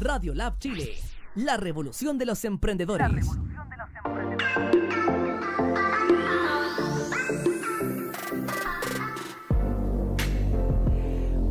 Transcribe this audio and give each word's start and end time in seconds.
Radio 0.00 0.32
Lab 0.32 0.58
Chile, 0.58 0.94
la 1.34 1.56
revolución 1.56 2.18
de 2.18 2.26
los 2.26 2.44
emprendedores. 2.44 3.26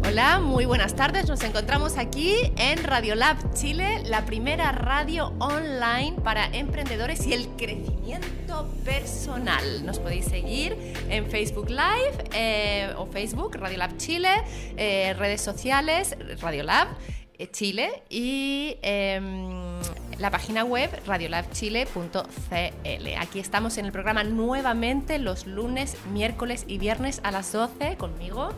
Hola, 0.06 0.40
muy 0.40 0.66
buenas 0.66 0.96
tardes. 0.96 1.28
Nos 1.28 1.44
encontramos 1.44 1.98
aquí 1.98 2.36
en 2.58 2.84
Radio 2.86 3.16
Lab 3.16 3.54
Chile, 3.54 4.02
la 4.06 4.26
primera 4.26 4.72
radio 4.72 5.34
online 5.40 6.16
para 6.24 6.46
emprendedores 6.46 7.28
y 7.28 7.34
el 7.34 7.50
crecimiento 7.58 8.74
personal. 8.86 9.86
Nos 9.86 10.00
podéis 10.00 10.26
seguir 10.26 10.78
en 11.10 11.30
Facebook 11.30 11.70
Live 11.70 12.30
eh, 12.34 12.94
o 12.98 13.08
Facebook, 13.08 13.56
Radio 13.56 13.78
Lab 13.78 13.98
Chile, 13.98 14.30
eh, 14.78 15.14
redes 15.18 15.42
sociales, 15.42 16.16
Radio 16.40 16.64
Lab 16.64 16.88
eh, 16.88 17.27
Chile 17.46 18.04
y 18.10 18.78
em, 18.82 19.80
la 20.18 20.32
página 20.32 20.64
web 20.64 20.90
radiolabchile.cl. 21.06 23.08
Aquí 23.20 23.40
estamos 23.40 23.78
en 23.78 23.86
el 23.86 23.92
programa 23.92 24.24
nuevamente 24.24 25.20
los 25.20 25.46
lunes, 25.46 25.96
miércoles 26.12 26.66
y 26.68 26.80
viernes 26.80 27.22
a 27.24 27.32
las 27.32 27.52
12 27.52 27.98
conmigo, 27.98 28.50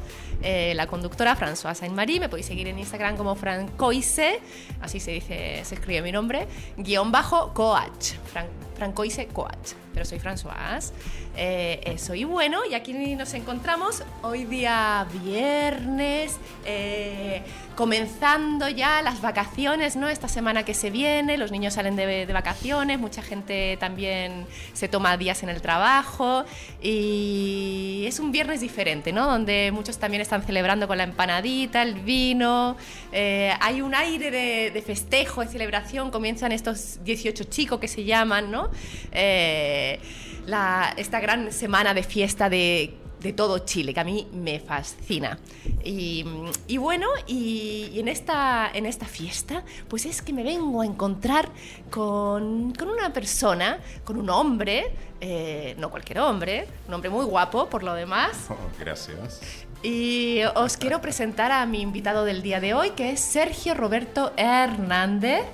eh, 0.41 0.73
la 0.75 0.87
conductora 0.87 1.35
François 1.35 1.75
Saint-Marie. 1.75 2.19
Me 2.19 2.29
podéis 2.29 2.47
seguir 2.47 2.67
en 2.67 2.79
Instagram 2.79 3.17
como 3.17 3.35
Francoise, 3.35 4.39
así 4.81 4.99
se 4.99 5.11
dice, 5.11 5.61
se 5.63 5.75
escribe 5.75 6.01
mi 6.01 6.11
nombre, 6.11 6.47
guion 6.77 7.11
bajo 7.11 7.53
coach, 7.53 8.13
Francoise 8.79 9.27
coach. 9.27 9.73
Pero 9.93 10.05
soy 10.05 10.19
François. 10.19 10.91
Eh, 11.35 11.81
eso, 11.85 12.15
y 12.15 12.23
bueno, 12.23 12.59
y 12.69 12.73
aquí 12.73 12.93
nos 12.93 13.33
encontramos 13.33 14.03
hoy 14.23 14.45
día 14.45 15.05
viernes, 15.23 16.37
eh, 16.65 17.41
comenzando 17.75 18.67
ya 18.67 19.01
las 19.01 19.21
vacaciones, 19.21 19.95
¿no? 19.95 20.09
Esta 20.09 20.27
semana 20.27 20.63
que 20.63 20.73
se 20.73 20.89
viene, 20.89 21.37
los 21.37 21.51
niños 21.51 21.75
salen 21.75 21.95
de, 21.95 22.25
vacaciones, 22.25 22.99
mucha 22.99 23.21
gente 23.21 23.77
también 23.79 24.45
se 24.73 24.89
toma 24.89 25.15
días 25.15 25.43
en 25.43 25.49
el 25.49 25.61
trabajo 25.61 26.43
y 26.81 28.03
es 28.05 28.19
un 28.19 28.33
viernes 28.33 28.59
diferente, 28.59 29.13
¿no? 29.13 29.25
Donde 29.25 29.71
muchos 29.73 29.97
también 29.97 30.21
están 30.21 30.43
celebrando 30.43 30.87
con 30.87 30.97
la 30.97 31.03
empanadita, 31.03 31.81
el 31.81 31.95
vino, 31.95 32.75
eh, 33.13 33.53
hay 33.61 33.81
un 33.81 33.95
aire 33.95 34.29
de, 34.29 34.81
festejo, 34.81 35.41
de 35.41 35.47
celebración, 35.47 36.11
comienzan 36.11 36.51
estos 36.51 36.99
18 37.05 37.45
chicos 37.45 37.79
que 37.79 37.87
se 37.87 38.03
llaman, 38.03 38.51
¿no? 38.51 38.68
Eh, 39.11 39.99
la, 40.45 40.93
esta 40.97 41.19
gran 41.19 41.51
semana 41.51 41.93
de 41.93 42.03
fiesta 42.03 42.49
de, 42.49 42.95
de, 43.19 43.33
todo 43.33 43.59
Chile, 43.59 43.93
que 43.93 43.99
a 43.99 44.03
mí 44.03 44.27
me 44.33 44.59
fascina. 44.59 45.37
Y, 45.83 46.25
y 46.67 46.77
bueno, 46.77 47.07
y, 47.27 47.89
y, 47.93 47.99
en, 47.99 48.07
esta, 48.07 48.69
en 48.73 48.85
esta 48.85 49.05
fiesta, 49.05 49.63
pues 49.87 50.05
es 50.05 50.21
que 50.21 50.33
me 50.33 50.43
vengo 50.43 50.81
a 50.81 50.85
encontrar 50.85 51.49
con, 51.89 52.73
con 52.73 52.89
una 52.89 53.13
persona, 53.13 53.79
con 54.03 54.17
un 54.17 54.29
hombre, 54.29 54.91
eh, 55.21 55.75
no 55.77 55.89
cualquier 55.89 56.19
hombre, 56.19 56.67
un 56.87 56.93
hombre 56.93 57.09
muy 57.09 57.25
guapo 57.25 57.67
por 57.69 57.83
lo 57.83 57.93
demás. 57.93 58.31
Oh, 58.49 58.55
gracias. 58.79 59.41
Y 59.83 60.41
os 60.55 60.75
quiero 60.75 60.99
presentar 60.99 61.51
a 61.51 61.65
mi 61.65 61.81
invitado 61.81 62.25
del 62.25 62.41
día 62.41 62.59
de 62.59 62.73
hoy, 62.73 62.89
que 62.91 63.11
es 63.11 63.21
Sergio 63.21 63.73
Roberto 63.75 64.33
Hernández. 64.35 65.45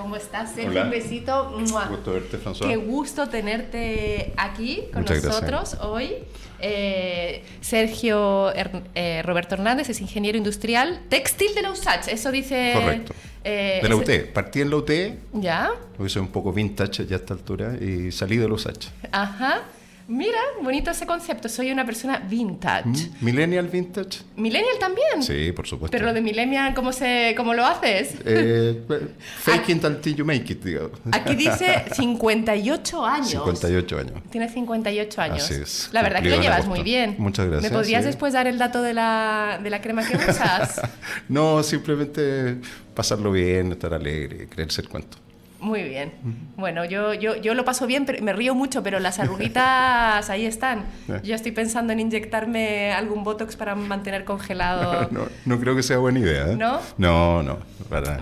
¿Cómo 0.00 0.14
estás, 0.16 0.52
Sergio? 0.52 0.70
Hola. 0.70 0.84
Un 0.84 0.90
besito. 0.90 1.50
Gusto 1.50 2.12
verte, 2.12 2.38
François. 2.38 2.68
Qué 2.68 2.76
gusto 2.76 3.28
tenerte 3.28 4.32
aquí 4.36 4.84
con 4.92 5.02
Muchas 5.02 5.24
nosotros 5.24 5.50
gracias. 5.50 5.82
hoy. 5.82 6.14
Eh, 6.60 7.44
Sergio 7.60 8.52
eh, 8.94 9.22
Roberto 9.24 9.54
Hernández 9.54 9.90
es 9.90 10.00
ingeniero 10.00 10.38
industrial 10.38 11.02
textil 11.08 11.54
de 11.54 11.62
la 11.62 11.70
USACH, 11.70 12.08
eso 12.08 12.30
dice... 12.32 12.72
Correcto. 12.74 13.14
Eh, 13.44 13.80
de 13.82 13.88
la 13.88 13.96
UT. 13.96 14.10
Partí 14.32 14.60
en 14.60 14.70
la 14.70 14.76
UT, 14.76 14.90
¿Ya? 15.34 15.70
porque 15.96 16.10
soy 16.10 16.22
un 16.22 16.28
poco 16.28 16.52
vintage 16.52 17.06
ya 17.06 17.16
a 17.16 17.18
esta 17.20 17.34
altura, 17.34 17.76
y 17.80 18.10
salí 18.12 18.36
de 18.36 18.48
los 18.48 18.66
H. 18.66 18.90
Ajá. 19.12 19.62
Mira, 20.08 20.38
bonito 20.62 20.90
ese 20.90 21.04
concepto. 21.04 21.50
Soy 21.50 21.70
una 21.70 21.84
persona 21.84 22.18
vintage. 22.18 23.10
Millennial 23.20 23.68
vintage. 23.68 24.20
¿Millennial 24.36 24.78
también? 24.80 25.22
Sí, 25.22 25.52
por 25.52 25.66
supuesto. 25.66 25.92
Pero 25.92 26.06
lo 26.06 26.14
de 26.14 26.22
millennial, 26.22 26.72
¿cómo, 26.72 26.94
se, 26.94 27.34
cómo 27.36 27.52
lo 27.52 27.66
haces? 27.66 28.14
Eh, 28.24 28.80
fake 29.40 29.68
it 29.68 29.84
until 29.84 30.16
you 30.16 30.24
make 30.24 30.50
it, 30.50 30.64
digo. 30.64 30.90
Aquí 31.12 31.34
dice 31.34 31.84
58 31.94 33.04
años. 33.04 33.28
58 33.28 33.98
años. 33.98 34.22
Tienes 34.30 34.52
58 34.54 35.20
años. 35.20 35.44
Así 35.44 35.54
es. 35.60 35.90
La 35.92 36.02
verdad 36.02 36.22
que 36.22 36.30
lo 36.30 36.40
llevas 36.40 36.66
muy 36.66 36.82
bien. 36.82 37.16
Muchas 37.18 37.46
gracias, 37.46 37.70
¿Me 37.70 37.76
podrías 37.76 38.02
sí. 38.02 38.06
después 38.06 38.32
dar 38.32 38.46
el 38.46 38.56
dato 38.56 38.80
de 38.80 38.94
la, 38.94 39.60
de 39.62 39.68
la 39.68 39.82
crema 39.82 40.06
que 40.06 40.16
usas? 40.16 40.80
No, 41.28 41.62
simplemente 41.62 42.56
pasarlo 42.94 43.30
bien, 43.30 43.72
estar 43.72 43.92
alegre, 43.92 44.48
creerse 44.48 44.80
el 44.80 44.88
cuento. 44.88 45.18
Muy 45.60 45.82
bien. 45.82 46.12
Bueno, 46.56 46.84
yo, 46.84 47.14
yo, 47.14 47.36
yo 47.36 47.54
lo 47.54 47.64
paso 47.64 47.86
bien, 47.86 48.06
pero 48.06 48.22
me 48.22 48.32
río 48.32 48.54
mucho, 48.54 48.82
pero 48.82 49.00
las 49.00 49.18
arruguitas 49.18 50.30
ahí 50.30 50.46
están. 50.46 50.84
Yo 51.24 51.34
estoy 51.34 51.52
pensando 51.52 51.92
en 51.92 52.00
inyectarme 52.00 52.92
algún 52.92 53.24
botox 53.24 53.56
para 53.56 53.74
mantener 53.74 54.24
congelado. 54.24 55.08
No, 55.18 55.26
no 55.46 55.58
creo 55.58 55.74
que 55.74 55.82
sea 55.82 55.98
buena 55.98 56.20
idea. 56.20 56.52
¿eh? 56.52 56.56
¿No? 56.56 56.80
No, 56.98 57.42
no. 57.42 57.58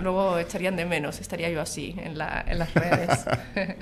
Luego 0.01 0.39
echarían 0.39 0.77
de 0.77 0.85
menos, 0.85 1.21
estaría 1.21 1.51
yo 1.51 1.61
así 1.61 1.95
en, 1.99 2.17
la, 2.17 2.45
en 2.47 2.59
las 2.59 2.73
redes. 2.73 3.27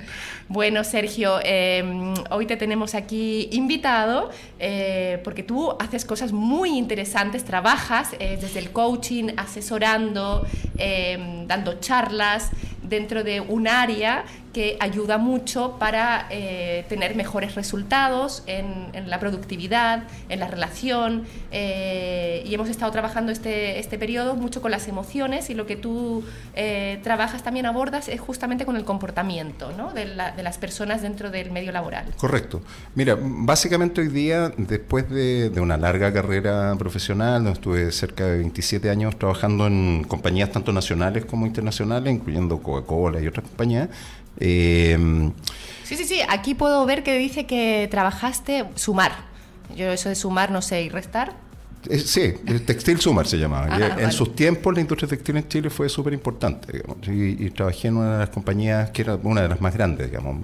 bueno, 0.47 0.83
Sergio, 0.83 1.39
eh, 1.43 2.13
hoy 2.31 2.47
te 2.47 2.57
tenemos 2.57 2.95
aquí 2.95 3.49
invitado 3.51 4.31
eh, 4.59 5.21
porque 5.23 5.43
tú 5.43 5.75
haces 5.79 6.05
cosas 6.05 6.31
muy 6.31 6.77
interesantes, 6.77 7.43
trabajas 7.45 8.15
eh, 8.19 8.37
desde 8.41 8.59
el 8.59 8.71
coaching, 8.71 9.33
asesorando, 9.37 10.47
eh, 10.77 11.43
dando 11.47 11.79
charlas 11.79 12.49
dentro 12.87 13.23
de 13.23 13.41
un 13.41 13.67
área 13.67 14.23
que 14.55 14.77
ayuda 14.79 15.17
mucho 15.17 15.75
para 15.79 16.27
eh, 16.29 16.85
tener 16.87 17.13
mejores 17.13 17.55
resultados 17.55 18.41
en, 18.47 18.87
en, 18.93 19.09
la 19.09 19.19
productividad, 19.19 20.03
en 20.29 20.39
la 20.39 20.47
relación. 20.47 21.25
Eh, 21.51 22.41
y 22.45 22.53
hemos 22.53 22.69
estado 22.69 22.89
trabajando 22.89 23.33
este, 23.33 23.79
este 23.79 23.97
periodo 23.97 24.37
mucho 24.37 24.61
con 24.61 24.71
las 24.71 24.87
emociones 24.87 25.49
y 25.49 25.55
lo 25.55 25.65
que 25.65 25.75
tú 25.75 26.23
eh, 26.55 27.01
trabajas 27.03 27.43
también 27.43 27.65
abordas 27.65 28.07
es 28.07 28.21
justamente 28.21 28.65
con 28.65 28.77
el 28.77 28.85
comportamiento 28.85 29.73
¿no? 29.73 29.91
de, 29.91 30.05
la, 30.05 30.31
de, 30.31 30.41
las 30.41 30.57
personas 30.57 31.01
dentro 31.01 31.31
del 31.31 31.51
medio 31.51 31.73
laboral. 31.73 32.05
Correcto. 32.15 32.61
Mira, 32.93 33.17
básicamente 33.19 33.99
hoy 33.99 34.07
día, 34.07 34.53
después 34.55 35.09
de, 35.09 35.49
de 35.49 35.59
una 35.59 35.75
larga 35.75 36.13
carrera 36.13 36.73
profesional, 36.77 37.43
donde 37.43 37.51
estuve 37.51 37.91
cerca 37.91 38.25
de 38.25 38.37
27 38.37 38.89
años 38.89 39.19
trabajando 39.19 39.67
en 39.67 40.05
compañías 40.05 40.49
tanto 40.49 40.71
nacionales 40.71 41.25
como 41.25 41.45
internacionales, 41.45 42.13
incluyendo 42.13 42.59
Coca-Cola 42.59 43.19
y 43.19 43.27
otras 43.27 43.45
compañías, 43.45 43.89
eh, 44.39 45.31
sí, 45.83 45.95
sí, 45.95 46.05
sí. 46.05 46.19
Aquí 46.27 46.55
puedo 46.55 46.85
ver 46.85 47.03
que 47.03 47.17
dice 47.17 47.45
que 47.45 47.87
trabajaste 47.89 48.65
sumar. 48.75 49.13
Yo 49.75 49.91
eso 49.91 50.09
de 50.09 50.15
sumar 50.15 50.51
no 50.51 50.61
sé, 50.61 50.83
y 50.83 50.89
restar. 50.89 51.33
Eh, 51.89 51.99
sí, 51.99 52.33
el 52.47 52.63
textil 52.63 52.99
sumar 52.99 53.27
se 53.27 53.37
llamaba. 53.37 53.67
Ah, 53.71 53.75
en 53.75 53.95
vale. 53.95 54.11
sus 54.11 54.35
tiempos 54.35 54.73
la 54.73 54.81
industria 54.81 55.07
textil 55.09 55.37
en 55.37 55.47
Chile 55.47 55.69
fue 55.69 55.89
súper 55.89 56.13
importante. 56.13 56.81
Y, 57.07 57.45
y, 57.45 57.49
trabajé 57.51 57.89
en 57.89 57.97
una 57.97 58.13
de 58.13 58.19
las 58.19 58.29
compañías 58.29 58.89
que 58.91 59.01
era 59.03 59.15
una 59.21 59.41
de 59.41 59.49
las 59.49 59.61
más 59.61 59.73
grandes, 59.73 60.09
digamos, 60.09 60.37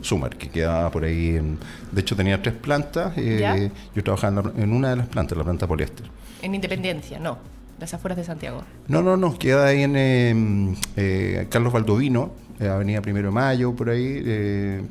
Sumar, 0.00 0.36
que 0.36 0.48
quedaba 0.48 0.90
por 0.90 1.04
ahí. 1.04 1.36
En, 1.36 1.58
de 1.92 2.00
hecho 2.00 2.16
tenía 2.16 2.40
tres 2.40 2.54
plantas. 2.54 3.12
Eh, 3.16 3.70
yo 3.94 4.02
trabajaba 4.02 4.40
en, 4.40 4.56
la, 4.56 4.62
en 4.62 4.72
una 4.72 4.90
de 4.90 4.96
las 4.96 5.08
plantas, 5.08 5.36
la 5.36 5.44
planta 5.44 5.66
poliéster. 5.66 6.06
En 6.42 6.54
Independencia, 6.54 7.18
no. 7.18 7.38
Las 7.80 7.94
afueras 7.94 8.18
de 8.18 8.24
Santiago. 8.24 8.62
No, 8.88 9.02
no, 9.02 9.16
no, 9.16 9.38
queda 9.38 9.66
ahí 9.66 9.82
en 9.82 9.96
eh, 9.96 10.74
eh, 10.96 11.46
Carlos 11.48 11.72
Baldovino, 11.72 12.24
eh, 12.26 12.49
Avenida 12.68 13.00
Primero 13.00 13.28
de 13.28 13.32
Mayo, 13.34 13.74
por 13.74 13.90
ahí, 13.90 14.22
eh, 14.24 14.82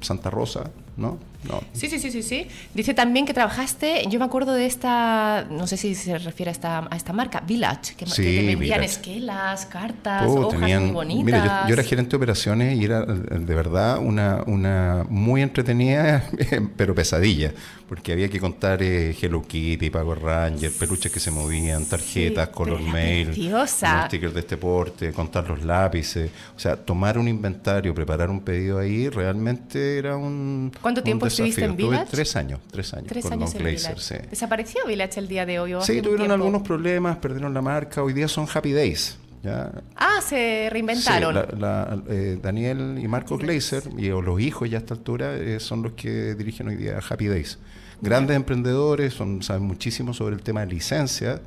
Santa 0.00 0.30
Rosa, 0.30 0.70
¿no? 0.96 1.18
no. 1.48 1.60
Sí, 1.72 1.88
sí, 1.88 1.98
sí, 1.98 2.10
sí, 2.10 2.22
sí. 2.22 2.46
Dice 2.74 2.94
también 2.94 3.26
que 3.26 3.34
trabajaste, 3.34 4.04
yo 4.08 4.18
me 4.18 4.24
acuerdo 4.24 4.52
de 4.52 4.66
esta, 4.66 5.46
no 5.50 5.66
sé 5.66 5.76
si 5.76 5.94
se 5.94 6.18
refiere 6.18 6.50
a 6.50 6.52
esta, 6.52 6.88
a 6.90 6.96
esta 6.96 7.12
marca, 7.12 7.40
Village, 7.40 7.94
que, 7.96 8.06
sí, 8.06 8.22
que 8.22 8.46
vendían 8.46 8.82
esquelas, 8.82 9.66
cartas, 9.66 10.24
Oh, 10.28 10.46
hojas 10.46 10.60
tenían, 10.60 10.84
muy 10.84 10.92
bonitas. 10.92 11.24
Mira, 11.24 11.62
yo, 11.62 11.68
yo, 11.68 11.74
era 11.74 11.82
gerente 11.82 12.10
de 12.10 12.16
operaciones 12.16 12.78
y 12.78 12.84
era 12.84 13.04
de 13.04 13.54
verdad 13.54 13.98
una, 13.98 14.42
una 14.46 15.04
muy 15.08 15.42
entretenida, 15.42 16.24
pero 16.76 16.94
pesadilla, 16.94 17.52
porque 17.88 18.12
había 18.12 18.28
que 18.28 18.38
contar 18.38 18.82
eh, 18.82 19.16
Hello 19.20 19.42
Kitty, 19.42 19.90
Pago 19.90 20.14
Ranger, 20.14 20.72
peluches 20.72 21.10
que 21.10 21.20
se 21.20 21.30
movían, 21.30 21.86
tarjetas, 21.86 22.48
sí, 22.48 22.54
color 22.54 22.80
mail, 22.80 23.32
stickers 23.32 24.34
de 24.34 24.40
este 24.40 24.56
porte, 24.56 25.12
contar 25.12 25.48
los 25.48 25.62
lápices, 25.62 26.30
o 26.56 26.58
sea, 26.58 26.76
tomar 26.76 27.18
un 27.18 27.28
inventario, 27.28 27.94
preparar 27.94 28.30
un 28.30 28.40
pedido 28.40 28.78
ahí, 28.78 29.08
realmente 29.08 29.98
era 29.98 30.16
un 30.16 30.72
¿Cuánto 30.82 31.02
tiempo 31.02 31.26
estuviste 31.26 31.64
en 31.64 31.76
Village? 31.76 32.04
Tuve 32.04 32.10
tres 32.10 32.36
años, 32.36 32.60
tres 32.70 32.92
años. 32.92 33.06
Tres 33.08 33.24
con 33.24 33.34
años 33.34 33.54
en 33.54 33.64
Village. 33.64 33.94
sí. 33.98 34.14
¿Desapareció 34.28 34.84
Village 34.86 35.20
el 35.20 35.28
día 35.28 35.46
de 35.46 35.60
hoy? 35.60 35.72
Sí, 35.80 36.02
tuvieron 36.02 36.18
tiempo? 36.18 36.34
algunos 36.34 36.62
problemas, 36.62 37.16
perdieron 37.18 37.54
la 37.54 37.62
marca, 37.62 38.02
hoy 38.02 38.12
día 38.12 38.28
son 38.28 38.46
Happy 38.52 38.72
Days. 38.72 39.16
¿ya? 39.42 39.72
Ah, 39.96 40.20
se 40.20 40.68
reinventaron. 40.70 41.34
Sí, 41.34 41.56
la, 41.58 41.96
la, 41.96 42.02
eh, 42.08 42.38
Daniel 42.42 42.98
y 43.02 43.08
Marco 43.08 43.38
Glazer, 43.38 43.84
y 43.96 44.08
los 44.08 44.40
hijos 44.40 44.68
ya 44.68 44.78
a 44.78 44.80
esta 44.80 44.94
altura, 44.94 45.36
eh, 45.36 45.60
son 45.60 45.82
los 45.82 45.92
que 45.92 46.34
dirigen 46.34 46.68
hoy 46.68 46.76
día 46.76 46.98
Happy 47.08 47.28
Days. 47.28 47.58
Grandes 48.00 48.34
emprendedores, 48.36 49.14
son, 49.14 49.42
saben 49.42 49.62
muchísimo 49.62 50.12
sobre 50.12 50.34
el 50.34 50.42
tema 50.42 50.60
de 50.60 50.66
licencia, 50.66 51.40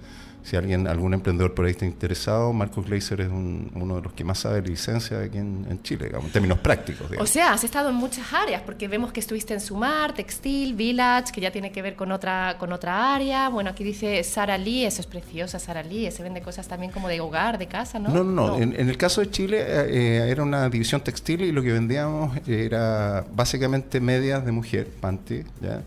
si 0.46 0.56
alguien, 0.56 0.88
algún 0.88 1.16
emprendedor 1.16 1.56
por 1.56 1.66
ahí 1.66 1.72
está 1.72 1.86
interesado, 1.86 2.54
Marco 2.54 2.84
Gleiser 2.84 3.20
es 3.22 3.30
uno 3.30 3.96
de 3.96 4.02
los 4.04 4.14
que 4.14 4.24
más 4.24 4.38
sabe 4.38 4.62
de 4.62 4.68
licencia 4.70 5.20
aquí 5.20 5.40
en, 5.40 5.80
Chile, 5.82 6.06
digamos, 6.06 6.28
en 6.28 6.34
términos 6.34 6.60
prácticos. 6.60 7.10
O 7.18 7.26
sea, 7.26 7.54
has 7.54 7.64
estado 7.64 7.90
en 7.90 7.96
muchas 7.96 8.32
áreas, 8.32 8.62
porque 8.62 8.88
vemos 8.88 9.12
que 9.12 9.20
estuviste 9.20 9.56
en 9.56 9.60
Sumar, 9.60 10.14
Textil, 10.14 10.76
Village, 10.76 11.32
que 11.34 11.42
ya 11.42 11.50
tiene 11.50 11.72
que 11.72 11.82
ver 11.82 11.96
con 11.96 12.12
otra, 12.12 12.58
con 12.60 12.72
otra 12.74 13.16
área. 13.16 13.50
Bueno, 13.50 13.72
aquí 13.72 13.84
dice 13.84 14.24
Sara 14.24 14.56
Lee, 14.60 14.86
eso 14.86 15.02
es 15.02 15.08
preciosa, 15.08 15.58
Sara 15.58 15.82
Lee, 15.82 16.12
se 16.12 16.22
vende 16.22 16.42
cosas 16.42 16.68
también 16.68 16.92
como 16.92 17.08
de 17.08 17.20
hogar, 17.20 17.58
de 17.58 17.66
casa, 17.66 17.98
¿no? 17.98 18.10
No, 18.10 18.24
no, 18.24 18.48
no. 18.50 18.58
En, 18.62 18.76
el 18.76 18.98
caso 18.98 19.22
de 19.22 19.32
Chile 19.32 19.62
eh, 19.62 19.88
eh, 19.90 20.30
era 20.30 20.44
una 20.44 20.70
división 20.70 21.02
textil 21.02 21.42
y 21.42 21.52
lo 21.52 21.64
que 21.64 21.72
vendíamos 21.72 22.38
era 22.48 23.26
básicamente 23.34 24.00
medias 24.00 24.46
de 24.46 24.52
mujer, 24.52 24.90
panty, 25.02 25.42
¿ya? 25.60 25.82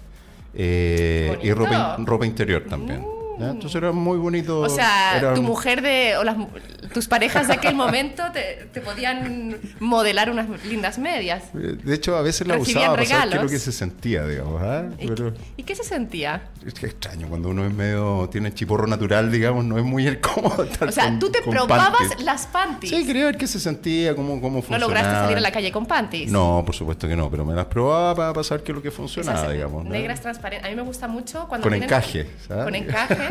Eh, 0.53 1.39
y 1.45 1.53
ropa, 1.53 1.97
ropa 2.01 2.27
interior 2.27 2.65
también. 2.69 3.18
Entonces 3.41 3.75
era 3.75 3.93
muy 3.93 4.19
bonito. 4.19 4.61
O 4.61 4.69
sea, 4.69 5.33
tu 5.35 5.43
mujer 5.43 5.83
de, 5.83 6.17
o 6.17 6.25
las, 6.25 6.37
tus 6.93 7.09
parejas 7.09 7.49
de 7.49 7.55
aquel 7.55 7.75
momento 7.75 8.23
te, 8.33 8.69
te, 8.73 8.81
podían 8.81 9.59
modelar 9.81 10.31
unas 10.31 10.47
lindas 10.65 10.99
medias. 10.99 11.45
De 11.53 11.95
hecho, 11.95 12.17
a 12.17 12.23
veces 12.23 12.47
la 12.47 12.57
usaba 12.57 12.97
para 12.97 13.05
saber 13.05 13.29
qué 13.29 13.37
es 13.37 13.43
lo 13.43 13.49
que 13.49 13.59
se 13.59 13.73
sentía, 13.73 14.27
digamos. 14.27 14.63
¿ah? 14.63 14.85
¿Y, 15.57 15.63
qué 15.63 15.75
se 15.75 15.85
sentía? 15.85 16.43
Es 16.67 16.75
que 16.75 16.87
extraño, 16.87 17.29
cuando 17.29 17.49
uno 17.49 17.65
es 17.67 17.73
medio, 17.73 18.29
tiene 18.31 18.53
chiporro 18.53 18.87
natural, 18.87 19.31
digamos, 19.31 19.65
no 19.65 19.79
es 19.79 19.85
muy 19.85 20.17
cómodo 20.17 20.67
O 20.81 20.93
sea, 20.93 21.19
tú 21.19 21.31
te 21.31 21.43
probabas 21.43 22.21
las 22.21 22.47
panties. 22.47 22.93
Sí, 22.93 23.07
quería 23.07 23.27
ver 23.27 23.37
qué 23.37 23.47
se 23.47 23.61
sentía, 23.61 24.15
cómo, 24.15 24.41
cómo 24.41 24.63
funcionaba. 24.63 24.81
¿No 24.81 24.87
lograste 24.87 25.15
salir 25.15 25.37
a 25.37 25.41
la 25.41 25.53
calle 25.53 25.71
con 25.71 25.87
panties? 25.87 26.31
No, 26.31 26.63
por 26.65 26.75
supuesto 26.75 27.07
que 27.09 27.17
no, 27.17 27.31
pero 27.31 27.45
me 27.45 27.55
las 27.55 27.67
probaba 27.67 28.33
para, 28.33 28.45
saber 28.45 28.65
qué 28.65 28.73
es 28.73 28.77
lo 28.77 28.83
que 28.83 28.91
funcionaba, 28.91 29.51
digamos. 29.51 29.85
Negras 29.85 30.21
transparentes. 30.21 30.67
A 30.67 30.71
mí 30.71 30.77
me 30.77 30.83
gusta 30.83 31.09
mucho 31.09 31.47
cuando. 31.49 31.65
Con 31.65 31.75
encaje, 31.75 32.29
¿sabes? 32.47 32.65
Con 32.65 32.75
encaje 32.75 33.28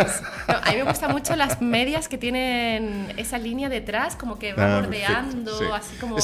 a 0.47 0.71
mí 0.71 0.77
me 0.77 0.83
gustan 0.83 1.11
mucho 1.11 1.35
las 1.35 1.61
medias 1.61 2.07
que 2.07 2.17
tienen 2.17 3.13
esa 3.17 3.38
línea 3.38 3.69
detrás, 3.69 4.15
como 4.15 4.39
que 4.39 4.53
va 4.53 4.77
ah, 4.77 4.81
bordeando, 4.81 5.73
así 5.73 5.95
como. 5.99 6.17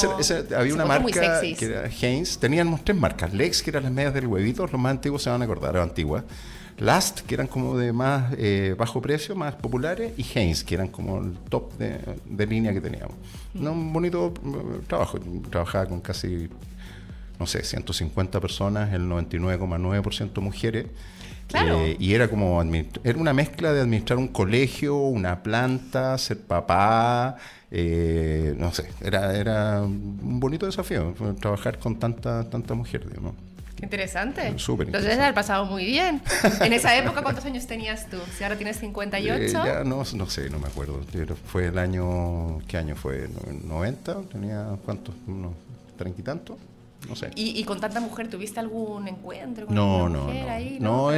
había 0.58 0.74
una 0.74 0.86
marca 0.86 1.42
que 1.42 1.66
era 1.66 1.84
Haynes, 1.84 2.38
teníamos 2.40 2.84
tres 2.84 2.98
marcas: 2.98 3.34
Lex, 3.34 3.62
que 3.64 3.70
eran 3.70 3.84
las 3.84 3.92
medias 3.92 4.14
del 4.14 4.28
huevito, 4.28 4.68
los 4.68 4.80
más 4.80 4.92
antiguos 4.92 5.24
se 5.24 5.30
van 5.30 5.42
a 5.42 5.46
acordar, 5.46 5.76
eran 5.76 5.90
antiguas. 5.90 6.24
Last, 6.80 7.22
que 7.22 7.36
eran 7.36 7.48
como 7.48 7.78
de 7.78 7.94
más 7.94 8.34
eh, 8.38 8.76
bajo 8.78 9.02
precio, 9.02 9.36
más 9.36 9.56
populares, 9.56 10.14
y 10.18 10.26
Haynes, 10.38 10.64
que 10.64 10.76
eran 10.76 10.88
como 10.88 11.20
el 11.20 11.34
top 11.50 11.72
de, 11.78 12.48
línea 12.48 12.74
que 12.74 12.82
teníamos. 12.82 13.16
Mm. 13.54 13.68
un 13.68 13.94
bonito 13.94 14.34
eh, 14.44 14.82
trabajo. 14.88 15.20
Trabajaba 15.50 15.86
con 15.86 16.02
casi, 16.02 16.50
no 17.40 17.46
sé, 17.46 17.64
150 17.64 18.40
personas, 18.40 18.92
el 18.94 19.04
99,9% 19.04 20.42
mujeres. 20.42 20.88
Eh, 21.54 21.96
y 22.00 22.14
era 22.14 22.28
como 22.28 22.62
era 23.04 23.20
una 23.20 23.34
mezcla 23.34 23.74
de 23.74 23.82
administrar 23.82 24.18
un 24.18 24.28
colegio, 24.28 24.98
una 24.98 25.44
planta, 25.44 26.18
ser 26.18 26.40
papá, 26.40 27.38
eh, 27.70 28.56
no 28.58 28.72
sé, 28.74 28.90
era, 29.02 29.36
era 29.36 29.82
un 29.82 30.40
bonito 30.40 30.66
desafío 30.66 31.14
trabajar 31.40 31.78
con 31.80 31.98
tanta, 32.00 32.50
tanta 32.50 32.74
mujer, 32.74 33.08
digamos. 33.08 33.34
Qué 33.76 33.86
interesante. 33.86 34.58
Súper 34.58 34.88
Entonces 34.88 35.18
haber 35.18 35.34
pasado 35.34 35.66
muy 35.66 35.86
bien. 35.86 36.22
En 36.62 36.72
esa 36.72 36.96
época, 36.96 37.22
¿cuántos 37.22 37.46
años 37.46 37.68
tenías 37.68 38.08
tú? 38.10 38.18
Si 38.38 38.44
ahora 38.44 38.56
tienes 38.56 38.78
58. 38.78 39.44
Eh, 39.44 39.52
ya 39.52 39.84
no, 39.84 40.04
no 40.14 40.30
sé, 40.30 40.50
no 40.50 40.60
me 40.60 40.68
acuerdo. 40.68 41.02
Fue 41.48 41.66
el 41.66 41.78
año, 41.78 42.60
¿qué 42.68 42.78
año 42.78 42.96
fue? 42.96 43.28
¿90? 43.28 44.30
¿Tenía 44.30 44.78
cuántos? 44.86 45.16
¿Unos 45.28 45.54
treinta 45.98 46.22
y 46.22 46.24
tantos? 46.24 46.58
No 47.08 47.16
sé. 47.16 47.32
¿Y, 47.36 47.64
con 47.64 47.80
tanta 47.80 48.00
mujer 48.00 48.30
tuviste 48.30 48.60
algún 48.60 49.08
encuentro 49.08 49.66
con 49.66 49.76
no, 49.76 50.10
no, 50.10 50.24
mujer 50.26 50.46
no. 50.46 50.52
ahí? 50.52 50.78
No, 50.80 51.12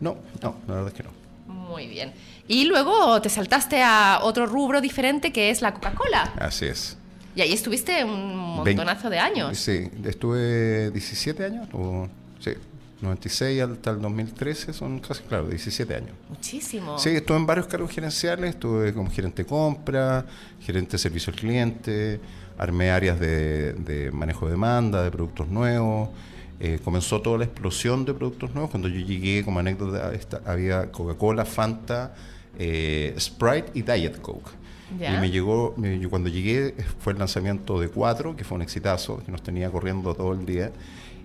no, 0.00 0.16
no, 0.42 0.56
la 0.66 0.74
verdad 0.74 0.88
es 0.88 0.94
que 0.94 1.02
no. 1.02 1.10
Muy 1.46 1.86
bien. 1.86 2.12
Y 2.48 2.64
luego 2.64 3.20
te 3.20 3.28
saltaste 3.28 3.82
a 3.82 4.20
otro 4.22 4.46
rubro 4.46 4.80
diferente 4.80 5.32
que 5.32 5.50
es 5.50 5.62
la 5.62 5.74
Coca-Cola. 5.74 6.32
Así 6.38 6.66
es. 6.66 6.96
Y 7.34 7.40
ahí 7.40 7.52
estuviste 7.52 8.04
un 8.04 8.36
montonazo 8.36 9.08
de 9.08 9.18
años. 9.18 9.56
Sí, 9.58 9.88
estuve 10.04 10.90
17 10.90 11.44
años, 11.44 11.68
o, 11.72 12.08
sí, 12.40 12.52
96 13.00 13.62
hasta 13.62 13.90
el 13.90 14.00
2013 14.00 14.72
son 14.72 15.00
casi, 15.00 15.22
claro, 15.22 15.48
17 15.48 15.94
años. 15.94 16.12
Muchísimo. 16.28 16.98
Sí, 16.98 17.10
estuve 17.10 17.38
en 17.38 17.46
varios 17.46 17.66
cargos 17.66 17.90
gerenciales, 17.90 18.50
estuve 18.50 18.92
como 18.92 19.10
gerente 19.10 19.42
de 19.42 19.48
compra, 19.48 20.26
gerente 20.60 20.92
de 20.92 20.98
servicio 20.98 21.32
al 21.32 21.38
cliente, 21.38 22.20
armé 22.58 22.90
áreas 22.90 23.18
de, 23.18 24.10
manejo 24.12 24.46
de 24.46 24.52
demanda, 24.52 25.02
de 25.02 25.10
productos 25.10 25.48
nuevos. 25.48 26.10
Eh, 26.60 26.78
comenzó 26.84 27.20
toda 27.20 27.38
la 27.38 27.44
explosión 27.44 28.04
de 28.04 28.14
productos 28.14 28.54
nuevos. 28.54 28.70
Cuando 28.70 28.88
yo 28.88 29.00
llegué, 29.00 29.44
como 29.44 29.58
anécdota, 29.58 30.12
había 30.46 30.92
Coca-Cola, 30.92 31.44
Fanta, 31.44 32.14
eh, 32.58 33.14
Sprite 33.18 33.72
y 33.74 33.82
Diet 33.82 34.20
Coke. 34.20 34.50
Y 34.92 35.20
me 35.20 35.30
llegó, 35.30 35.74
cuando 36.10 36.28
llegué 36.28 36.74
fue 37.00 37.14
el 37.14 37.18
lanzamiento 37.18 37.80
de 37.80 37.88
Cuatro, 37.88 38.36
que 38.36 38.44
fue 38.44 38.56
un 38.56 38.62
exitazo, 38.62 39.22
que 39.24 39.32
nos 39.32 39.42
tenía 39.42 39.70
corriendo 39.70 40.14
todo 40.14 40.34
el 40.34 40.44
día. 40.44 40.70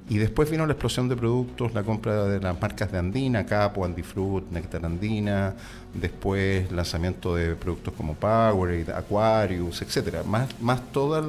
Y 0.10 0.20
después 0.20 0.50
vino 0.50 0.66
la 0.66 0.72
explosión 0.72 1.10
de 1.10 1.18
productos, 1.18 1.74
la 1.74 1.84
compra 1.84 2.24
de 2.26 2.40
las 2.40 2.60
marcas 2.62 2.90
de 2.92 2.98
Andina, 2.98 3.46
Capo, 3.46 3.84
Andifruit, 3.84 4.50
Nectar 4.52 4.86
Andina, 4.86 5.54
después 5.94 6.72
lanzamiento 6.72 7.36
de 7.36 7.56
productos 7.56 7.94
como 7.94 8.14
Powerade, 8.14 8.94
Aquarius, 8.94 9.82
etcétera. 9.82 10.24
Más, 10.24 10.48
más 10.62 10.82
toda 10.94 11.22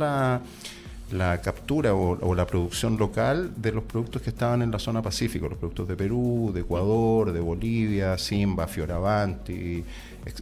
la, 1.10 1.40
captura 1.42 1.92
o, 1.92 2.34
la 2.36 2.46
producción 2.46 2.96
local 2.98 3.50
de 3.56 3.72
los 3.72 3.82
productos 3.82 4.22
que 4.22 4.30
estaban 4.30 4.62
en 4.62 4.70
la 4.70 4.78
zona 4.78 5.02
Pacífico, 5.02 5.48
los 5.48 5.58
productos 5.58 5.88
de 5.88 5.96
Perú, 5.96 6.52
de 6.54 6.60
Ecuador, 6.60 7.32
de 7.32 7.40
Bolivia, 7.40 8.16
Simba, 8.16 8.68
Fioravanti, 8.68 9.82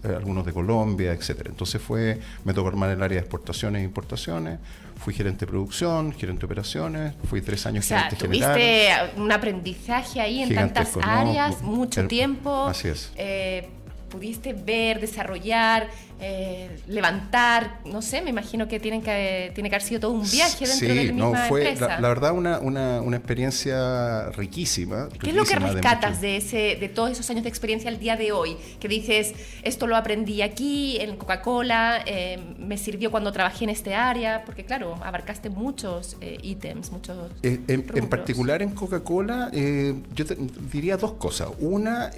algunos 0.05 0.45
de 0.45 0.53
Colombia, 0.53 1.15
etcétera. 1.15 1.49
Entonces 1.49 1.81
fue, 1.81 2.21
me 2.45 2.53
tocó 2.53 2.69
armar 2.69 2.91
el 2.91 3.03
área 3.03 3.17
de 3.17 3.21
exportaciones 3.21 3.81
e 3.81 3.85
importaciones 3.87 4.59
Fui 5.07 5.15
gerente 5.15 5.47
de 5.47 5.53
producción, 5.53 6.13
gerente 6.13 6.41
de 6.41 6.47
operaciones, 6.47 7.15
fui 7.31 7.41
tres 7.41 7.65
años 7.65 7.85
o 7.85 7.89
sea, 7.89 8.11
gerente 8.11 8.27
tuviste 8.27 8.91
un 9.17 9.31
aprendizaje 9.31 10.21
ahí 10.21 10.43
en 10.43 10.53
tantas 10.53 10.97
áreas, 11.01 11.63
mucho 11.63 12.09
tiempo. 12.09 12.67
Así 12.67 12.89
es. 12.89 13.13
Eh, 13.15 13.69
pudiste 14.09 14.53
ver, 14.53 14.99
desarrollar, 14.99 15.89
eh, 16.19 16.81
levantar, 16.87 17.81
no 17.85 18.01
sé, 18.01 18.23
me 18.23 18.31
imagino 18.31 18.69
que 18.69 18.81
tienen 18.81 19.03
que 19.03 19.53
tiene 19.55 19.69
que 19.69 19.77
haber 19.77 19.87
sido 19.87 20.01
todo 20.01 20.13
un 20.13 20.23
viaje 20.23 20.67
dentro 20.67 20.89
de 20.89 20.95
la 20.95 21.03
misma 21.13 21.31
no, 21.31 21.49
fue, 21.49 21.75
La, 21.77 22.01
la, 22.01 22.09
verdad 22.09 22.33
una, 22.33 22.59
una, 22.59 23.03
una, 23.03 23.19
experiencia 23.19 24.31
riquísima. 24.31 25.11
¿Qué 25.21 25.31
es 25.31 25.37
lo 25.37 25.45
que 25.45 25.57
rescatas 25.57 26.23
de, 26.23 26.39
ese 26.39 26.79
de 26.81 26.89
todos 26.89 27.11
esos 27.11 27.29
años 27.29 27.43
de 27.43 27.51
experiencia 27.51 27.91
al 27.91 27.99
día 27.99 28.17
de 28.17 28.33
hoy? 28.33 28.57
Que 28.81 28.89
dices, 28.89 29.35
esto 29.63 29.87
lo 29.87 29.95
aprendí 29.95 30.41
aquí, 30.41 30.97
en 31.01 31.17
Coca-Cola, 31.17 32.03
eh, 32.07 32.41
me 32.59 32.79
sirvió 32.79 33.11
cuando 33.11 33.31
trabajé 33.31 33.65
en 33.65 33.71
este 33.71 33.95
área, 33.95 34.43
porque 34.47 34.65
claro, 34.65 34.99
abarcaste 35.03 35.51
muchos 35.51 36.17
eh, 36.23 36.39
ítems, 36.43 36.93
muchos... 36.93 37.31
en, 37.43 37.65
en, 37.69 38.09
particular 38.09 38.63
en 38.63 38.71
Coca-Cola, 38.71 39.51
yo 39.53 40.25
diría 40.73 40.97
dos 40.97 41.13
cosas. 41.13 41.49
Una, 41.59 42.11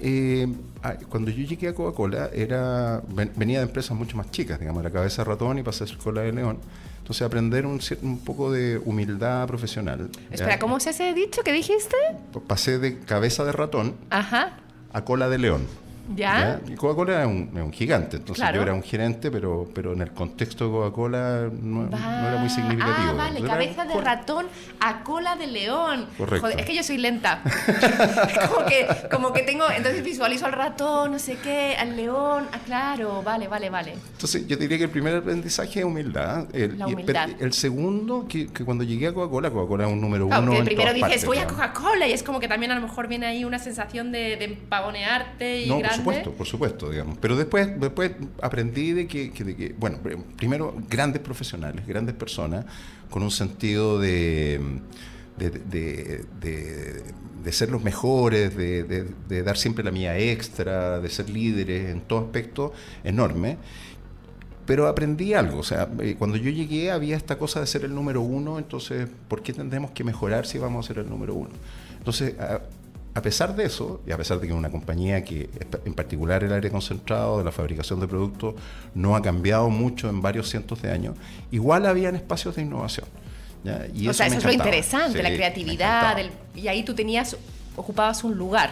cuando 1.09 1.31
yo 1.31 1.43
llegué 1.45 1.67
a 1.67 1.73
Coca-Cola, 1.73 2.29
era 2.33 3.01
venía 3.35 3.59
de 3.59 3.65
mucho 3.97 4.17
más 4.17 4.31
chicas, 4.31 4.59
digamos, 4.59 4.83
la 4.83 4.91
cabeza 4.91 5.23
de 5.23 5.29
ratón 5.29 5.57
y 5.59 5.63
pasé 5.63 5.85
a 5.85 5.97
cola 5.97 6.21
de 6.21 6.33
león. 6.33 6.59
Entonces 6.99 7.25
aprender 7.25 7.65
un, 7.65 7.79
un 8.03 8.19
poco 8.19 8.51
de 8.51 8.77
humildad 8.85 9.47
profesional. 9.47 10.09
Espera, 10.29 10.59
¿cómo 10.59 10.79
se 10.79 10.91
hace 10.91 11.13
dicho 11.13 11.41
que 11.43 11.51
dijiste? 11.51 11.95
Pasé 12.47 12.77
de 12.77 12.99
cabeza 12.99 13.43
de 13.45 13.51
ratón 13.51 13.95
a 14.91 15.05
cola 15.05 15.29
de 15.29 15.37
león. 15.39 15.67
¿Ya? 16.15 16.59
Y 16.67 16.75
Coca-Cola 16.75 17.21
es 17.21 17.27
un, 17.27 17.71
gigante, 17.71 18.17
entonces 18.17 18.45
yo 18.53 18.61
era 18.61 18.73
un 18.73 18.81
gerente, 18.81 19.29
pero, 19.29 19.69
pero 19.73 19.93
en 19.93 20.01
el 20.01 20.11
contexto 20.11 20.65
de 20.65 20.71
Coca-Cola 20.71 21.49
no, 21.61 21.87
era 21.87 22.37
muy 22.39 22.49
significativo. 22.49 22.97
Ah, 22.97 23.13
vale, 23.15 23.41
cabeza 23.41 23.85
de 23.85 24.01
ratón 24.01 24.47
a 24.79 25.03
cola 25.03 25.35
de 25.35 25.47
león. 25.47 26.07
Correcto. 26.17 26.47
Joder, 26.47 26.59
es 26.59 26.65
que 26.65 26.75
yo 26.75 26.83
soy 26.83 26.97
lenta. 26.97 27.41
como, 28.49 28.65
que, 28.65 28.87
como 29.11 29.33
que 29.33 29.43
tengo, 29.43 29.65
entonces 29.69 30.03
visualizo 30.03 30.45
al 30.45 30.53
ratón, 30.53 31.11
no 31.11 31.19
sé 31.19 31.37
qué, 31.43 31.75
al 31.77 31.95
león, 31.95 32.47
ah, 32.51 32.59
claro, 32.65 33.21
vale, 33.21 33.47
vale, 33.47 33.69
vale. 33.69 33.93
Entonces 34.13 34.47
yo 34.47 34.57
diría 34.57 34.77
que 34.77 34.85
el 34.85 34.89
primer 34.89 35.15
aprendizaje 35.15 35.79
es 35.79 35.85
humildad. 35.85 36.47
El, 36.53 36.77
La 36.77 36.87
humildad. 36.87 37.29
el 37.39 37.53
segundo, 37.53 38.25
que, 38.27 38.47
cuando 38.65 38.83
llegué 38.83 39.07
a 39.07 39.13
Coca-Cola, 39.13 39.51
Coca-Cola 39.51 39.85
es 39.85 39.91
un 39.91 40.01
número 40.01 40.25
uno. 40.25 40.63
Primero 40.63 40.93
dices, 40.93 41.25
voy 41.25 41.37
a 41.37 41.45
Coca-Cola, 41.45 42.07
y 42.07 42.13
es 42.13 42.23
como 42.23 42.39
que 42.39 42.47
también 42.47 42.71
a 42.71 42.75
lo 42.75 42.81
mejor 42.81 43.07
viene 43.07 43.27
ahí 43.27 43.45
una 43.45 43.59
sensación 43.59 44.11
de, 44.11 44.37
de 44.37 44.45
empavonearte 44.45 45.61
y 45.61 45.69
no, 45.69 45.79
por 45.79 45.85
supuesto, 45.99 46.31
por 46.31 46.47
supuesto, 46.47 46.89
digamos. 46.89 47.17
Pero 47.19 47.35
después, 47.35 47.79
después 47.79 48.11
aprendí 48.41 48.91
de 48.91 49.07
que, 49.07 49.75
bueno, 49.77 49.99
primero, 50.37 50.75
grandes 50.89 51.21
profesionales, 51.21 51.85
grandes 51.85 52.15
personas, 52.15 52.65
con 53.09 53.23
un 53.23 53.31
sentido 53.31 53.99
de, 53.99 54.59
de, 55.37 56.25
de, 57.43 57.51
ser 57.51 57.71
los 57.71 57.83
mejores, 57.83 58.55
de, 58.55 59.43
dar 59.43 59.57
siempre 59.57 59.83
la 59.83 59.91
mía 59.91 60.17
extra, 60.17 60.99
de 60.99 61.09
ser 61.09 61.29
líderes 61.29 61.89
en 61.89 62.01
todo 62.01 62.19
aspecto 62.19 62.73
enorme. 63.03 63.57
Pero 64.65 64.87
aprendí 64.87 65.33
algo, 65.33 65.57
o 65.59 65.63
sea, 65.63 65.89
eh, 65.99 66.15
cuando 66.19 66.37
yo 66.37 66.51
llegué 66.51 66.91
había 66.91 67.17
esta 67.17 67.39
cosa 67.39 67.59
de 67.59 67.65
ser 67.65 67.85
el 67.85 67.95
número 67.95 68.21
uno, 68.21 68.59
entonces, 68.59 69.09
¿por 69.27 69.41
qué 69.41 69.51
tendremos 69.51 69.89
que 69.91 70.03
mejorar 70.03 70.45
si 70.45 70.59
vamos 70.59 70.85
a 70.85 70.87
ser 70.87 70.99
el 70.99 71.09
número 71.09 71.33
uno? 71.33 71.49
Entonces, 71.97 72.35
a 73.19 73.21
pesar 73.21 73.55
de 73.55 73.65
eso, 73.65 74.01
y 74.07 74.11
a 74.11 74.17
pesar 74.17 74.39
de 74.39 74.47
que 74.47 74.53
una 74.53 74.71
compañía 74.71 75.23
que, 75.23 75.49
en 75.85 75.93
particular 75.93 76.43
el 76.43 76.53
aire 76.53 76.71
concentrado 76.71 77.37
de 77.37 77.43
la 77.43 77.51
fabricación 77.51 77.99
de 77.99 78.07
productos, 78.07 78.55
no 78.95 79.15
ha 79.15 79.21
cambiado 79.21 79.69
mucho 79.69 80.09
en 80.09 80.21
varios 80.21 80.49
cientos 80.49 80.81
de 80.81 80.91
años, 80.91 81.15
igual 81.51 81.85
habían 81.85 82.15
espacios 82.15 82.55
de 82.55 82.61
innovación. 82.61 83.07
Y 83.93 84.07
o 84.07 84.13
sea, 84.13 84.27
eso 84.27 84.37
es 84.37 84.43
lo 84.45 84.51
interesante, 84.53 85.21
la 85.21 85.33
creatividad, 85.33 86.17
y 86.55 86.67
ahí 86.69 86.83
tú 86.83 86.95
tenías, 86.95 87.35
ocupabas 87.75 88.23
un 88.23 88.37
lugar. 88.37 88.71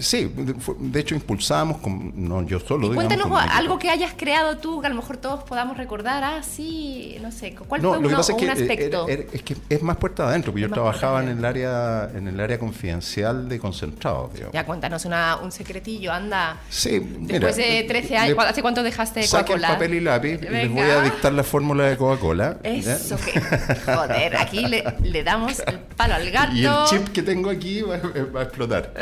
Sí, 0.00 0.32
de 0.78 1.00
hecho 1.00 1.14
impulsamos, 1.14 1.78
no 2.14 2.42
yo 2.46 2.60
solo. 2.60 2.94
cuéntanos 2.94 3.26
algo 3.50 3.78
que 3.78 3.90
hayas 3.90 4.12
creado 4.16 4.58
tú, 4.58 4.80
que 4.80 4.86
a 4.86 4.90
lo 4.90 4.96
mejor 4.96 5.16
todos 5.16 5.42
podamos 5.44 5.76
recordar. 5.76 6.22
Ah, 6.24 6.42
sí, 6.42 7.16
no 7.20 7.30
sé. 7.32 7.54
¿Cuál 7.54 7.80
fue 7.80 7.98
un 7.98 8.10
eh, 8.10 8.50
aspecto? 8.50 9.08
es 9.08 9.42
que 9.42 9.56
es 9.68 9.82
más 9.82 9.96
puerta 9.96 10.28
adentro, 10.28 10.52
porque 10.52 10.62
yo 10.62 10.70
trabajaba 10.70 11.22
en 11.22 11.28
el 11.28 11.44
área 11.44 12.10
en 12.14 12.28
el 12.28 12.40
área 12.40 12.58
confidencial 12.58 13.48
de 13.48 13.58
concentrado. 13.58 14.30
Ya 14.52 14.64
cuéntanos 14.64 15.04
una, 15.04 15.36
un 15.36 15.52
secretillo, 15.52 16.12
anda. 16.12 16.58
Sí, 16.68 17.00
Después 17.20 17.56
de 17.56 17.84
13 17.86 18.16
años, 18.16 18.38
¿hace 18.38 18.62
cuánto 18.62 18.82
dejaste 18.82 19.26
Coca-Cola? 19.28 19.68
el 19.68 19.72
papel 19.74 19.94
y 19.94 20.00
lápiz, 20.00 20.40
les 20.40 20.70
voy 20.70 20.82
a 20.82 21.02
dictar 21.02 21.32
la 21.32 21.44
fórmula 21.44 21.84
de 21.84 21.96
Coca-Cola. 21.96 22.58
Eso 22.62 23.16
que, 23.16 23.40
joder, 23.40 24.36
aquí 24.36 24.66
le, 24.66 24.84
le, 25.02 25.22
damos 25.22 25.60
el 25.66 25.78
palo 25.96 26.14
al 26.14 26.30
gato. 26.30 26.50
Y 26.60 26.64
el 26.64 26.74
chip 26.86 27.08
que 27.08 27.22
tengo 27.22 27.48
aquí 27.50 27.82
va, 27.82 27.98
va 28.34 28.40
a 28.40 28.42
explotar. 28.44 28.92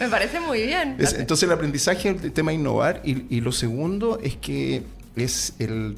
Me 0.00 0.08
parece 0.08 0.40
muy 0.40 0.62
bien. 0.62 0.96
entonces 0.98 1.42
el 1.44 1.52
aprendizaje 1.52 2.10
es 2.10 2.24
el 2.24 2.32
tema 2.32 2.50
de 2.50 2.56
innovar 2.56 3.00
y, 3.04 3.40
lo 3.40 3.52
segundo 3.52 4.18
es 4.22 4.36
que 4.36 4.82
es 5.16 5.54
el, 5.58 5.96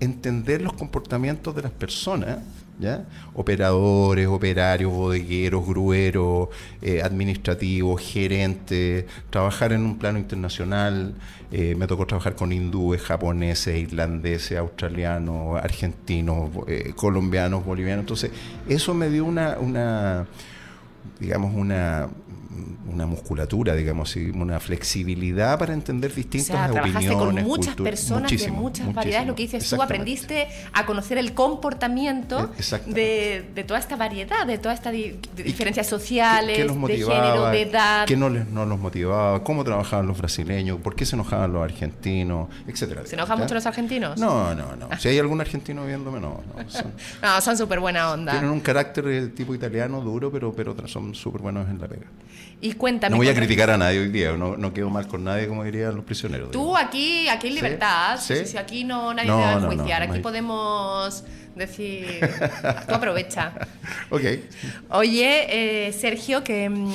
entender 0.00 0.62
los 0.62 0.72
comportamientos 0.74 1.54
de 1.54 1.62
las 1.62 1.72
personas. 1.72 2.38
¿Ya? 2.78 3.06
Operadores, 3.32 4.26
operarios, 4.26 4.92
bodegueros, 4.92 5.66
grueros, 5.66 6.50
eh, 6.82 7.00
administrativos, 7.02 8.02
gerentes, 8.02 9.06
trabajar 9.30 9.72
en 9.72 9.80
un 9.80 9.96
plano 9.96 10.18
internacional. 10.18 11.14
Eh, 11.52 11.74
me 11.74 11.86
tocó 11.86 12.06
trabajar 12.06 12.34
con 12.34 12.52
hindúes, 12.52 13.00
japoneses, 13.00 13.78
irlandeses, 13.78 14.58
australianos, 14.58 15.56
argentinos, 15.56 16.50
eh, 16.66 16.92
colombianos, 16.94 17.64
bolivianos. 17.64 18.02
Entonces, 18.02 18.30
eso 18.68 18.92
me 18.92 19.08
dio 19.08 19.24
una, 19.24 19.56
una 19.58 20.26
digamos, 21.18 21.54
una, 21.54 22.08
una 22.92 23.06
musculatura, 23.06 23.74
digamos, 23.74 24.16
una 24.16 24.60
flexibilidad 24.60 25.58
para 25.58 25.74
entender 25.74 26.14
distintas 26.14 26.70
o 26.70 26.72
sea, 26.72 27.12
con 27.14 27.34
muchas 27.42 27.74
personas 27.76 28.30
de 28.30 28.50
muchas 28.50 28.92
variedades. 28.92 29.26
Lo 29.26 29.34
que 29.34 29.42
dices 29.42 29.68
tú, 29.68 29.82
aprendiste 29.82 30.48
a 30.72 30.86
conocer 30.86 31.18
el 31.18 31.34
comportamiento 31.34 32.50
de, 32.86 33.50
de, 33.54 33.64
toda 33.64 33.78
esta 33.78 33.96
variedad, 33.96 34.46
de 34.46 34.58
toda 34.58 34.74
esta 34.74 34.90
diferencias 34.90 35.86
sociales, 35.86 36.58
de 36.58 36.96
género, 36.96 37.46
de 37.50 37.62
edad. 37.62 38.06
¿Qué 38.06 38.16
no, 38.16 38.28
les, 38.28 38.48
no 38.48 38.64
los 38.64 38.78
motivaba? 38.78 39.42
¿Cómo 39.42 39.64
trabajaban 39.64 40.06
los 40.06 40.18
brasileños? 40.18 40.80
¿Por 40.80 40.94
qué 40.94 41.04
se 41.04 41.16
enojaban 41.16 41.52
los 41.52 41.62
argentinos? 41.62 42.48
Etcétera. 42.66 43.06
¿Se 43.06 43.14
enojan 43.14 43.38
mucho 43.38 43.54
los 43.54 43.66
argentinos? 43.66 44.18
No, 44.18 44.54
no, 44.54 44.76
no. 44.76 44.88
Si 44.98 45.08
hay 45.08 45.18
algún 45.18 45.40
argentino 45.40 45.84
viéndome, 45.84 46.20
no. 46.20 46.40
No, 47.22 47.40
son 47.40 47.56
súper 47.58 47.80
buena 47.80 48.12
onda. 48.12 48.32
Tienen 48.32 48.50
un 48.50 48.60
carácter 48.60 49.32
tipo 49.34 49.54
italiano 49.54 50.00
duro, 50.00 50.30
pero, 50.30 50.52
pero 50.52 50.74
son 50.86 51.14
súper 51.14 51.42
buenos 51.42 51.68
en 51.68 51.80
la 51.80 51.88
pega. 51.88 52.06
Y 52.60 52.72
cuéntame. 52.72 53.10
No 53.10 53.16
voy 53.18 53.28
a 53.28 53.34
criticar 53.34 53.70
a 53.70 53.76
nadie 53.76 54.00
hoy 54.00 54.08
día, 54.08 54.32
no, 54.32 54.56
no 54.56 54.72
quedo 54.72 54.88
mal 54.88 55.06
con 55.06 55.24
nadie, 55.24 55.46
como 55.46 55.62
dirían 55.64 55.94
los 55.94 56.04
prisioneros. 56.04 56.50
Tú 56.50 56.76
aquí, 56.76 57.28
aquí 57.28 57.48
en 57.48 57.54
libertad, 57.54 58.18
¿Sí? 58.18 58.56
aquí 58.56 58.84
no 58.84 59.12
nadie 59.12 59.28
te 59.28 59.34
va 59.34 59.50
a 59.50 59.58
enjuiciar, 59.58 60.02
aquí 60.02 60.20
podemos 60.20 61.22
decir, 61.54 62.20
tú 62.88 62.94
aprovecha. 62.94 63.52
ok. 64.10 64.22
Oye, 64.90 65.86
eh, 65.88 65.92
Sergio, 65.92 66.44
que 66.44 66.68
mm, 66.70 66.92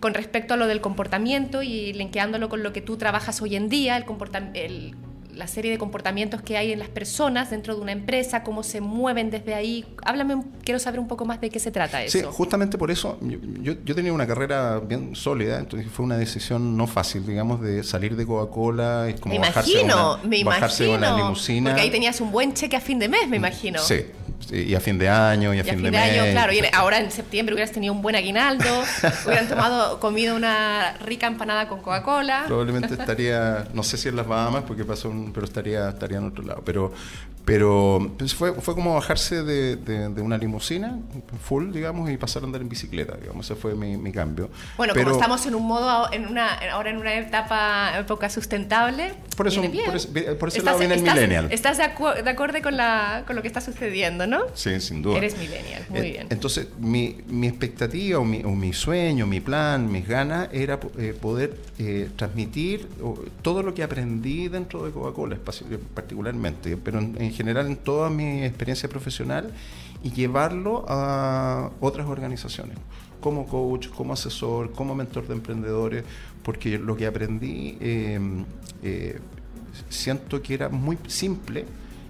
con 0.00 0.14
respecto 0.14 0.54
a 0.54 0.56
lo 0.56 0.66
del 0.66 0.80
comportamiento 0.80 1.62
y 1.62 1.92
linkeándolo 1.92 2.48
con 2.48 2.62
lo 2.62 2.72
que 2.72 2.80
tú 2.80 2.96
trabajas 2.96 3.40
hoy 3.40 3.54
en 3.54 3.68
día, 3.68 3.96
el 3.96 4.04
comportamiento 4.04 5.11
la 5.34 5.46
serie 5.46 5.70
de 5.70 5.78
comportamientos 5.78 6.42
que 6.42 6.56
hay 6.56 6.72
en 6.72 6.78
las 6.78 6.88
personas 6.88 7.50
dentro 7.50 7.74
de 7.74 7.80
una 7.80 7.92
empresa, 7.92 8.42
cómo 8.42 8.62
se 8.62 8.80
mueven 8.80 9.30
desde 9.30 9.54
ahí. 9.54 9.84
Háblame, 10.04 10.42
quiero 10.64 10.78
saber 10.78 11.00
un 11.00 11.08
poco 11.08 11.24
más 11.24 11.40
de 11.40 11.50
qué 11.50 11.58
se 11.58 11.70
trata 11.70 12.02
eso. 12.02 12.18
Sí, 12.18 12.24
justamente 12.30 12.78
por 12.78 12.90
eso 12.90 13.18
yo, 13.20 13.74
yo 13.84 13.94
tenía 13.94 14.12
una 14.12 14.26
carrera 14.26 14.78
bien 14.80 15.14
sólida, 15.14 15.58
entonces 15.58 15.90
fue 15.90 16.04
una 16.04 16.16
decisión 16.16 16.76
no 16.76 16.86
fácil, 16.86 17.26
digamos, 17.26 17.60
de 17.60 17.82
salir 17.82 18.16
de 18.16 18.26
Coca-Cola 18.26 19.08
y 19.10 19.18
como 19.18 19.34
me 19.34 19.40
bajarse, 19.40 19.72
imagino, 19.72 20.14
una, 20.14 20.22
me 20.24 20.44
bajarse 20.44 20.84
imagino, 20.86 21.08
una 21.08 21.16
limusina. 21.16 21.70
Porque 21.70 21.82
ahí 21.82 21.90
tenías 21.90 22.20
un 22.20 22.30
buen 22.30 22.54
cheque 22.54 22.76
a 22.76 22.80
fin 22.80 22.98
de 22.98 23.08
mes, 23.08 23.28
me 23.28 23.36
imagino. 23.36 23.80
Sí, 23.80 24.04
y 24.50 24.74
a 24.74 24.80
fin 24.80 24.98
de 24.98 25.08
año 25.08 25.54
y 25.54 25.60
a, 25.60 25.64
fin, 25.64 25.82
de, 25.82 25.96
año, 25.96 26.32
claro. 26.32 26.52
Y 26.52 26.60
ahora 26.72 26.98
en 26.98 27.10
septiembre 27.10 27.54
hubieras 27.54 27.72
tenido 27.72 27.92
un 27.92 28.02
buen 28.02 28.16
aguinaldo, 28.16 28.82
hubieran 29.26 29.48
tomado, 29.48 30.00
comido 30.00 30.34
una 30.34 30.94
rica 31.04 31.26
empanada 31.26 31.68
con 31.68 31.80
Coca-Cola. 31.80 32.44
Probablemente 32.46 32.94
estaría, 32.98 33.66
no 33.72 33.82
sé 33.82 33.96
si 33.96 34.08
en 34.08 34.16
las 34.16 34.26
Bahamas, 34.26 34.64
porque 34.66 34.84
pasó 34.84 35.08
un, 35.08 35.32
pero 35.32 35.46
estaría, 35.46 35.88
estaría 35.88 36.18
en 36.18 36.26
otro 36.26 36.44
lado. 36.44 36.62
Pero 36.64 36.92
pero 37.44 38.12
pues, 38.18 38.34
fue, 38.34 38.52
fue 38.54 38.74
como 38.74 38.94
bajarse 38.94 39.42
de, 39.42 39.76
de, 39.76 40.22
una 40.22 40.38
limusina 40.38 40.98
full, 41.42 41.72
digamos, 41.72 42.08
y 42.10 42.16
pasar 42.16 42.42
a 42.42 42.46
andar 42.46 42.60
en 42.60 42.68
bicicleta, 42.68 43.16
digamos. 43.16 43.46
Ese 43.46 43.56
fue 43.56 43.74
mi, 43.74 43.96
mi 43.96 44.12
cambio. 44.12 44.48
Bueno, 44.76 44.94
como 44.94 45.10
estamos 45.10 45.44
en 45.46 45.56
un 45.56 45.66
modo, 45.66 46.12
en 46.12 46.26
una, 46.28 46.54
ahora 46.72 46.90
en 46.90 46.98
una 46.98 47.14
etapa, 47.14 47.98
época 47.98 48.30
sustentable. 48.30 49.14
Por 49.36 49.48
eso, 49.48 49.60
por, 49.60 50.38
por, 50.38 50.48
ese 50.50 50.62
lado 50.62 50.78
viene 50.78 50.94
el 50.94 51.02
millennial. 51.02 51.48
Estás 51.50 51.78
de, 51.78 51.84
de 52.22 52.30
acuerdo 52.30 52.62
con, 52.62 52.76
la, 52.76 53.24
con 53.26 53.34
lo 53.34 53.42
que 53.42 53.48
está 53.48 53.60
sucediendo, 53.60 54.26
¿no? 54.26 54.42
Sí, 54.54 54.80
sin 54.80 55.02
duda. 55.02 55.18
Eres 55.18 55.36
millennial, 55.36 55.84
muy 55.88 56.02
bien. 56.02 56.28
Entonces, 56.30 56.68
mi, 56.78 57.18
mi 57.28 57.48
expectativa 57.48 58.20
o 58.20 58.24
mi, 58.24 58.42
o 58.44 58.50
mi, 58.50 58.72
sueño, 58.72 59.26
mi 59.26 59.40
plan, 59.40 59.90
mis 59.90 60.06
ganas 60.06 60.48
era 60.52 60.78
eh, 60.98 61.14
poder 61.20 61.56
eh, 61.78 62.08
transmitir 62.14 62.88
todo 63.42 63.62
lo 63.62 63.74
que 63.74 63.82
aprendí 63.82 64.46
dentro 64.48 64.84
de 64.84 64.92
Coca-Cola, 64.92 65.38
particularmente, 65.94 66.76
pero 66.76 67.00
en 67.00 67.31
general 67.32 67.66
en 67.66 67.76
toda 67.76 68.10
mi 68.10 68.44
experiencia 68.44 68.88
profesional 68.88 69.52
y 70.02 70.10
llevarlo 70.10 70.84
a 70.88 71.70
otras 71.80 72.06
organizaciones, 72.06 72.76
como 73.20 73.46
coach, 73.46 73.88
como 73.88 74.12
asesor, 74.12 74.72
como 74.72 74.94
mentor 74.94 75.26
de 75.26 75.34
emprendedores, 75.34 76.04
porque 76.42 76.78
lo 76.78 76.96
que 76.96 77.06
aprendí 77.06 77.76
eh, 77.80 78.20
eh, 78.82 79.20
siento 79.88 80.42
que 80.42 80.54
era 80.54 80.68
muy 80.68 80.98
simple 81.06 81.66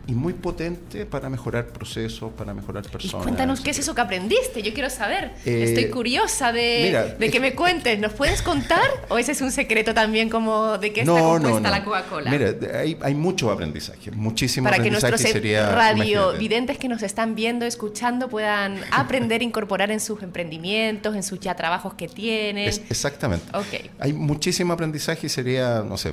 y 0.06 0.14
muy 0.14 0.32
potente 0.32 1.06
para 1.06 1.30
mejorar 1.30 1.68
procesos, 1.68 2.32
para 2.32 2.52
mejorar 2.52 2.84
personas. 2.88 3.22
cuéntanos 3.22 3.60
qué 3.60 3.70
es 3.70 3.78
eso 3.78 3.94
que 3.94 4.00
aprendiste, 4.00 4.62
yo 4.62 4.72
quiero 4.74 4.90
saber. 4.90 5.32
Eh, 5.44 5.64
Estoy 5.68 5.90
curiosa 5.90 6.52
de, 6.52 7.14
de 7.18 7.30
que 7.30 7.38
me 7.38 7.54
cuentes. 7.54 7.98
¿Nos 8.00 8.12
puedes 8.12 8.42
contar? 8.42 8.82
¿O 9.08 9.18
ese 9.18 9.32
es 9.32 9.40
un 9.40 9.52
secreto 9.52 9.94
también 9.94 10.28
como 10.28 10.78
de 10.78 10.92
qué 10.92 11.02
está 11.02 11.12
compuesta 11.12 11.70
la 11.70 11.84
Coca-Cola? 11.84 12.30
Mira, 12.30 12.52
hay, 12.74 12.98
hay 13.00 13.14
mucho 13.14 13.50
aprendizaje, 13.50 14.10
muchísimo 14.10 14.64
para 14.64 14.76
aprendizaje. 14.76 15.12
Para 15.12 15.16
que 15.16 15.22
nuestros 15.22 15.42
sería, 15.42 15.72
radiovidentes 15.72 16.78
que 16.78 16.88
nos 16.88 17.02
están 17.02 17.36
viendo, 17.36 17.64
escuchando, 17.64 18.28
puedan 18.28 18.78
aprender, 18.90 19.42
incorporar 19.42 19.92
en 19.92 20.00
sus 20.00 20.22
emprendimientos, 20.22 21.14
en 21.14 21.22
sus 21.22 21.38
ya 21.38 21.54
trabajos 21.54 21.94
que 21.94 22.08
tienen. 22.08 22.68
exactamente. 22.68 23.44
Okay. 23.56 23.90
Hay 24.00 24.12
muchísimo 24.12 24.72
aprendizaje 24.72 25.26
y 25.28 25.30
sería, 25.30 25.84
no 25.86 25.96
sé, 25.96 26.12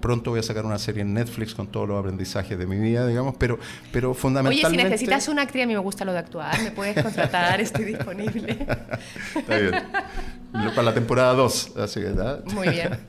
pronto 0.00 0.30
voy 0.30 0.40
a 0.40 0.42
sacar 0.42 0.66
una 0.66 0.78
serie 0.78 1.02
en 1.02 1.14
Netflix 1.14 1.54
con 1.54 1.68
todos 1.68 1.88
los 1.88 1.98
aprendizajes 1.98 2.58
de 2.58 2.66
mi 2.66 2.76
vida 2.78 2.97
digamos, 3.06 3.34
pero, 3.38 3.58
pero 3.92 4.14
fundamentalmente... 4.14 4.66
Oye, 4.66 4.82
si 4.82 4.90
necesitas 4.90 5.28
una 5.28 5.42
actriz, 5.42 5.64
a 5.64 5.66
mí 5.66 5.74
me 5.74 5.80
gusta 5.80 6.04
lo 6.04 6.12
de 6.12 6.18
actuar, 6.18 6.60
me 6.62 6.70
puedes 6.70 7.02
contratar, 7.02 7.60
estoy 7.60 7.84
disponible. 7.84 8.66
Está 9.34 9.58
bien. 9.58 9.74
Para 10.50 10.82
la 10.82 10.94
temporada 10.94 11.34
2, 11.34 11.76
así 11.76 12.00
que, 12.00 12.14
Muy 12.54 12.68
bien. 12.68 12.98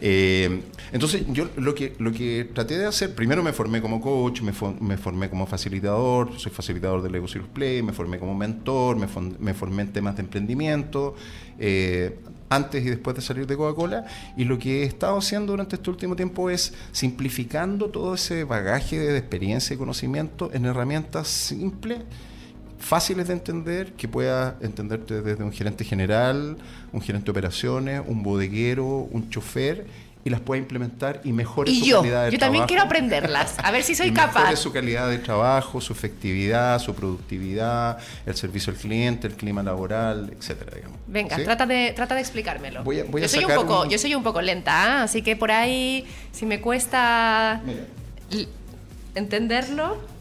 Eh, 0.00 0.62
entonces, 0.92 1.24
yo 1.28 1.48
lo 1.56 1.74
que, 1.74 1.94
lo 1.98 2.12
que 2.12 2.50
traté 2.52 2.78
de 2.78 2.86
hacer, 2.86 3.14
primero 3.14 3.42
me 3.42 3.52
formé 3.52 3.80
como 3.80 4.00
coach, 4.00 4.42
me, 4.42 4.52
me 4.80 4.96
formé 4.96 5.30
como 5.30 5.46
facilitador, 5.46 6.38
soy 6.38 6.52
facilitador 6.52 7.02
de 7.02 7.10
Lego 7.10 7.26
Circus 7.26 7.50
Play, 7.50 7.82
me 7.82 7.92
formé 7.92 8.18
como 8.18 8.34
mentor, 8.34 8.96
me, 8.96 9.06
me 9.38 9.54
formé 9.54 9.82
en 9.82 9.92
temas 9.92 10.16
de 10.16 10.22
emprendimiento, 10.22 11.14
eh, 11.58 12.18
antes 12.48 12.84
y 12.84 12.90
después 12.90 13.16
de 13.16 13.22
salir 13.22 13.46
de 13.46 13.56
Coca-Cola. 13.56 14.06
Y 14.36 14.44
lo 14.44 14.58
que 14.58 14.82
he 14.82 14.84
estado 14.84 15.18
haciendo 15.18 15.52
durante 15.52 15.76
este 15.76 15.90
último 15.90 16.16
tiempo 16.16 16.50
es 16.50 16.74
simplificando 16.92 17.90
todo 17.90 18.14
ese 18.14 18.44
bagaje 18.44 18.98
de 18.98 19.18
experiencia 19.18 19.74
y 19.74 19.76
conocimiento 19.76 20.50
en 20.52 20.66
herramientas 20.66 21.28
simples 21.28 22.00
fáciles 22.78 23.26
de 23.26 23.32
entender, 23.32 23.94
que 23.94 24.06
pueda 24.06 24.58
entenderte 24.60 25.22
desde 25.22 25.42
un 25.42 25.52
gerente 25.52 25.84
general, 25.84 26.56
un 26.92 27.00
gerente 27.00 27.26
de 27.26 27.30
operaciones, 27.30 28.02
un 28.06 28.22
bodeguero, 28.22 29.08
un 29.10 29.30
chofer 29.30 29.86
y 30.26 30.30
las 30.30 30.40
pueda 30.40 30.58
implementar 30.58 31.20
y 31.22 31.32
mejore 31.32 31.72
su 31.72 31.78
calidad 31.78 32.00
de 32.00 32.02
trabajo. 32.10 32.30
Yo 32.32 32.38
también 32.40 32.66
quiero 32.66 32.82
aprenderlas, 32.82 33.54
a 33.62 33.70
ver 33.70 33.84
si 33.84 33.94
soy 33.94 34.10
capaz. 34.12 34.40
Mejore 34.40 34.56
su 34.56 34.72
calidad 34.72 35.08
de 35.08 35.18
trabajo, 35.18 35.80
su 35.80 35.92
efectividad, 35.92 36.80
su 36.80 36.96
productividad, 36.96 37.98
el 38.26 38.34
servicio 38.34 38.72
al 38.72 38.78
cliente, 38.80 39.28
el 39.28 39.36
clima 39.36 39.62
laboral, 39.62 40.32
etcétera, 40.36 40.72
digamos. 40.74 40.98
Venga, 41.06 41.36
trata, 41.36 41.64
de, 41.64 41.92
trata 41.94 42.16
de 42.16 42.22
explicármelo. 42.22 42.82
yo, 42.82 43.28
soy 43.28 43.44
un 43.44 43.54
poco, 43.54 43.88
yo 43.88 43.98
soy 43.98 44.16
un 44.16 44.24
poco 44.24 44.42
lenta, 44.42 44.72
¿ah? 44.72 45.02
así 45.04 45.22
que 45.22 45.36
por 45.36 45.52
ahí, 45.52 46.04
si 46.32 46.44
me 46.44 46.60
cuesta 46.60 47.62
entenderlo... 49.14 50.15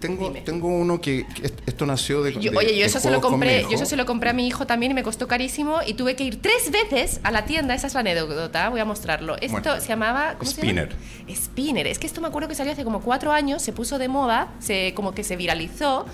tengo, 0.00 0.32
tengo 0.44 0.68
uno 0.68 1.00
que, 1.00 1.26
esto 1.66 1.86
nació 1.86 2.22
de, 2.22 2.30
Oye, 2.56 2.76
yo 2.76 2.84
eso 2.84 2.98
se 2.98 3.10
lo 3.10 3.20
compré, 3.20 3.62
yo 3.62 3.74
eso 3.74 3.86
se 3.86 3.96
lo 3.96 4.06
compré 4.06 4.30
a 4.30 4.32
mi 4.32 4.46
hijo 4.46 4.66
también 4.66 4.92
y 4.92 4.94
me 4.94 5.02
costó 5.02 5.28
carísimo 5.28 5.78
y 5.86 5.94
tuve 5.94 6.16
que 6.16 6.24
ir 6.24 6.40
tres 6.40 6.70
veces 6.70 7.20
a 7.22 7.30
la 7.30 7.44
tienda, 7.44 7.74
esa 7.74 7.86
es 7.86 7.94
la 7.94 8.00
anécdota, 8.00 8.68
voy 8.70 8.80
a 8.80 8.84
mostrarlo. 8.84 9.36
Esto 9.40 9.78
se 9.80 9.88
llamaba 9.88 10.36
¿cómo 10.38 10.50
Spinner. 10.50 10.88
Se 10.88 10.94
llama? 10.94 11.44
Spinner, 11.44 11.86
es 11.86 11.98
que 11.98 12.06
esto 12.06 12.20
me 12.20 12.28
acuerdo 12.28 12.48
que 12.48 12.54
salió 12.54 12.72
hace 12.72 12.82
como 12.82 13.00
cuatro 13.02 13.30
años, 13.30 13.62
se 13.62 13.72
puso 13.72 13.98
de 13.98 14.08
moda, 14.08 14.48
se, 14.58 14.94
como 14.94 15.12
que 15.12 15.22
se 15.22 15.36
viralizó 15.36 16.06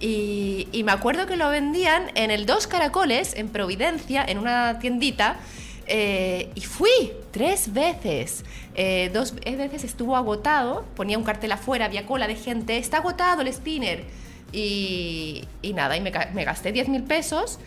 y, 0.00 0.68
y 0.72 0.84
me 0.84 0.92
acuerdo 0.92 1.26
que 1.26 1.36
lo 1.36 1.50
vendían 1.50 2.10
en 2.14 2.30
el 2.30 2.46
Dos 2.46 2.66
Caracoles, 2.66 3.34
en 3.36 3.48
Providencia, 3.48 4.24
en 4.24 4.38
una 4.38 4.78
tiendita 4.78 5.36
eh, 5.86 6.50
y 6.54 6.60
fui 6.60 7.12
tres 7.30 7.72
veces. 7.72 8.44
Eh, 8.74 9.10
dos 9.12 9.34
veces 9.34 9.84
estuvo 9.84 10.16
agotado, 10.16 10.84
ponía 10.96 11.18
un 11.18 11.24
cartel 11.24 11.52
afuera, 11.52 11.84
había 11.84 12.06
cola 12.06 12.26
de 12.26 12.36
gente, 12.36 12.78
está 12.78 12.98
agotado 12.98 13.42
el 13.42 13.52
spinner. 13.52 14.04
Y, 14.52 15.46
nada, 15.74 15.96
y 15.96 16.00
me, 16.00 16.10
gasté 16.10 16.72
10 16.72 16.88
mil 16.88 17.02
pesos. 17.04 17.58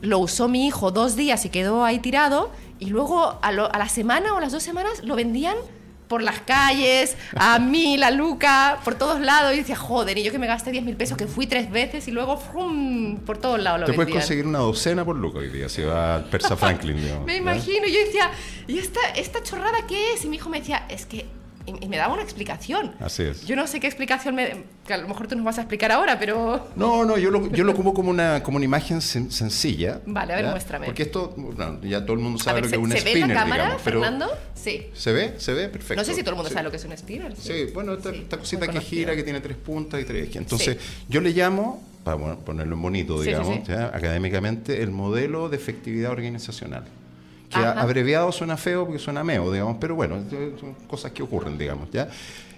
Lo 0.00 0.18
usó 0.18 0.48
mi 0.48 0.66
hijo 0.66 0.90
dos 0.90 1.16
días 1.16 1.44
y 1.44 1.48
quedó 1.48 1.84
ahí 1.84 2.00
tirado. 2.00 2.50
Y 2.78 2.86
luego 2.86 3.22
a, 3.22 3.38
a 3.40 3.78
la 3.78 3.88
semana 3.88 4.34
o 4.34 4.40
las 4.40 4.52
dos 4.52 4.62
semanas 4.62 5.04
lo 5.04 5.14
vendían 5.14 5.56
por 6.08 6.22
las 6.22 6.40
calles, 6.40 7.16
a 7.34 7.58
mí, 7.60 7.96
la 7.96 8.10
Luca, 8.10 8.80
por 8.84 8.94
todos 8.94 9.20
lados. 9.20 9.54
Y 9.54 9.58
decía, 9.58 9.76
joder, 9.76 10.18
y 10.18 10.22
yo 10.22 10.32
que 10.32 10.38
me 10.38 10.46
gasté 10.46 10.70
10 10.70 10.84
mil 10.84 10.96
pesos, 10.96 11.16
que 11.16 11.26
fui 11.26 11.46
tres 11.46 11.70
veces 11.70 12.06
y 12.08 12.10
luego 12.10 12.36
¡fum! 12.36 13.18
por 13.18 13.38
todos 13.38 13.60
lados 13.60 13.80
lo 13.80 13.86
Te 13.86 13.92
puedes 13.92 14.12
conseguir 14.12 14.46
una 14.46 14.58
docena 14.58 15.04
por 15.04 15.16
Luca 15.16 15.38
hoy 15.38 15.48
día, 15.48 15.68
si 15.68 15.82
va 15.82 16.16
al 16.16 16.24
Persa 16.24 16.56
Franklin. 16.56 16.96
me 17.26 17.36
imagino, 17.36 17.86
yo 17.86 17.98
decía, 17.98 18.30
¿y 18.66 18.78
esta, 18.78 19.00
esta 19.16 19.42
chorrada 19.42 19.86
qué 19.88 20.14
es? 20.14 20.24
Y 20.24 20.28
mi 20.28 20.36
hijo 20.36 20.48
me 20.48 20.60
decía, 20.60 20.86
es 20.88 21.06
que 21.06 21.26
y, 21.66 21.88
me 21.88 21.96
daba 21.96 22.14
una 22.14 22.22
explicación. 22.22 22.94
Así 23.00 23.24
es. 23.24 23.44
Yo 23.46 23.56
no 23.56 23.66
sé 23.66 23.80
qué 23.80 23.86
explicación 23.86 24.34
me, 24.34 24.64
que 24.86 24.94
a 24.94 24.98
lo 24.98 25.08
mejor 25.08 25.26
tú 25.26 25.36
nos 25.36 25.44
vas 25.44 25.58
a 25.58 25.62
explicar 25.62 25.92
ahora, 25.92 26.18
pero... 26.18 26.68
No, 26.76 27.04
no, 27.04 27.18
yo 27.18 27.30
lo, 27.30 27.48
yo 27.50 27.64
lo 27.64 27.74
como 27.74 27.92
como 27.92 28.10
una, 28.10 28.42
como 28.42 28.56
una 28.56 28.64
imagen 28.64 29.00
sencilla. 29.00 30.00
Vale, 30.06 30.32
a 30.32 30.36
ver, 30.36 30.46
muéstrame. 30.46 30.86
Porque 30.86 31.02
esto, 31.02 31.34
ya 31.82 32.04
todo 32.04 32.14
el 32.14 32.20
mundo 32.20 32.38
sabe 32.38 32.62
lo 32.62 32.68
que 32.68 32.76
es 32.76 32.82
un 32.82 32.92
¿se 32.92 32.98
spinner, 32.98 33.20
¿Se 33.20 33.26
ve 33.26 33.34
la 33.34 33.40
cámara, 33.40 33.78
Fernando? 33.78 34.28
Sí. 34.54 34.86
¿Se 34.94 35.12
ve? 35.12 35.34
¿Se 35.38 35.52
ve? 35.52 35.68
Perfecto. 35.68 36.00
No 36.00 36.04
sé 36.04 36.14
si 36.14 36.22
todo 36.22 36.30
el 36.30 36.36
mundo 36.36 36.50
sabe 36.50 36.64
lo 36.64 36.70
que 36.70 36.76
es 36.76 36.84
un 36.84 36.96
spinner. 36.96 37.34
Sí, 37.36 37.66
bueno, 37.74 37.94
esta, 37.94 38.38
cosita 38.38 38.68
que 38.68 38.80
gira, 38.80 39.16
que 39.16 39.22
tiene 39.22 39.40
tres 39.40 39.56
puntas 39.56 40.00
y 40.00 40.04
tres 40.04 40.34
Entonces, 40.36 40.78
yo 41.08 41.20
le 41.20 41.30
llamo, 41.30 41.82
para 42.04 42.36
ponerlo 42.36 42.74
en 42.74 42.82
bonito, 42.82 43.20
digamos, 43.20 43.68
académicamente, 43.68 44.82
el 44.82 44.90
modelo 44.90 45.48
de 45.48 45.56
efectividad 45.56 46.12
organizacional 46.12 46.84
que 47.48 47.58
abreviado 47.58 48.32
suena 48.32 48.56
feo 48.56 48.84
porque 48.84 48.98
suena 48.98 49.22
meo, 49.24 49.52
digamos, 49.52 49.76
pero 49.80 49.94
bueno, 49.94 50.22
son 50.58 50.74
cosas 50.86 51.12
que 51.12 51.22
ocurren, 51.22 51.56
digamos, 51.58 51.90
¿ya? 51.90 52.08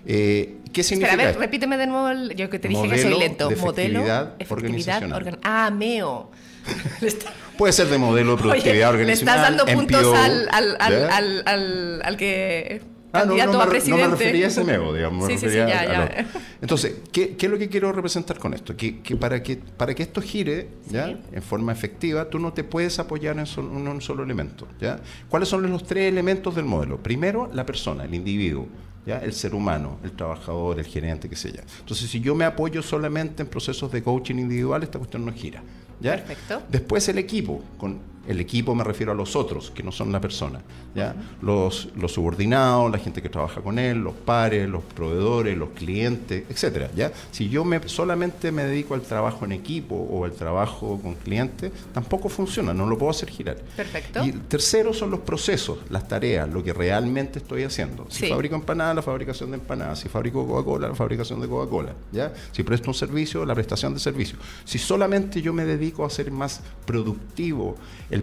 Eh, 0.06 0.56
¿Qué 0.72 0.82
significa? 0.82 1.12
Espera, 1.12 1.28
a 1.30 1.32
ver, 1.32 1.40
repíteme 1.40 1.76
de 1.76 1.86
nuevo, 1.86 2.08
el, 2.08 2.34
yo 2.34 2.48
que 2.48 2.58
te 2.58 2.68
dije 2.68 2.88
que 2.88 2.98
soy 2.98 3.18
lento. 3.18 3.48
De 3.48 3.56
modelo 3.56 4.00
efectividad 4.38 5.02
organizacional. 5.02 5.38
ah, 5.42 5.70
meo. 5.70 6.30
Puede 7.58 7.72
ser 7.72 7.88
de 7.88 7.98
modelo 7.98 8.36
de 8.36 8.42
productividad 8.42 8.90
organizacional. 8.90 9.40
Le 9.40 9.46
estás 9.46 9.66
dando 9.66 9.80
puntos 9.80 10.16
al, 10.16 10.48
al, 10.50 10.76
al, 10.80 11.42
al, 11.46 12.02
al 12.04 12.16
que 12.16 12.82
Ah, 13.12 13.24
no, 13.24 13.36
no, 13.36 13.36
me, 13.36 13.44
no, 13.46 13.96
me, 13.96 14.08
refería 14.08 14.46
a 14.46 14.48
ese 14.48 14.64
mego, 14.64 14.92
digamos. 14.92 15.26
sí, 15.26 15.38
sí, 15.38 15.48
sí, 15.48 15.56
ya, 15.56 15.66
ya. 15.66 16.26
Entonces, 16.60 16.96
¿qué, 17.10 17.36
¿qué, 17.36 17.46
es 17.46 17.52
lo 17.52 17.58
que 17.58 17.68
quiero 17.68 17.90
representar 17.90 18.38
con 18.38 18.52
esto? 18.52 18.76
Que, 18.76 19.00
que, 19.00 19.16
para, 19.16 19.42
que 19.42 19.56
para 19.56 19.94
que 19.94 20.02
esto 20.02 20.20
gire 20.20 20.68
¿ya? 20.90 21.18
en 21.32 21.42
forma 21.42 21.72
efectiva, 21.72 22.28
tú 22.28 22.38
no 22.38 22.52
te 22.52 22.64
puedes 22.64 22.98
apoyar 22.98 23.38
en, 23.38 23.46
un 23.64 24.00
solo 24.02 24.22
elemento. 24.22 24.68
¿ya? 24.78 25.00
¿Cuáles 25.30 25.48
son 25.48 25.70
los 25.70 25.84
tres 25.84 26.10
elementos 26.10 26.54
del 26.54 26.66
modelo? 26.66 27.02
Primero, 27.02 27.48
la 27.52 27.64
persona, 27.64 28.04
el 28.04 28.14
individuo. 28.14 28.66
¿Ya? 29.06 29.20
el 29.20 29.32
ser 29.32 29.54
humano, 29.54 29.98
el 30.04 30.12
trabajador, 30.12 30.78
el 30.78 30.84
gerente, 30.84 31.30
qué 31.30 31.36
sé 31.36 31.50
yo. 31.50 31.62
Entonces, 31.80 32.10
si 32.10 32.20
yo 32.20 32.34
me 32.34 32.44
apoyo 32.44 32.82
solamente 32.82 33.42
en 33.42 33.48
procesos 33.48 33.90
de 33.90 34.02
coaching 34.02 34.34
individual, 34.34 34.82
esta 34.82 34.98
cuestión 34.98 35.24
no 35.24 35.32
gira. 35.32 35.62
¿ya? 35.98 36.16
Perfecto. 36.16 36.62
Después 36.68 37.08
el 37.08 37.16
equipo, 37.16 37.64
con 37.78 38.00
el 38.28 38.40
equipo 38.40 38.74
me 38.74 38.84
refiero 38.84 39.12
a 39.12 39.14
los 39.14 39.34
otros, 39.34 39.70
que 39.70 39.82
no 39.82 39.90
son 39.90 40.12
la 40.12 40.20
persona. 40.20 40.60
¿ya? 40.94 41.14
los, 41.42 41.88
los 41.96 42.12
subordinados, 42.12 42.90
la 42.90 42.98
gente 42.98 43.22
que 43.22 43.28
trabaja 43.28 43.60
con 43.60 43.78
él, 43.78 43.98
los 43.98 44.14
pares, 44.14 44.68
los 44.68 44.82
proveedores, 44.82 45.56
los 45.56 45.70
clientes, 45.70 46.44
etcétera. 46.48 46.90
¿ya? 46.94 47.12
Si 47.30 47.48
yo 47.48 47.64
me, 47.64 47.86
solamente 47.88 48.52
me 48.52 48.64
dedico 48.64 48.94
al 48.94 49.02
trabajo 49.02 49.44
en 49.44 49.52
equipo 49.52 49.94
o 49.94 50.24
al 50.24 50.32
trabajo 50.32 51.00
con 51.02 51.14
clientes, 51.14 51.72
tampoco 51.92 52.28
funciona, 52.28 52.74
no 52.74 52.86
lo 52.86 52.98
puedo 52.98 53.10
hacer 53.10 53.30
girar. 53.30 53.56
Perfecto. 53.76 54.24
Y 54.24 54.32
tercero 54.32 54.92
son 54.92 55.10
los 55.10 55.20
procesos, 55.20 55.78
las 55.90 56.06
tareas, 56.06 56.48
lo 56.48 56.62
que 56.62 56.72
realmente 56.72 57.38
estoy 57.38 57.64
haciendo. 57.64 58.06
Si 58.10 58.28
fabrico 58.28 58.54
empanadas, 58.54 58.96
la 58.96 59.02
fabricación 59.02 59.50
de 59.50 59.56
empanadas. 59.56 60.00
Si 60.00 60.08
fabrico 60.08 60.46
Coca-Cola, 60.46 60.88
la 60.88 60.94
fabricación 60.94 61.40
de 61.40 61.48
Coca-Cola. 61.48 61.94
¿ya? 62.12 62.32
Si 62.52 62.62
presto 62.62 62.90
un 62.90 62.94
servicio, 62.94 63.44
la 63.44 63.54
prestación 63.54 63.94
de 63.94 64.00
servicio. 64.00 64.38
Si 64.64 64.78
solamente 64.78 65.40
yo 65.40 65.52
me 65.52 65.64
dedico 65.64 66.04
a 66.04 66.10
ser 66.10 66.30
más 66.30 66.60
productivo, 66.84 67.76
el, 68.10 68.17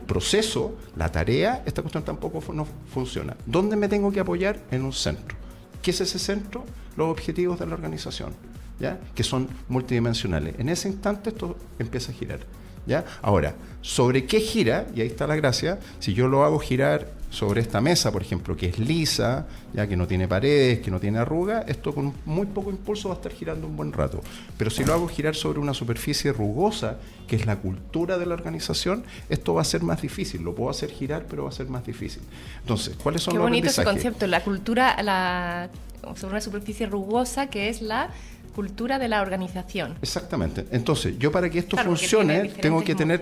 proceso, 0.00 0.76
la 0.96 1.10
tarea, 1.10 1.62
esta 1.66 1.82
cuestión 1.82 2.04
tampoco 2.04 2.42
no 2.52 2.66
funciona. 2.92 3.36
¿Dónde 3.46 3.76
me 3.76 3.88
tengo 3.88 4.10
que 4.10 4.20
apoyar? 4.20 4.60
En 4.70 4.84
un 4.84 4.92
centro. 4.92 5.36
¿Qué 5.82 5.92
es 5.92 6.00
ese 6.00 6.18
centro? 6.18 6.64
Los 6.96 7.08
objetivos 7.08 7.58
de 7.58 7.66
la 7.66 7.74
organización, 7.74 8.32
¿ya? 8.80 8.98
que 9.14 9.22
son 9.22 9.48
multidimensionales. 9.68 10.56
En 10.58 10.68
ese 10.68 10.88
instante 10.88 11.30
esto 11.30 11.56
empieza 11.78 12.10
a 12.10 12.14
girar. 12.14 12.40
¿ya? 12.86 13.04
Ahora, 13.22 13.54
¿sobre 13.82 14.26
qué 14.26 14.40
gira? 14.40 14.86
Y 14.94 15.00
ahí 15.00 15.06
está 15.08 15.26
la 15.26 15.36
gracia. 15.36 15.78
Si 15.98 16.14
yo 16.14 16.28
lo 16.28 16.44
hago 16.44 16.58
girar 16.58 17.12
sobre 17.36 17.60
esta 17.60 17.82
mesa, 17.82 18.10
por 18.10 18.22
ejemplo, 18.22 18.56
que 18.56 18.66
es 18.66 18.78
lisa, 18.78 19.46
ya 19.74 19.86
que 19.86 19.94
no 19.94 20.06
tiene 20.06 20.26
paredes, 20.26 20.78
que 20.80 20.90
no 20.90 20.98
tiene 20.98 21.18
arruga, 21.18 21.66
esto 21.68 21.94
con 21.94 22.14
muy 22.24 22.46
poco 22.46 22.70
impulso 22.70 23.10
va 23.10 23.16
a 23.16 23.18
estar 23.18 23.30
girando 23.30 23.66
un 23.66 23.76
buen 23.76 23.92
rato. 23.92 24.22
Pero 24.56 24.70
si 24.70 24.86
lo 24.86 24.94
hago 24.94 25.06
girar 25.06 25.36
sobre 25.36 25.58
una 25.58 25.74
superficie 25.74 26.32
rugosa, 26.32 26.96
que 27.28 27.36
es 27.36 27.44
la 27.44 27.56
cultura 27.56 28.16
de 28.16 28.24
la 28.24 28.32
organización, 28.32 29.04
esto 29.28 29.52
va 29.52 29.60
a 29.60 29.64
ser 29.64 29.82
más 29.82 30.00
difícil. 30.00 30.40
Lo 30.40 30.54
puedo 30.54 30.70
hacer 30.70 30.90
girar, 30.90 31.26
pero 31.28 31.42
va 31.42 31.50
a 31.50 31.52
ser 31.52 31.68
más 31.68 31.84
difícil. 31.84 32.22
Entonces, 32.62 32.96
¿cuáles 33.02 33.22
son 33.22 33.32
Qué 33.32 33.38
los 33.38 33.44
bonito 33.44 33.68
ese 33.68 33.84
concepto, 33.84 34.26
la 34.26 34.42
cultura 34.42 34.96
la, 35.02 35.68
sobre 36.14 36.32
una 36.32 36.40
superficie 36.40 36.86
rugosa, 36.86 37.48
que 37.48 37.68
es 37.68 37.82
la 37.82 38.08
cultura 38.54 38.98
de 38.98 39.08
la 39.08 39.20
organización. 39.20 39.98
Exactamente. 40.00 40.64
Entonces, 40.70 41.18
yo 41.18 41.30
para 41.30 41.50
que 41.50 41.58
esto 41.58 41.76
funcione, 41.76 42.48
tengo 42.48 42.82
que 42.82 42.94
tener, 42.94 43.20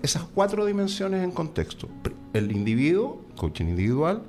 esas 0.00 0.22
cuatro 0.32 0.64
dimensiones 0.64 1.24
en 1.24 1.32
contexto. 1.32 1.88
El 2.32 2.52
individuo, 2.52 3.25
coaching 3.36 3.66
individual, 3.66 4.22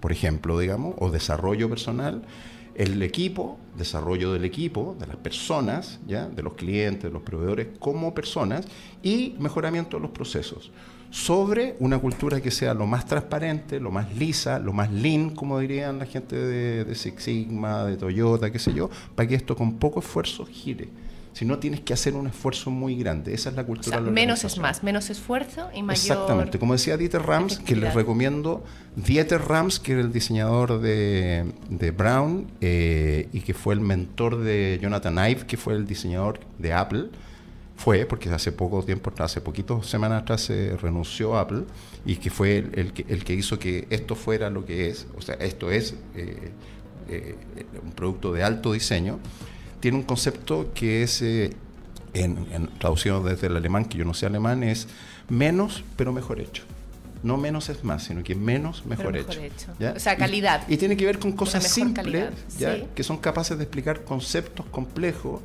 por 0.00 0.12
ejemplo, 0.12 0.58
digamos, 0.58 0.94
o 0.98 1.10
desarrollo 1.10 1.68
personal, 1.68 2.22
el 2.74 3.02
equipo, 3.02 3.58
desarrollo 3.76 4.32
del 4.32 4.44
equipo, 4.44 4.96
de 4.98 5.06
las 5.06 5.16
personas, 5.16 6.00
¿ya? 6.06 6.26
de 6.26 6.42
los 6.42 6.54
clientes, 6.54 7.04
de 7.04 7.10
los 7.10 7.22
proveedores 7.22 7.68
como 7.78 8.14
personas, 8.14 8.66
y 9.02 9.36
mejoramiento 9.38 9.96
de 9.96 10.02
los 10.02 10.10
procesos 10.10 10.72
sobre 11.14 11.76
una 11.78 12.00
cultura 12.00 12.40
que 12.40 12.50
sea 12.50 12.74
lo 12.74 12.88
más 12.88 13.06
transparente, 13.06 13.78
lo 13.78 13.92
más 13.92 14.12
lisa, 14.16 14.58
lo 14.58 14.72
más 14.72 14.90
lean, 14.90 15.30
como 15.30 15.60
dirían 15.60 16.00
la 16.00 16.06
gente 16.06 16.34
de, 16.34 16.92
Six 16.92 17.22
Sigma, 17.22 17.84
de 17.84 17.96
Toyota, 17.96 18.50
qué 18.50 18.58
sé 18.58 18.74
yo, 18.74 18.90
para 19.14 19.28
que 19.28 19.36
esto 19.36 19.54
con 19.54 19.78
poco 19.78 20.00
esfuerzo 20.00 20.44
gire. 20.44 20.88
Si 21.34 21.44
no, 21.44 21.58
tienes 21.58 21.80
que 21.80 21.92
hacer 21.92 22.14
un 22.14 22.28
esfuerzo 22.28 22.70
muy 22.70 22.96
grande. 22.96 23.34
Esa 23.34 23.50
es 23.50 23.56
la 23.56 23.64
cultura. 23.64 23.98
O 23.98 24.00
menos 24.02 24.44
es 24.44 24.56
más, 24.56 24.82
menos 24.82 25.10
esfuerzo 25.10 25.68
y 25.74 25.82
mayor. 25.82 26.00
Exactamente. 26.00 26.58
Como 26.58 26.72
decía 26.72 26.96
Dieter 26.96 27.22
Rams, 27.22 27.58
que 27.58 27.76
les 27.76 27.92
recomiendo, 27.92 28.64
Dieter 28.96 29.42
Rams, 29.42 29.80
que 29.80 29.92
era 29.92 30.00
el 30.00 30.12
diseñador 30.12 30.80
de, 30.80 31.44
Brown 31.96 32.46
eh, 32.60 33.28
y 33.32 33.40
que 33.40 33.52
fue 33.52 33.74
el 33.74 33.80
mentor 33.80 34.38
de 34.38 34.78
Jonathan 34.80 35.18
Ive, 35.28 35.46
que 35.46 35.56
fue 35.56 35.74
el 35.74 35.86
diseñador 35.86 36.40
de 36.58 36.72
Apple 36.72 37.10
fue, 37.76 38.06
porque 38.06 38.28
hace 38.30 38.52
poco 38.52 38.82
tiempo, 38.82 39.12
hace 39.18 39.40
poquitos 39.40 39.86
semanas 39.86 40.22
atrás 40.22 40.42
se 40.42 40.76
renunció 40.76 41.36
a 41.36 41.42
Apple 41.42 41.64
y 42.06 42.16
que 42.16 42.30
fue 42.30 42.58
el, 42.58 42.92
que, 42.92 43.04
el, 43.08 43.24
que, 43.24 43.34
hizo 43.34 43.58
que 43.58 43.86
esto 43.90 44.14
fuera 44.14 44.50
lo 44.50 44.64
que 44.64 44.88
es, 44.88 45.06
o 45.16 45.20
sea, 45.20 45.34
esto 45.36 45.70
es 45.70 45.94
eh, 46.14 46.52
eh, 47.08 47.36
un 47.82 47.92
producto 47.92 48.32
de 48.32 48.42
alto 48.42 48.72
diseño, 48.72 49.18
tiene 49.84 49.98
un 49.98 50.04
concepto 50.04 50.70
que 50.72 51.02
es, 51.02 51.20
eh, 51.20 51.50
en, 52.14 52.70
traducido 52.78 53.22
desde 53.22 53.48
el 53.48 53.56
alemán, 53.58 53.84
que 53.84 53.98
yo 53.98 54.06
no 54.06 54.14
sé 54.14 54.24
alemán, 54.24 54.62
es 54.62 54.88
menos 55.28 55.84
pero 55.96 56.10
mejor 56.10 56.40
hecho 56.40 56.62
no 57.22 57.36
menos 57.36 57.68
es 57.68 57.84
más, 57.84 58.04
sino 58.04 58.22
que 58.22 58.34
menos, 58.34 58.86
mejor, 58.86 59.14
hecho. 59.16 59.40
O 59.94 59.98
sea, 59.98 60.16
calidad. 60.16 60.66
Y, 60.68 60.78
tiene 60.78 60.96
que 60.96 61.04
ver 61.04 61.18
con 61.18 61.32
cosas 61.32 61.70
simples, 61.70 62.30
¿ya? 62.58 62.86
que 62.94 63.02
son 63.02 63.18
capaces 63.18 63.58
de 63.58 63.64
explicar 63.64 64.04
conceptos 64.04 64.64
complejos 64.66 65.42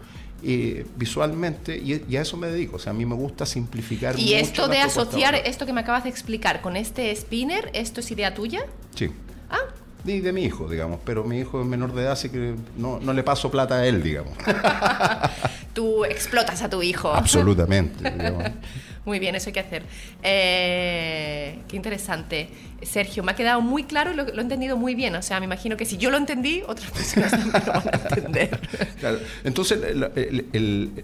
visualmente 0.95 1.77
y, 1.77 2.15
a 2.15 2.21
eso 2.21 2.37
me 2.37 2.47
dedico. 2.47 2.77
O 2.77 2.79
sea, 2.79 2.91
a 2.91 2.93
mí 2.93 3.05
me 3.05 3.15
gusta 3.15 3.45
simplificar. 3.45 4.17
¿Y 4.17 4.35
esto 4.35 4.69
de 4.69 4.79
asociar 4.79 5.35
esto 5.35 5.65
que 5.65 5.73
me 5.73 5.81
acabas 5.81 6.05
de 6.05 6.09
explicar 6.09 6.61
con 6.61 6.77
este 6.77 7.13
spinner, 7.13 7.69
esto 7.73 7.99
es 7.99 8.11
idea 8.11 8.33
tuya? 8.33 8.61
Sí. 8.95 9.09
Ah. 9.49 9.57
Y 10.05 10.21
de 10.21 10.31
mi 10.31 10.43
hijo, 10.43 10.67
digamos, 10.67 10.99
pero 11.03 11.23
mi 11.23 11.39
hijo 11.39 11.61
es 11.61 11.67
menor 11.67 11.93
de 11.93 12.03
edad, 12.03 12.13
así 12.13 12.29
que 12.29 12.55
no, 12.77 12.99
no 12.99 13.13
le 13.13 13.23
paso 13.23 13.51
plata 13.51 13.75
a 13.75 13.85
él, 13.85 14.01
digamos. 14.01 14.33
Tú 15.73 16.05
explotas 16.05 16.61
a 16.61 16.69
tu 16.69 16.81
hijo. 16.81 17.13
Absolutamente. 17.13 18.11
Muy 19.05 19.19
bien, 19.19 19.35
eso 19.35 19.49
hay 19.49 19.53
que 19.53 19.59
hacer. 19.59 19.83
Eh, 20.21 21.59
qué 21.67 21.75
interesante. 21.75 22.49
Sergio, 22.83 23.23
me 23.23 23.31
ha 23.31 23.35
quedado 23.35 23.59
muy 23.59 23.83
claro 23.83 24.11
y 24.11 24.15
lo, 24.15 24.27
he 24.27 24.39
entendido 24.41 24.77
muy 24.77 24.93
bien. 24.93 25.15
O 25.15 25.21
sea, 25.21 25.39
me 25.39 25.45
imagino 25.45 25.77
que 25.77 25.85
si 25.85 25.97
yo 25.97 26.11
lo 26.11 26.17
entendí, 26.17 26.61
otras 26.67 26.91
personas 26.91 27.31
también 27.31 27.63
lo 27.65 27.73
van 27.73 27.87
a 27.87 28.07
entender. 28.07 28.59
Claro. 28.99 29.19
Entonces, 29.43 29.79
el, 29.83 31.03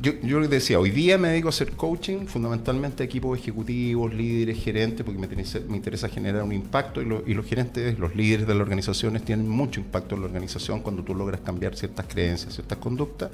yo, 0.00 0.12
yo 0.22 0.40
decía, 0.46 0.78
hoy 0.78 0.90
día 0.90 1.18
me 1.18 1.28
dedico 1.28 1.48
a 1.48 1.50
hacer 1.50 1.72
coaching, 1.72 2.26
fundamentalmente 2.26 3.02
a 3.02 3.06
equipos 3.06 3.38
ejecutivos, 3.38 4.14
líderes, 4.14 4.62
gerentes, 4.62 5.04
porque 5.04 5.18
me, 5.18 5.26
me 5.26 5.76
interesa 5.76 6.08
generar 6.08 6.42
un 6.44 6.52
impacto 6.52 7.02
y, 7.02 7.06
y, 7.26 7.34
los 7.34 7.46
gerentes, 7.46 7.98
los 7.98 8.14
líderes 8.14 8.46
de 8.46 8.54
las 8.54 8.62
organizaciones 8.62 9.24
tienen 9.24 9.48
mucho 9.48 9.80
impacto 9.80 10.14
en 10.14 10.20
la 10.20 10.26
organización 10.28 10.80
cuando 10.80 11.02
tú 11.02 11.14
logras 11.14 11.40
cambiar 11.40 11.74
ciertas 11.74 12.06
creencias, 12.06 12.54
ciertas 12.54 12.78
conductas. 12.78 13.30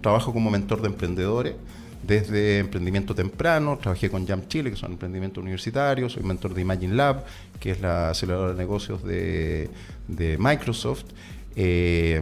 Trabajo 0.00 0.32
como 0.32 0.50
mentor 0.50 0.82
de 0.82 0.88
emprendedores 0.88 1.54
desde 2.02 2.58
emprendimiento 2.58 3.14
temprano, 3.14 3.78
trabajé 3.80 4.10
con 4.10 4.26
Jam 4.26 4.42
Chile, 4.48 4.70
que 4.70 4.76
son 4.76 4.92
emprendimientos 4.92 5.40
universitarios, 5.40 6.12
soy 6.12 6.24
mentor 6.24 6.52
de 6.52 6.60
Imagine 6.60 6.94
Lab, 6.94 7.24
que 7.60 7.70
es 7.70 7.80
la 7.80 8.10
aceleradora 8.10 8.52
de 8.52 8.58
negocios 8.58 9.04
de, 9.04 9.70
Microsoft. 10.38 11.04
Eh, 11.54 12.20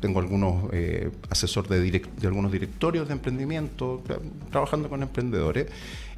tengo 0.00 0.20
algunos 0.20 0.70
eh, 0.72 1.10
asesores 1.30 1.70
de, 1.70 1.90
de, 1.90 2.26
algunos 2.26 2.52
directorios 2.52 3.08
de 3.08 3.14
emprendedor 3.14 4.02
trabajando 4.50 4.88
con 4.88 5.02
emprendedores. 5.02 5.66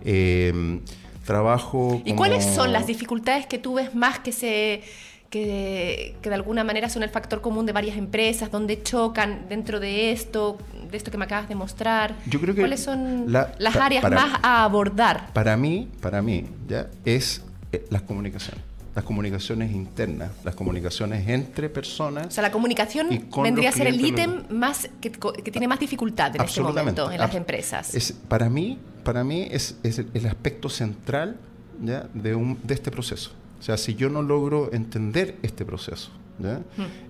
Eh, 0.05 0.81
trabajo. 1.25 2.03
¿Y 2.05 2.15
cuáles 2.15 2.45
son 2.45 2.73
las 2.73 2.87
dificultades 2.87 3.47
que 3.47 3.59
tú 3.59 3.75
ves 3.75 3.95
más 3.95 4.19
que 4.19 4.33
se 4.33 4.83
que, 5.31 6.17
de 6.21 6.35
alguna 6.35 6.65
manera 6.65 6.89
son 6.89 7.05
el 7.05 7.09
factor 7.09 7.41
común 7.41 7.65
de 7.65 7.73
varias 7.73 7.97
empresas, 7.97 8.51
donde 8.51 8.83
chocan 8.83 9.47
dentro 9.49 9.79
de 9.79 10.11
esto, 10.11 10.59
de 10.91 10.97
esto 10.97 11.13
que 11.13 11.19
me 11.19 11.25
acabas 11.25 11.49
de 11.49 11.55
mostrar? 11.55 12.17
Yo 12.27 12.41
creo 12.41 12.55
que 12.55 12.63
¿Cuáles 12.63 12.81
son 12.81 13.31
las 13.31 13.77
áreas 13.77 14.11
más 14.11 14.41
a 14.43 14.65
abordar? 14.65 15.33
Para 15.33 15.57
mí, 15.57 15.89
para 16.01 16.21
mí, 16.21 16.47
ya 16.67 16.89
es 17.05 17.45
eh, 17.71 17.85
las 17.91 18.03
comunicaciones 18.03 18.70
las 18.95 19.05
comunicaciones 19.05 19.73
internas, 19.73 20.33
las 20.45 20.55
comunicaciones 20.55 21.29
entre 21.29 21.69
personas. 21.69 22.27
O 22.27 22.31
sea, 22.31 22.43
la 22.43 22.51
comunicación 22.51 23.09
vendría 23.43 23.69
a 23.69 23.73
ser 23.73 23.87
el 23.87 24.05
ítem 24.05 24.45
más 24.51 24.89
que, 25.01 25.11
tiene 25.11 25.69
más 25.69 25.79
dificultad 25.79 26.35
en 26.35 26.43
este 26.43 26.61
momento 26.61 27.11
en 27.11 27.19
las 27.19 27.35
empresas. 27.35 27.95
Es, 27.95 28.13
para 28.13 28.49
mí, 28.51 28.79
para 29.05 29.23
mí 29.23 29.47
es, 29.51 29.77
es 29.83 29.99
el, 29.99 30.27
aspecto 30.27 30.69
central 30.69 31.37
¿ya? 31.83 32.09
De, 32.15 32.35
un, 32.35 32.59
de 32.65 32.75
este 32.75 32.91
proceso. 32.91 33.31
O 33.61 33.63
sea, 33.63 33.77
si 33.77 33.95
yo 33.95 34.09
no 34.09 34.23
logro 34.23 34.73
entender 34.73 35.37
este 35.43 35.65
proceso, 35.65 36.11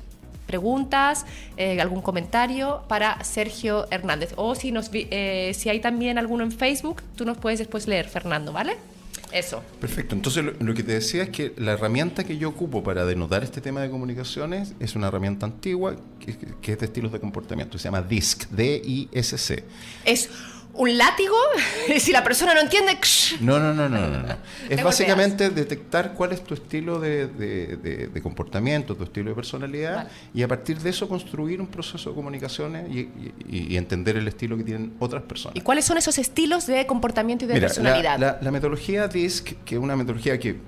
preguntas, 0.50 1.26
eh, 1.56 1.80
algún 1.80 2.02
comentario 2.02 2.82
para 2.88 3.22
Sergio 3.22 3.86
Hernández. 3.92 4.32
O 4.34 4.56
si, 4.56 4.72
nos, 4.72 4.90
eh, 4.92 5.52
si 5.54 5.68
hay 5.68 5.78
también 5.78 6.18
alguno 6.18 6.42
en 6.42 6.50
Facebook, 6.50 7.02
tú 7.14 7.24
nos 7.24 7.38
puedes 7.38 7.60
después 7.60 7.86
leer, 7.86 8.08
Fernando, 8.08 8.52
¿vale? 8.52 8.76
Eso. 9.32 9.62
Perfecto. 9.80 10.14
Entonces, 10.14 10.44
lo, 10.58 10.74
que 10.74 10.82
te 10.82 10.92
decía 10.92 11.22
es 11.24 11.30
que 11.30 11.52
la 11.56 11.72
herramienta 11.72 12.24
que 12.24 12.36
yo 12.36 12.48
ocupo 12.48 12.82
para 12.82 13.04
denotar 13.04 13.44
este 13.44 13.60
tema 13.60 13.80
de 13.80 13.90
comunicaciones 13.90 14.74
es 14.80 14.96
una 14.96 15.08
herramienta 15.08 15.46
antigua 15.46 15.96
que, 16.18 16.36
que 16.60 16.72
es 16.72 16.78
de 16.78 16.86
estilos 16.86 17.12
de 17.12 17.20
comportamiento. 17.20 17.78
Se 17.78 17.84
llama 17.84 18.02
DISC, 18.02 18.48
D-I-S-C. 18.50 19.64
Es 20.04 20.30
un 20.74 20.96
látigo 20.96 21.35
si 21.98 22.12
la 22.12 22.22
persona 22.22 22.54
no 22.54 22.61
entiende. 22.61 22.98
No, 23.40 23.59
no, 23.59 23.74
no, 23.74 23.88
no, 23.88 24.09
no. 24.09 24.37
Es 24.68 24.83
básicamente 24.83 25.50
detectar 25.50 26.14
cuál 26.14 26.33
es 26.33 26.44
tu 26.44 26.54
estilo 26.54 27.00
de, 27.00 28.20
comportamiento, 28.22 28.96
tu 28.96 29.04
estilo 29.04 29.30
de 29.30 29.35
personalidad 29.35 30.09
y 30.35 30.42
a 30.42 30.48
partir 30.48 30.78
de 30.78 30.90
eso 30.90 31.09
construir 31.09 31.61
un 31.61 31.66
proceso 31.66 32.11
de 32.11 32.16
comunicaciones 32.16 32.88
y, 32.90 33.76
entender 33.80 34.16
el 34.16 34.28
estilo 34.28 34.56
que 34.56 34.64
tienen 34.64 34.94
otras 34.98 35.22
personas. 35.22 35.56
¿Y 35.56 35.61
cuáles 35.62 35.85
son 35.85 35.96
esos 35.96 36.18
estilos 36.18 36.66
de 36.66 36.87
comportamiento 36.87 37.44
y 37.44 37.48
de 37.48 37.61
personalidad? 37.61 38.38
La, 38.40 38.50
metodología 38.50 39.09
DISC, 39.09 39.54
que 39.64 39.76
es 39.76 39.80
una 39.80 39.96
metodología 39.96 40.38
que, 40.38 40.61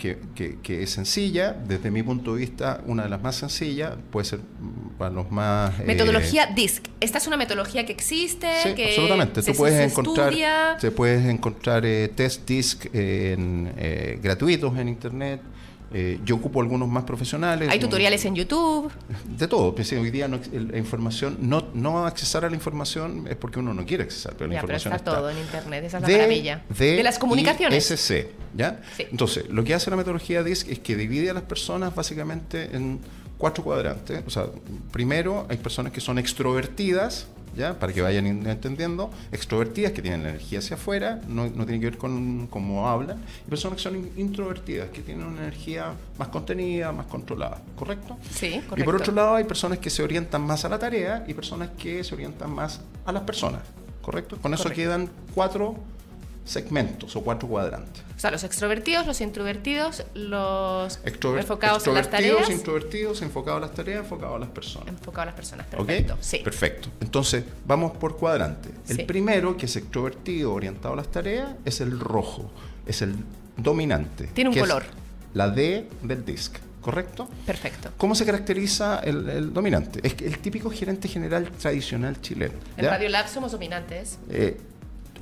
es 0.69 0.91
sencilla, 0.91 1.53
desde 1.53 1.91
mi 1.91 2.03
punto 2.03 2.35
de 2.35 2.41
vista, 2.41 2.81
una 2.87 3.05
de 3.05 3.09
las 3.09 3.21
más 3.21 3.37
sencillas, 3.37 3.95
puede 4.11 4.25
ser 4.25 4.41
para 4.99 5.11
los 5.11 5.31
más... 5.31 5.79
Eh, 5.81 5.85
metodología 5.85 6.47
DISC. 6.47 6.87
Esta 7.01 7.19
es 7.19 7.27
una 7.27 7.37
metodología 7.37 7.85
que 7.85 7.93
existe, 7.93 8.49
sí, 8.63 8.75
que 8.75 8.89
absolutamente. 8.89 9.43
Tú 9.43 9.53
puedes 9.55 9.92
encontrar, 9.93 10.81
se 10.81 10.91
puedes 10.91 11.27
encontrar 11.27 11.85
eh, 11.87 12.09
test 12.09 12.47
disc 12.47 12.87
en, 12.93 13.73
eh, 13.77 14.19
gratuitos 14.23 14.77
en 14.79 14.89
internet. 14.89 15.41
Eh, 15.95 16.21
yo 16.25 16.37
ocupo 16.37 16.61
algunos 16.63 16.89
más 16.89 17.05
profesionales. 17.05 17.69
Hay 17.71 17.79
tutoriales 17.79 18.25
en 18.25 18.35
YouTube. 18.35 18.91
De 19.27 19.47
todo. 19.47 19.75
Pues, 19.75 19.93
hoy 19.93 20.11
día 20.11 20.27
la 20.27 20.79
información, 20.79 21.37
no, 21.41 21.67
no 21.75 22.07
accesar 22.07 22.47
a 22.47 22.49
la 22.49 22.57
información 22.57 23.27
es 23.29 23.37
porque 23.37 23.59
uno 23.59 23.75
no 23.75 23.85
quiere 23.85 24.05
accesar, 24.05 24.35
pero 24.39 24.49
la 24.49 24.55
información 24.55 24.95
está, 24.95 25.17
todo 25.17 25.29
en 25.29 25.39
internet. 25.39 25.85
Esa 25.85 25.99
es 25.99 26.03
la 26.03 26.09
maravilla. 26.09 26.65
De, 26.79 27.03
las 27.03 27.19
comunicaciones. 27.19 27.85
SC, 27.85 28.29
¿ya? 28.55 28.81
Entonces, 28.99 29.49
lo 29.51 29.65
que 29.65 29.75
hace 29.75 29.91
la 29.91 29.97
metodología 29.97 30.43
DISC 30.43 30.69
es 30.69 30.79
que 30.79 30.97
divide 30.97 31.29
a 31.29 31.35
las 31.35 31.43
personas 31.43 31.95
básicamente 31.95 32.75
en 32.75 33.01
cuatro 33.37 33.63
cuadrantes. 33.63 34.23
O 34.27 34.31
sea, 34.31 34.47
primero 34.93 35.47
hay 35.51 35.59
personas 35.59 35.93
que 35.93 36.01
son 36.01 36.19
extrovertidas, 36.19 37.27
¿ya? 37.57 37.79
Para 37.79 37.93
que 37.93 38.03
vayan 38.03 38.27
entendiendo, 38.27 39.11
extrovertidas 39.31 39.93
que 39.93 40.03
tienen 40.03 40.23
la 40.23 40.31
energía 40.31 40.61
hacia 40.61 40.77
afuera, 40.77 41.21
no, 41.29 41.49
no 41.49 41.65
tiene 41.67 41.81
que 41.81 41.87
ver 41.87 41.99
con 41.99 42.47
cómo 42.49 42.89
hablan, 42.89 43.23
y 43.47 43.51
personas 43.51 43.77
que 43.77 43.83
son 43.83 44.11
introvertidas, 44.17 44.91
que 44.91 45.03
tienen 45.03 45.27
una 45.27 45.43
energía 45.43 45.93
más 46.19 46.29
contenida, 46.29 46.93
más 46.93 47.07
controlada, 47.07 47.63
¿correcto? 47.77 48.17
Sí, 48.31 48.61
correcto. 48.69 48.81
Y 48.81 48.83
por 48.83 48.97
otro 48.97 49.13
lado 49.13 49.35
hay 49.37 49.45
personas 49.45 49.79
que 49.79 49.91
se 49.91 50.03
orientan 50.03 50.43
más 50.43 50.65
a 50.65 50.69
la 50.69 50.79
tarea 50.79 51.25
y 51.27 51.35
personas 51.35 51.71
que 51.79 52.03
se 52.05 52.15
orientan 52.15 52.51
más 52.51 52.81
a 53.05 53.13
las 53.13 53.23
personas, 53.23 53.63
¿correcto? 54.01 54.37
Con 54.41 54.55
eso 54.55 54.71
quedan 54.71 55.11
cuatro 55.35 55.77
segmentos 56.45 57.15
o 57.17 57.23
cuatro 57.23 57.49
cuadrantes. 57.49 58.03
O 58.17 58.21
sea, 58.21 58.31
los 58.31 58.45
extrovertidos, 58.45 59.07
los 59.07 59.21
introvertidos, 59.21 60.05
los 60.15 61.01
enfocados 61.05 61.87
en 61.87 61.95
las 61.95 62.11
tareas. 62.11 62.51
introvertidos, 62.51 63.23
enfocados 63.23 63.59
a 63.59 63.67
las 63.67 63.75
tareas, 63.75 64.01
enfocados 64.01 64.37
a 64.37 64.39
las 64.41 64.49
personas. 64.51 64.89
Enfocados 64.89 65.23
a 65.23 65.27
las 65.27 65.35
personas, 65.35 65.67
perfecto. 65.67 66.17
Sí. 66.21 66.39
Perfecto. 66.39 66.89
Entonces, 67.01 67.45
vamos 67.67 67.93
por 67.93 68.17
cuadrante. 68.17 68.71
El 68.89 69.07
primero, 69.07 69.57
que 69.57 69.67
es 69.67 69.77
extrovertido, 69.77 70.53
orientado 70.53 70.95
a 70.95 70.97
las 70.97 71.09
tareas, 71.09 71.51
es 71.65 71.81
el 71.81 71.99
rojo. 71.99 72.51
Es 72.87 73.03
el 73.03 73.15
dominante. 73.57 74.29
Tiene 74.29 74.51
un 74.51 74.59
color. 74.59 74.85
la 75.35 75.51
D 75.51 75.89
del 76.03 76.25
disc. 76.25 76.57
¿Correcto? 76.81 77.29
Perfecto. 77.47 77.93
¿Cómo 77.97 78.17
se 78.17 78.27
caracteriza 78.27 78.99
el, 78.99 79.53
dominante? 79.55 80.01
Es 80.03 80.21
el 80.21 80.39
típico 80.39 80.69
gerente 80.69 81.07
general 81.07 81.49
tradicional 81.53 82.21
chileno. 82.21 82.55
En 82.77 82.87
Radio 82.87 83.09
Lab 83.09 83.29
somos 83.29 83.53
dominantes. 83.53 84.19
Eh, 84.29 84.61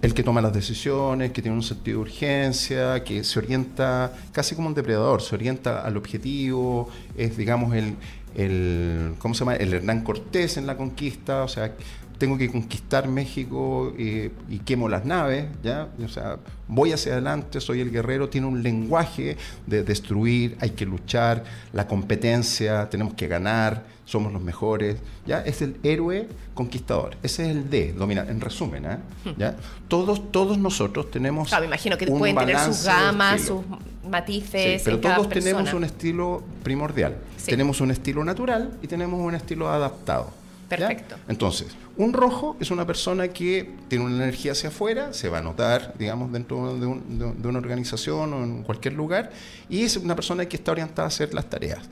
el 0.02 0.14
que 0.14 0.22
toma 0.22 0.40
las 0.40 0.52
decisiones, 0.52 1.32
que 1.32 1.42
tiene 1.42 1.56
un 1.56 1.62
sentido 1.62 1.98
de 1.98 2.02
urgencia, 2.02 3.04
que 3.04 3.22
se 3.22 3.38
orienta 3.38 4.12
casi 4.32 4.54
como 4.54 4.68
un 4.68 4.74
depredador, 4.74 5.20
se 5.20 5.34
orienta 5.34 5.82
al 5.82 5.96
objetivo, 5.96 6.88
es 7.16 7.36
digamos 7.36 7.74
el, 7.74 7.96
el 8.34 9.14
¿cómo 9.18 9.34
se 9.34 9.40
llama? 9.40 9.56
El 9.56 9.74
Hernán 9.74 10.02
Cortés 10.02 10.56
en 10.56 10.66
la 10.66 10.76
conquista, 10.76 11.42
o 11.42 11.48
sea, 11.48 11.74
tengo 12.20 12.36
que 12.36 12.50
conquistar 12.50 13.08
México 13.08 13.94
y 13.96 14.58
quemo 14.58 14.90
las 14.90 15.06
naves, 15.06 15.46
¿ya? 15.62 15.88
O 16.04 16.08
sea, 16.08 16.36
voy 16.68 16.92
hacia 16.92 17.12
adelante, 17.12 17.62
soy 17.62 17.80
el 17.80 17.90
guerrero, 17.90 18.28
tiene 18.28 18.46
un 18.46 18.62
lenguaje 18.62 19.38
de 19.66 19.82
destruir, 19.82 20.54
hay 20.60 20.70
que 20.70 20.84
luchar, 20.84 21.44
la 21.72 21.86
competencia, 21.86 22.90
tenemos 22.90 23.14
que 23.14 23.26
ganar, 23.26 23.84
somos 24.04 24.34
los 24.34 24.42
mejores, 24.42 24.98
¿ya? 25.26 25.40
Es 25.40 25.62
el 25.62 25.76
héroe 25.82 26.28
conquistador, 26.52 27.16
ese 27.22 27.44
es 27.44 27.56
el 27.56 27.70
D, 27.70 27.94
domina, 27.94 28.26
en 28.28 28.42
resumen, 28.42 28.84
¿eh? 28.84 28.98
¿ya? 29.38 29.56
Todos, 29.88 30.30
todos 30.30 30.58
nosotros 30.58 31.10
tenemos 31.10 31.48
claro, 31.48 31.62
me 31.62 31.68
imagino 31.68 31.96
que 31.96 32.06
pueden 32.06 32.36
tener 32.36 32.58
sus 32.58 32.84
gamas, 32.84 33.40
sus 33.40 33.62
matices. 34.06 34.82
pero 34.84 35.00
todos 35.00 35.26
tenemos 35.30 35.72
un 35.72 35.84
estilo 35.84 36.42
primordial. 36.62 37.16
Tenemos 37.46 37.80
un 37.80 37.90
estilo 37.90 38.22
natural 38.24 38.76
y 38.82 38.88
tenemos 38.88 39.18
un 39.18 39.34
estilo 39.34 39.70
adaptado. 39.70 40.38
Perfecto. 40.70 41.16
Entonces, 41.28 41.68
un 41.96 42.12
rojo 42.12 42.56
es 42.60 42.70
una 42.70 42.86
persona 42.86 43.28
que 43.28 43.74
tiene 43.88 44.04
una 44.04 44.16
energía 44.22 44.52
hacia 44.52 44.68
afuera, 44.68 45.12
se 45.12 45.28
va 45.28 45.38
a 45.38 45.42
notar, 45.42 45.94
digamos, 45.98 46.32
dentro 46.32 46.76
de, 46.78 46.86
una 46.86 47.58
organización 47.58 48.32
o 48.32 48.44
en 48.44 48.62
cualquier 48.62 48.94
lugar, 48.94 49.32
y 49.68 49.82
es 49.82 49.96
una 49.96 50.14
persona 50.14 50.46
que 50.46 50.56
está 50.56 50.70
orientada 50.70 51.04
a 51.04 51.08
hacer 51.08 51.34
las 51.34 51.50
tareas. 51.50 51.88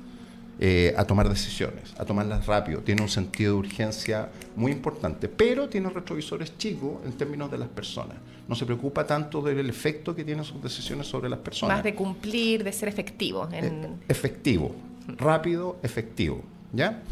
Eh, 0.60 0.92
a 0.96 1.04
tomar 1.04 1.28
decisiones, 1.28 1.94
a 1.98 2.04
tomarlas 2.04 2.44
rápido. 2.46 2.80
Tiene 2.80 3.00
un 3.00 3.08
sentido 3.08 3.52
de 3.52 3.58
urgencia 3.60 4.28
muy 4.56 4.72
importante, 4.72 5.28
pero 5.28 5.68
tiene 5.68 5.88
retrovisores 5.88 6.58
chicos 6.58 6.98
en 7.04 7.12
términos 7.12 7.48
de 7.48 7.58
las 7.58 7.68
personas. 7.68 8.16
No 8.48 8.56
se 8.56 8.66
preocupa 8.66 9.06
tanto 9.06 9.40
del 9.40 9.70
efecto 9.70 10.16
que 10.16 10.24
tienen 10.24 10.44
sus 10.44 10.60
decisiones 10.60 11.06
sobre 11.06 11.28
las 11.28 11.38
personas. 11.38 11.76
Más 11.76 11.84
de 11.84 11.94
cumplir, 11.94 12.64
de 12.64 12.72
ser 12.72 12.88
efectivo. 12.88 13.48
En... 13.52 13.84
Eh, 13.84 13.88
efectivo, 14.08 14.74
rápido, 15.16 15.78
efectivo. 15.84 16.42
¿ya? 16.72 17.02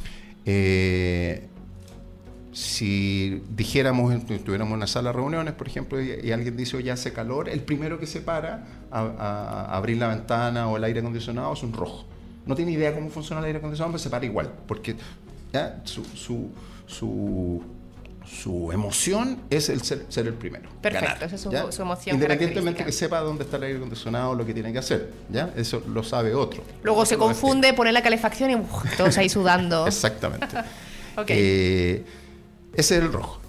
Eh, 0.45 1.47
si 2.57 3.43
dijéramos, 3.51 4.25
tuviéramos 4.43 4.73
una 4.73 4.87
sala 4.87 5.11
de 5.11 5.17
reuniones, 5.17 5.53
por 5.53 5.69
ejemplo, 5.69 6.03
y, 6.03 6.33
alguien 6.33 6.57
dice, 6.57 6.79
oye, 6.79 6.91
hace 6.91 7.13
calor, 7.13 7.51
el 7.51 7.61
primero 7.61 8.01
que 8.01 8.07
se 8.07 8.23
para 8.23 8.65
a, 8.91 9.77
abrir 9.77 9.99
la 9.99 10.09
ventana 10.09 10.67
o 10.67 10.79
el 10.79 10.85
aire 10.85 11.01
acondicionado 11.01 11.53
es 11.53 11.63
un 11.63 11.75
rojo. 11.75 12.07
No 12.47 12.55
tiene 12.55 12.73
idea 12.73 12.95
cómo 12.95 13.11
funciona 13.11 13.41
el 13.41 13.49
aire 13.49 13.59
acondicionado, 13.59 13.93
pero 13.93 14.03
se 14.03 14.09
para 14.09 14.25
igual, 14.25 14.51
porque 14.67 14.97
Su, 15.85 16.03
su, 16.87 17.63
su, 18.25 18.73
emoción 18.73 19.39
es 19.51 19.69
el 19.69 19.83
ser, 19.83 20.07
el 20.17 20.33
primero. 20.33 20.71
Perfecto, 20.81 21.27
esa 21.27 21.35
es 21.35 21.43
su, 21.43 21.83
emoción. 21.83 22.17
Independientemente 22.17 22.87
que 22.87 22.93
sepa 22.93 23.21
dónde 23.21 23.45
está 23.45 23.59
el 23.59 23.65
aire 23.65 23.77
acondicionado, 23.77 24.35
lo 24.35 24.47
que 24.47 24.55
tiene 24.55 24.73
que 24.73 24.79
hacer, 24.79 25.13
¿ya? 25.29 25.53
Eso 25.57 25.83
lo 25.93 26.03
sabe 26.03 26.35
otro. 26.35 26.65
Luego 26.83 27.05
se 27.05 27.19
confunde, 27.19 27.75
pone 27.75 27.93
la 27.93 28.03
calefacción 28.03 28.51
y 28.51 28.57
todos 28.97 29.19
ahí 29.19 29.29
sudando. 29.29 29.87
Exactamente. 29.89 30.57
ok. 31.19 31.27
Eh, 31.29 32.05
ese 32.77 32.97
es 32.97 33.03
el 33.03 33.13
rojo. 33.13 33.41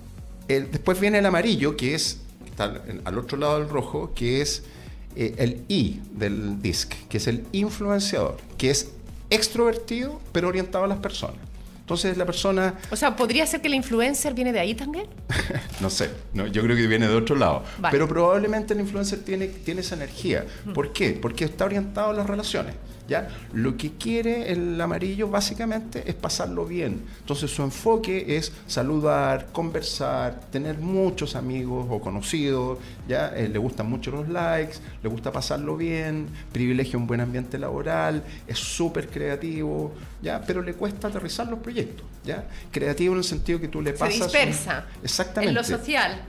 después 0.48 1.00
viene 1.00 1.20
el 1.20 1.26
amarillo, 1.26 1.76
que 1.76 1.94
es, 1.96 2.20
está 2.46 2.82
al 3.06 3.18
otro 3.18 3.38
lado 3.38 3.60
del 3.60 3.70
rojo, 3.70 4.14
que 4.16 4.42
es 4.42 4.64
eh, 5.16 5.36
el 5.38 5.64
I 5.68 6.00
del 6.12 6.62
DISC, 6.62 6.94
que 7.10 7.18
es 7.18 7.28
el 7.28 7.46
influenciador, 7.52 8.38
que 8.58 8.70
es 8.70 8.92
extrovertido, 9.30 10.22
pero 10.32 10.48
orientado 10.48 10.86
a 10.86 10.88
las 10.88 11.00
personas. 11.00 11.38
Entonces 11.80 12.18
la 12.18 12.26
persona... 12.26 12.76
O 12.92 12.96
sea, 12.96 13.16
¿podría 13.16 13.48
ser 13.48 13.62
que 13.62 13.68
el 13.68 13.74
influencer 13.74 14.34
viene 14.34 14.52
de 14.52 14.60
ahí 14.60 14.76
también? 14.76 15.08
no 15.80 15.90
sé, 15.90 16.12
no, 16.34 16.46
yo 16.46 16.62
creo 16.62 16.76
que 16.76 16.86
viene 16.86 17.08
de 17.08 17.16
otro 17.16 17.36
lado. 17.36 17.64
Pero 17.90 18.08
probablemente 18.08 18.74
el 18.74 18.82
influencer 18.82 19.24
tiene, 19.24 19.48
tiene 19.48 19.82
esa 19.82 19.96
energía. 19.96 20.46
¿Por 20.74 20.92
qué? 20.94 21.12
Porque 21.12 21.46
está 21.46 21.66
orientado 21.66 22.10
a 22.10 22.14
las 22.14 22.28
relaciones. 22.28 22.76
¿Ya? 23.08 23.28
Lo 23.54 23.78
que 23.78 23.92
quiere 23.94 24.52
el 24.52 24.80
amarillo 24.80 25.30
básicamente 25.30 26.04
es 26.08 26.16
pasarlo 26.16 26.66
bien. 26.66 27.02
Entonces 27.20 27.52
su 27.52 27.64
enfoque 27.64 28.38
es 28.38 28.52
saludar, 28.68 29.48
conversar, 29.52 30.40
tener 30.52 30.78
muchos 30.78 31.36
amigos 31.36 31.88
o 31.90 32.00
conocidos, 32.00 32.80
¿ya? 33.08 33.30
Eh, 33.36 33.50
le 33.50 33.60
gustan 33.60 33.90
mucho 33.90 34.12
los 34.12 34.28
likes, 34.30 34.78
le 35.02 35.10
gusta 35.10 35.32
pasarlo 35.32 35.78
bien, 35.78 36.28
privilegia 36.52 36.98
un 36.98 37.08
buen 37.08 37.22
ambiente 37.22 37.58
laboral, 37.58 38.24
es 38.48 38.60
súper 38.60 39.08
creativo, 39.10 39.94
¿ya? 40.22 40.42
Pero 40.46 40.62
le 40.62 40.74
cuesta 40.74 41.08
aterrizar 41.08 41.48
los 41.48 41.60
proyectos, 41.60 42.06
¿ya? 42.24 42.48
Creativo 42.72 43.14
en 43.14 43.20
el 43.20 43.24
sentido 43.24 43.60
que 43.60 43.68
tú 43.68 43.82
le 43.82 43.94
pasas... 43.94 44.16
Se 44.16 44.24
dispersa. 44.24 44.86
exactamente. 45.04 45.50
En 45.50 45.56
lo 45.56 45.64
social 45.64 46.22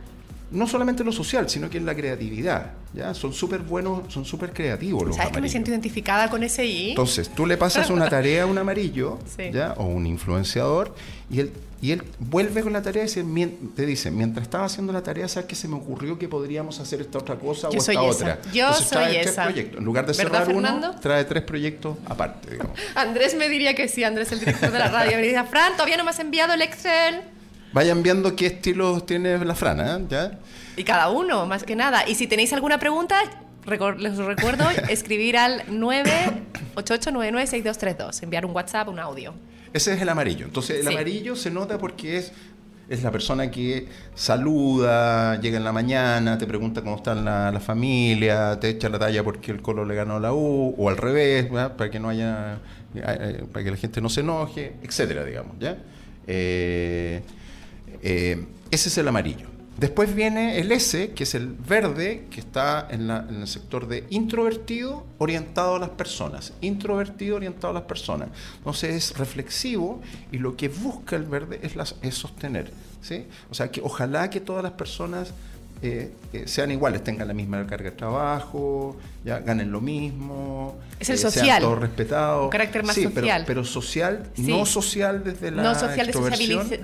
no 0.50 0.66
solamente 0.66 1.02
en 1.02 1.06
lo 1.06 1.12
social, 1.12 1.48
sino 1.48 1.68
que 1.68 1.78
en 1.78 1.86
la 1.86 1.94
creatividad. 1.94 2.72
¿ya? 2.94 3.12
Son 3.14 3.32
súper 3.32 3.60
buenos, 3.60 4.12
son 4.12 4.24
súper 4.24 4.52
creativos 4.52 5.06
los 5.06 5.16
¿Sabes 5.16 5.32
que 5.32 5.40
me 5.40 5.48
siento 5.48 5.70
identificada 5.70 6.30
con 6.30 6.42
ese 6.42 6.64
I? 6.64 6.90
Entonces, 6.90 7.28
tú 7.28 7.46
le 7.46 7.56
pasas 7.56 7.90
una 7.90 8.08
tarea 8.08 8.44
a 8.44 8.46
un 8.46 8.56
amarillo 8.56 9.18
¿ya? 9.52 9.74
o 9.76 9.84
un 9.84 10.06
influenciador 10.06 10.94
y 11.30 11.40
él, 11.40 11.52
y 11.82 11.92
él 11.92 12.02
vuelve 12.18 12.62
con 12.62 12.72
la 12.72 12.80
tarea 12.80 13.04
y 13.04 13.46
te 13.76 13.86
dice, 13.86 14.10
mientras 14.10 14.44
estaba 14.44 14.64
haciendo 14.64 14.92
la 14.92 15.02
tarea, 15.02 15.28
¿sabes 15.28 15.46
que 15.46 15.54
se 15.54 15.68
me 15.68 15.76
ocurrió 15.76 16.18
que 16.18 16.26
podríamos 16.26 16.80
hacer 16.80 17.02
esta 17.02 17.18
otra 17.18 17.36
cosa 17.36 17.68
o 17.68 17.72
esta 17.72 18.00
otra? 18.00 18.40
Yo 18.52 18.72
soy 18.72 19.16
esa. 19.16 19.50
En 19.50 19.84
lugar 19.84 20.06
de 20.06 20.14
cerrar 20.14 20.48
uno, 20.48 20.96
trae 21.00 21.24
tres 21.24 21.42
proyectos 21.42 21.98
aparte. 22.06 22.52
Digamos. 22.52 22.78
Andrés 22.94 23.36
me 23.36 23.48
diría 23.48 23.74
que 23.74 23.88
sí, 23.88 24.02
Andrés, 24.02 24.32
el 24.32 24.40
director 24.40 24.70
de 24.72 24.78
la 24.78 24.88
radio. 24.88 25.16
Me 25.16 25.22
diría, 25.22 25.44
Fran, 25.44 25.72
todavía 25.74 25.98
no 25.98 26.04
me 26.04 26.10
has 26.10 26.18
enviado 26.18 26.54
el 26.54 26.62
Excel. 26.62 27.22
Vayan 27.72 28.02
viendo 28.02 28.34
qué 28.34 28.46
estilos 28.46 29.06
tiene 29.06 29.38
la 29.44 29.54
frana, 29.54 29.96
¿eh? 29.96 30.04
¿ya? 30.08 30.38
Y 30.76 30.84
cada 30.84 31.10
uno, 31.10 31.46
más 31.46 31.64
que 31.64 31.76
nada. 31.76 32.08
Y 32.08 32.14
si 32.14 32.26
tenéis 32.26 32.52
alguna 32.52 32.78
pregunta, 32.78 33.20
les 33.98 34.16
recuerdo 34.16 34.64
escribir 34.88 35.36
al 35.36 35.66
988996232, 35.66 38.22
enviar 38.22 38.46
un 38.46 38.54
WhatsApp, 38.54 38.88
un 38.88 38.98
audio. 38.98 39.34
Ese 39.72 39.94
es 39.94 40.00
el 40.00 40.08
amarillo. 40.08 40.46
Entonces, 40.46 40.80
el 40.80 40.88
amarillo 40.88 41.36
se 41.36 41.50
nota 41.50 41.78
porque 41.78 42.16
es, 42.16 42.32
es 42.88 43.02
la 43.02 43.10
persona 43.10 43.50
que 43.50 43.86
saluda, 44.14 45.38
llega 45.40 45.58
en 45.58 45.64
la 45.64 45.72
mañana, 45.72 46.38
te 46.38 46.46
pregunta 46.46 46.80
cómo 46.80 46.96
está 46.96 47.14
la, 47.14 47.60
familia, 47.60 48.58
te 48.58 48.70
echa 48.70 48.88
la 48.88 48.98
talla 48.98 49.22
porque 49.22 49.50
el 49.50 49.60
colo 49.60 49.84
le 49.84 49.94
ganó 49.94 50.18
la 50.18 50.32
U, 50.32 50.74
o 50.78 50.88
al 50.88 50.96
revés, 50.96 51.48
para 51.50 51.90
que 51.90 52.00
no 52.00 52.08
haya, 52.08 52.60
eh, 52.94 53.44
para 53.52 53.62
que 53.62 53.70
la 53.70 53.76
gente 53.76 54.00
no 54.00 54.08
se 54.08 54.20
enoje, 54.20 54.76
etcétera, 54.82 55.22
digamos, 55.24 55.58
¿ya? 55.58 55.76
Eh, 56.26 57.20
eh, 58.02 58.46
ese 58.70 58.88
es 58.88 58.98
el 58.98 59.08
amarillo. 59.08 59.46
Después 59.78 60.12
viene 60.12 60.58
el 60.58 60.72
S, 60.72 61.12
que 61.12 61.22
es 61.22 61.36
el 61.36 61.52
verde, 61.52 62.26
que 62.32 62.40
está 62.40 62.88
en, 62.90 63.10
el 63.10 63.46
sector 63.46 63.86
de 63.86 64.04
introvertido 64.10 65.06
orientado 65.18 65.76
a 65.76 65.78
las 65.78 65.90
personas. 65.90 66.52
Introvertido 66.60 67.36
orientado 67.36 67.70
a 67.70 67.74
las 67.74 67.84
personas. 67.84 68.30
Entonces 68.56 68.96
es 68.96 69.16
reflexivo 69.16 70.00
y 70.32 70.38
lo 70.38 70.56
que 70.56 70.68
busca 70.68 71.14
el 71.14 71.26
verde 71.26 71.60
es, 71.62 72.14
sostener. 72.14 72.72
¿sí? 73.02 73.26
O 73.50 73.54
sea, 73.54 73.70
que 73.70 73.80
ojalá 73.80 74.28
que 74.30 74.40
todas 74.40 74.64
las 74.64 74.72
personas 74.72 75.32
eh, 75.80 76.12
eh, 76.32 76.48
sean 76.48 76.72
iguales, 76.72 77.04
tengan 77.04 77.28
la 77.28 77.34
misma 77.34 77.64
carga 77.64 77.90
de 77.90 77.96
trabajo, 77.96 78.96
ya 79.28 79.40
ganen 79.40 79.70
lo 79.70 79.82
mismo, 79.82 80.78
es 80.98 81.10
el 81.10 81.16
eh, 81.16 81.18
social, 81.18 81.44
sean 81.44 81.60
todos 81.60 81.78
respetados. 81.78 82.44
Un 82.44 82.50
carácter 82.50 82.82
más 82.82 82.96
social. 82.96 83.44
Pero, 83.46 83.62
social, 83.62 84.30
no 84.38 84.64
social 84.64 85.22
desde 85.22 85.50
la 85.50 85.62
no 85.62 85.74
social 85.74 86.06
de, 86.06 86.12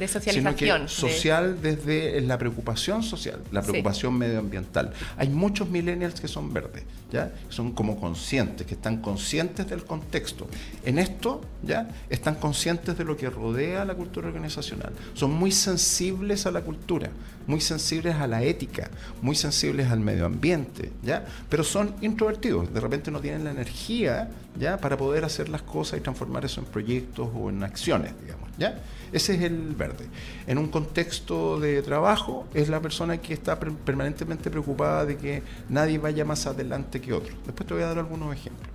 socialización, 0.09 0.89
social 0.91 1.63
desde 1.63 2.21
la 2.21 2.37
preocupación 2.37 3.03
social, 3.03 3.41
la 3.51 3.63
preocupación 3.63 4.19
medioambiental. 4.19 4.93
Hay 5.17 5.31
muchos 5.31 5.71
millennials 5.71 6.21
que 6.21 6.29
son 6.29 6.53
verdes, 6.53 6.83
ya 7.11 7.33
son 7.49 7.73
como 7.73 7.99
conscientes, 7.99 8.67
que 8.67 8.75
están 8.75 8.99
conscientes 9.01 9.67
del 9.67 9.85
contexto. 9.85 10.47
En 10.85 10.99
esto, 10.99 11.41
ya 11.63 11.89
están 12.11 12.35
conscientes 12.35 12.99
de 12.99 13.05
lo 13.05 13.17
que 13.17 13.31
rodea 13.31 13.87
la 13.87 13.95
cultura 13.95 14.29
organizacional. 14.29 14.93
Son 15.15 15.33
muy 15.33 15.51
sensibles 15.51 16.45
a 16.45 16.51
la 16.51 16.61
cultura, 16.61 17.09
muy 17.47 17.63
sensibles 17.63 18.17
a 18.17 18.27
la 18.27 18.43
ética 18.43 18.91
muy 19.23 19.35
sensibles 19.35 19.91
al 19.91 20.01
medio 20.01 20.27
ambiente, 20.27 20.93
¿ya? 21.03 21.25
Pero 21.49 21.65
son 21.65 21.95
introvertidos, 22.01 22.34
de 22.41 22.81
repente 22.81 23.11
no 23.11 23.21
tienen 23.21 23.45
la 23.45 23.51
energía, 23.51 24.31
¿ya? 24.59 24.77
Para 24.79 24.97
poder 24.97 25.25
hacer 25.25 25.49
las 25.49 25.63
cosas 25.63 25.99
y 25.99 26.03
transformar 26.03 26.45
eso 26.45 26.61
en 26.61 26.67
proyectos 26.67 27.29
o 27.35 27.51
en 27.51 27.63
acciones, 27.63 28.13
digamos, 28.21 28.51
¿ya? 28.59 28.79
Ese 29.13 29.35
es 29.35 29.43
el 29.43 29.75
verde. 29.75 30.07
En 30.47 30.59
un 30.59 30.69
contexto 30.69 31.61
de 31.61 31.83
trabajo 31.83 32.47
es 32.55 32.69
la 32.69 32.81
persona 32.81 33.19
que 33.19 33.35
está 33.35 33.59
permanentemente 33.59 34.51
preocupada 34.51 35.07
de 35.07 35.17
que 35.17 35.43
nadie 35.69 35.99
vaya 35.99 36.25
más 36.25 36.47
adelante 36.47 37.01
que 37.01 37.13
otro. 37.13 37.35
Después 37.47 37.67
te 37.67 37.75
voy 37.75 37.83
a 37.83 37.87
dar 37.87 37.99
algunos 37.99 38.35
ejemplos. 38.35 38.69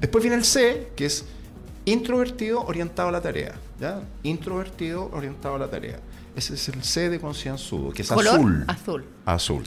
Después 0.00 0.22
viene 0.22 0.36
el 0.36 0.44
C, 0.44 0.88
que 0.96 1.06
es 1.06 1.24
introvertido 1.84 2.64
orientado 2.64 3.08
a 3.08 3.12
la 3.12 3.20
tarea, 3.20 3.54
¿ya? 3.80 4.02
Introvertido 4.22 5.08
orientado 5.12 5.54
a 5.54 5.58
la 5.58 5.68
tarea. 5.68 6.00
Ese 6.34 6.54
es 6.54 6.68
el 6.68 6.82
C 6.82 7.08
de 7.08 7.18
concienzudo, 7.18 7.92
que 7.92 8.02
es 8.02 8.10
azul. 8.10 8.64
Azul. 8.66 9.04
Azul. 9.24 9.64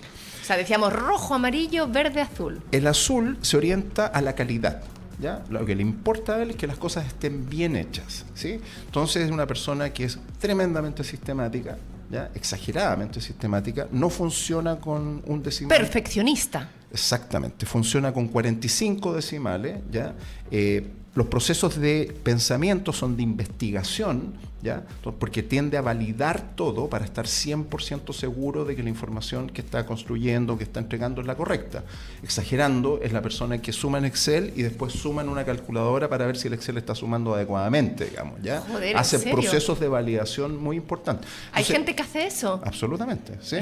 Sea, 0.50 0.58
decíamos 0.58 0.92
rojo, 0.92 1.36
amarillo, 1.36 1.88
verde, 1.88 2.22
azul. 2.22 2.60
El 2.72 2.88
azul 2.88 3.38
se 3.44 3.56
orienta 3.56 4.08
a 4.08 4.20
la 4.20 4.34
calidad. 4.34 4.82
¿ya? 5.20 5.44
Lo 5.48 5.64
que 5.64 5.76
le 5.76 5.84
importa 5.84 6.38
a 6.38 6.42
él 6.42 6.50
es 6.50 6.56
que 6.56 6.66
las 6.66 6.80
cosas 6.80 7.06
estén 7.06 7.48
bien 7.48 7.76
hechas, 7.76 8.26
¿sí? 8.34 8.60
Entonces 8.86 9.26
es 9.26 9.32
una 9.32 9.46
persona 9.46 9.94
que 9.94 10.06
es 10.06 10.18
tremendamente 10.40 11.04
sistemática, 11.04 11.78
¿ya? 12.10 12.32
Exageradamente 12.34 13.22
sistemática, 13.22 13.88
no 13.92 14.10
funciona 14.10 14.78
con 14.78 15.22
un 15.28 15.44
decimal. 15.44 15.78
Perfeccionista. 15.78 16.68
Exactamente, 16.92 17.68
funciona 17.68 18.12
con 18.12 18.28
45 18.28 19.14
decimales, 19.14 19.78
¿ya? 19.92 20.16
Eh, 20.50 20.84
los 21.14 21.28
procesos 21.28 21.80
de 21.80 22.12
pensamiento 22.24 22.92
son 22.92 23.16
de 23.16 23.22
investigación, 23.22 24.34
¿ya? 24.62 24.84
porque 25.20 25.44
tiende 25.44 25.78
a 25.78 25.82
validar 25.82 26.56
todo 26.56 26.90
para 26.90 27.06
estar 27.06 27.26
100% 27.26 28.14
seguro 28.14 28.66
de 28.66 28.76
que 28.76 28.84
la 28.84 28.90
información 28.90 29.50
que 29.50 29.62
está 29.62 29.86
construyendo, 29.86 30.58
que 30.58 30.64
está 30.64 30.80
entregando 30.80 31.22
es 31.22 31.28
la 31.28 31.36
correcta. 31.36 31.84
Exagerando 32.24 33.00
es 33.02 33.14
la 33.14 33.22
persona 33.22 33.60
que 33.62 33.72
suma 33.72 33.98
en 33.98 34.06
Excel 34.06 34.54
y 34.56 34.62
después 34.62 34.94
suma 34.94 35.22
en 35.22 35.30
una 35.30 35.46
calculadora 35.46 36.10
para 36.10 36.26
ver 36.26 36.38
si 36.38 36.48
el 36.48 36.54
Excel 36.54 36.78
está 36.78 36.96
sumando 36.96 37.34
adecuadamente, 37.34 38.06
digamos. 38.06 38.42
¿ya? 38.42 38.64
hace 38.96 39.20
procesos 39.20 39.80
de 39.80 39.88
validación 39.88 40.58
muy 40.58 40.78
importantes. 40.78 41.30
¿Hay 41.52 41.64
gente 41.64 41.96
que 41.96 42.04
hace 42.04 42.28
eso? 42.28 42.62
Absolutamente, 42.64 43.34
sí. 43.42 43.58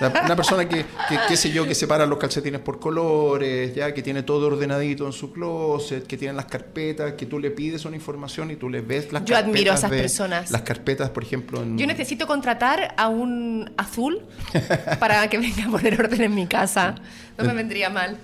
Una 0.00 0.34
persona 0.34 0.66
que, 0.66 0.84
qué 1.28 1.36
sé 1.36 1.50
yo, 1.50 1.66
que 1.66 1.74
separa 1.74 2.06
los 2.06 2.18
calcetines 2.18 2.60
por 2.60 2.80
colores, 2.80 3.74
ya 3.74 3.92
que 3.92 4.02
tiene 4.02 4.22
todo 4.22 4.46
ordenadito 4.46 5.04
en 5.04 5.12
su 5.12 5.30
closet, 5.30 6.06
que 6.06 6.16
tiene 6.16 6.32
las 6.32 6.46
carpetas, 6.46 7.12
que 7.14 7.26
tú 7.26 7.38
le 7.38 7.50
pides 7.50 7.84
una 7.84 7.96
información 7.96 8.50
y 8.50 8.56
tú 8.56 8.70
le 8.70 8.80
ves 8.80 9.12
las 9.12 9.24
yo 9.24 9.34
carpetas. 9.34 9.44
Yo 9.44 9.50
admiro 9.50 9.72
a 9.72 9.74
esas 9.74 9.90
personas. 9.90 10.39
Las 10.50 10.62
carpetas, 10.62 11.10
por 11.10 11.22
ejemplo. 11.22 11.62
Yo 11.76 11.86
necesito 11.86 12.26
contratar 12.26 12.94
a 12.96 13.08
un 13.08 13.70
azul 13.76 14.22
para 15.00 15.28
que 15.28 15.38
venga 15.38 15.66
a 15.66 15.70
poner 15.70 16.00
orden 16.00 16.22
en 16.22 16.34
mi 16.34 16.46
casa. 16.46 16.94
No 17.36 17.44
me 17.44 17.54
vendría 17.54 17.90
mal. 17.90 18.16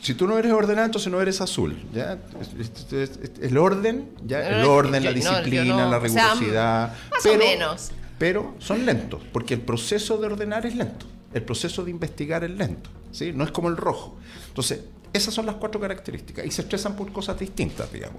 Si 0.00 0.14
tú 0.14 0.26
no 0.26 0.38
eres 0.38 0.52
ordenado, 0.52 0.86
entonces 0.86 1.10
no 1.10 1.20
eres 1.20 1.40
azul. 1.40 1.76
¿ya? 1.92 2.18
El 3.40 3.56
orden, 3.56 4.10
¿ya? 4.26 4.60
el 4.60 4.64
orden, 4.64 5.02
la 5.02 5.12
disciplina, 5.12 5.86
la 5.86 5.98
rigurosidad. 5.98 6.92
más 7.10 7.26
o 7.26 7.38
menos 7.38 7.90
pero 8.18 8.54
son 8.58 8.86
lentos, 8.86 9.22
porque 9.32 9.54
el 9.54 9.60
proceso 9.60 10.18
de 10.18 10.26
ordenar 10.26 10.66
es 10.66 10.76
lento, 10.76 11.06
el 11.32 11.42
proceso 11.42 11.84
de 11.84 11.90
investigar 11.90 12.44
es 12.44 12.50
lento, 12.50 12.90
¿sí? 13.12 13.32
no 13.32 13.44
es 13.44 13.50
como 13.50 13.68
el 13.68 13.76
rojo. 13.76 14.16
Entonces, 14.48 14.80
esas 15.14 15.32
son 15.32 15.46
las 15.46 15.54
cuatro 15.54 15.80
características 15.80 16.44
y 16.44 16.50
se 16.50 16.62
estresan 16.62 16.96
por 16.96 17.10
cosas 17.12 17.38
distintas, 17.38 17.90
digamos. 17.92 18.18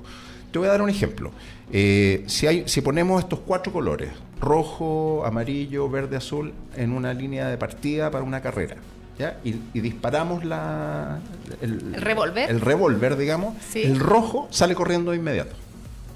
Te 0.51 0.57
voy 0.57 0.67
a 0.67 0.71
dar 0.71 0.81
un 0.81 0.89
ejemplo. 0.89 1.31
Eh, 1.71 2.23
si, 2.27 2.47
hay, 2.47 2.67
si 2.67 2.81
ponemos 2.81 3.21
estos 3.21 3.39
cuatro 3.39 3.71
colores, 3.71 4.11
rojo, 4.39 5.23
amarillo, 5.25 5.89
verde, 5.89 6.17
azul, 6.17 6.53
en 6.75 6.91
una 6.91 7.13
línea 7.13 7.49
de 7.49 7.57
partida 7.57 8.09
para 8.09 8.23
una 8.23 8.41
carrera, 8.41 8.77
¿ya? 9.19 9.39
Y, 9.43 9.51
disparamos 9.79 10.45
la, 10.45 11.19
el, 11.61 11.93
revólver, 11.95 12.49
el 12.49 12.61
revólver, 12.61 13.17
digamos, 13.17 13.55
el 13.75 13.99
rojo 13.99 14.47
sale 14.49 14.73
corriendo 14.73 15.11
de 15.11 15.17
inmediato, 15.17 15.55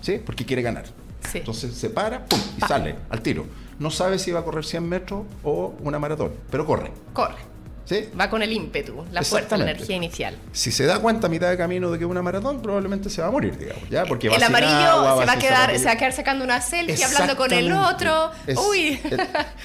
¿sí? 0.02 0.20
porque 0.26 0.46
quiere 0.46 0.62
ganar. 0.62 0.86
Entonces 1.34 1.76
se 1.76 1.89
para, 1.89 2.26
¡pum! 2.26 2.39
y 2.58 2.62
sale 2.62 2.96
al 3.10 3.22
tiro 3.22 3.46
no 3.80 3.89
sabe 3.89 4.20
si 4.20 4.32
va 4.32 4.42
a 4.42 4.44
correr 4.44 4.65
100 4.65 4.88
metros 4.88 5.24
o 5.44 5.74
una 5.80 5.98
maratón, 6.00 6.34
pero 6.52 6.65
corre. 6.65 6.92
Corre. 7.13 7.49
¿Sí? 7.89 8.08
Va 8.19 8.30
con 8.30 8.43
el 8.43 8.54
ímpetu, 8.54 9.04
la 9.12 9.23
fuerza, 9.23 9.58
la 9.58 9.63
energía 9.63 9.95
inicial. 9.95 10.38
Si 10.52 10.71
se 10.71 10.86
da 10.86 10.99
cuenta 10.99 11.25
a 11.25 11.30
mitad 11.30 11.49
de 11.49 11.58
camino 11.58 11.89
de 11.89 11.97
que 11.97 12.04
es 12.04 12.10
una 12.10 12.21
maratón, 12.21 12.62
probablemente 12.62 13.10
se 13.10 13.19
va 13.19 13.30
a 13.30 13.32
morir, 13.32 13.58
digamos. 13.58 13.89
¿ya? 13.89 14.06
Porque 14.06 14.28
el 14.28 14.43
amarillo 14.43 15.19
se, 15.19 15.25
va 15.25 15.32
a 15.32 15.39
quedar, 15.39 15.75
se 15.80 15.86
va 15.86 15.93
a 15.93 15.95
quedar 15.95 16.13
sacando 16.13 16.45
una 16.45 16.62
selfie, 16.62 17.04
hablando 17.04 17.36
con 17.36 17.52
el 17.52 17.71
otro. 17.71 18.30
Uy. 18.69 18.99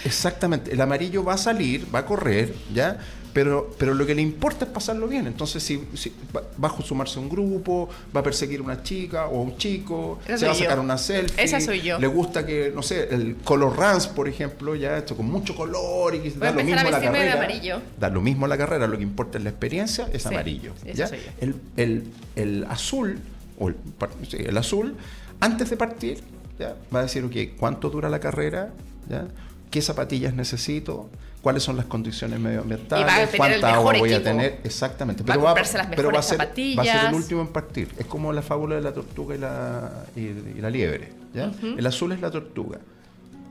exactamente. 0.07 0.73
El 0.73 0.81
amarillo 0.81 1.23
va 1.23 1.35
a 1.35 1.39
salir, 1.39 1.87
va 1.95 1.99
a 1.99 2.07
correr, 2.07 2.55
¿ya? 2.73 2.97
Pero, 3.35 3.75
pero 3.77 3.95
lo 3.95 4.07
que 4.07 4.15
le 4.15 4.23
importa 4.23 4.65
es 4.65 4.71
pasarlo 4.71 5.09
bien. 5.09 5.27
Entonces, 5.27 5.61
si, 5.61 5.83
va, 6.35 6.69
a 6.69 6.83
sumarse 6.83 7.19
a 7.19 7.23
un 7.23 7.29
grupo, 7.29 7.89
va 8.15 8.21
a 8.21 8.23
perseguir 8.23 8.61
a 8.61 8.63
una 8.63 8.83
chica 8.85 9.27
o 9.27 9.41
a 9.41 9.43
un 9.43 9.59
chico, 9.59 10.21
se 10.25 10.47
va 10.47 10.53
a 10.53 10.55
sacar 10.55 10.79
una 10.79 10.97
selfie. 10.97 11.43
Esa 11.43 11.61
soy 11.61 11.83
yo. 11.83 11.99
Le 11.99 12.07
gusta 12.07 12.47
que, 12.47 12.73
no 12.73 12.81
sé, 12.83 13.09
el 13.11 13.37
color 13.43 13.77
runs, 13.77 14.07
por 14.07 14.29
ejemplo, 14.29 14.77
ya 14.77 14.97
esto 14.97 15.17
con 15.17 15.27
mucho 15.27 15.57
color 15.57 16.15
y 16.15 16.31
da 16.31 16.53
lo 16.53 16.63
mismo 16.63 16.91
la 16.91 17.01
carrera. 17.01 17.33
Amarillo. 17.35 17.83
Da 17.99 18.09
lo 18.09 18.21
mismo 18.21 18.47
la 18.47 18.57
carrera, 18.57 18.87
lo 18.87 18.97
que 18.97 19.03
importa 19.03 19.39
es 19.39 19.45
la 19.45 19.51
experiencia, 19.51 20.09
es 20.13 20.25
amarillo. 20.27 20.73
¿ya? 20.95 21.11
El, 21.41 21.57
el, 21.77 22.05
el, 22.37 22.65
azul, 22.71 23.19
o 23.59 23.69
el, 23.69 23.77
el 24.33 24.57
azul, 24.57 24.97
antes 25.41 25.71
de 25.71 25.77
partir, 25.77 26.23
¿ya? 26.61 26.77
va 26.95 27.01
a 27.01 27.03
decir, 27.03 27.25
ok, 27.25 27.59
¿cuánto 27.59 27.91
dura 27.91 28.09
la 28.09 28.21
carrera? 28.21 28.71
¿Ya? 29.09 29.27
¿Qué 29.73 29.83
zapatillas 29.83 30.35
necesito? 30.35 31.11
Cuáles 31.45 31.63
son 31.63 31.77
las 31.77 31.85
condiciones 31.85 32.41
medioambientales, 32.41 33.37
cuánta 33.37 33.75
agua 33.75 33.93
voy 33.99 34.15
a 34.15 34.23
tener, 34.23 34.61
exactamente. 34.65 35.23
Pero 35.23 35.43
va, 35.43 35.55
pero 35.95 36.11
va 36.11 36.21
a, 36.21 36.23
ser, 36.23 36.39
va 36.39 36.83
a 36.83 36.85
ser 36.87 37.09
el 37.11 37.15
último 37.15 37.43
en 37.43 37.49
partir. 37.49 37.91
Es 37.99 38.07
como 38.07 38.33
la 38.33 38.41
fábula 38.41 38.77
de 38.77 38.81
la 38.81 38.95
tortuga 38.95 39.35
y 39.35 39.39
la, 39.39 40.07
y, 40.17 40.59
la 40.59 40.71
liebre. 40.71 41.13
¿ya? 41.35 41.53
El 41.77 41.87
azul 41.87 42.13
es 42.13 42.23
la 42.23 42.31
tortuga 42.31 42.79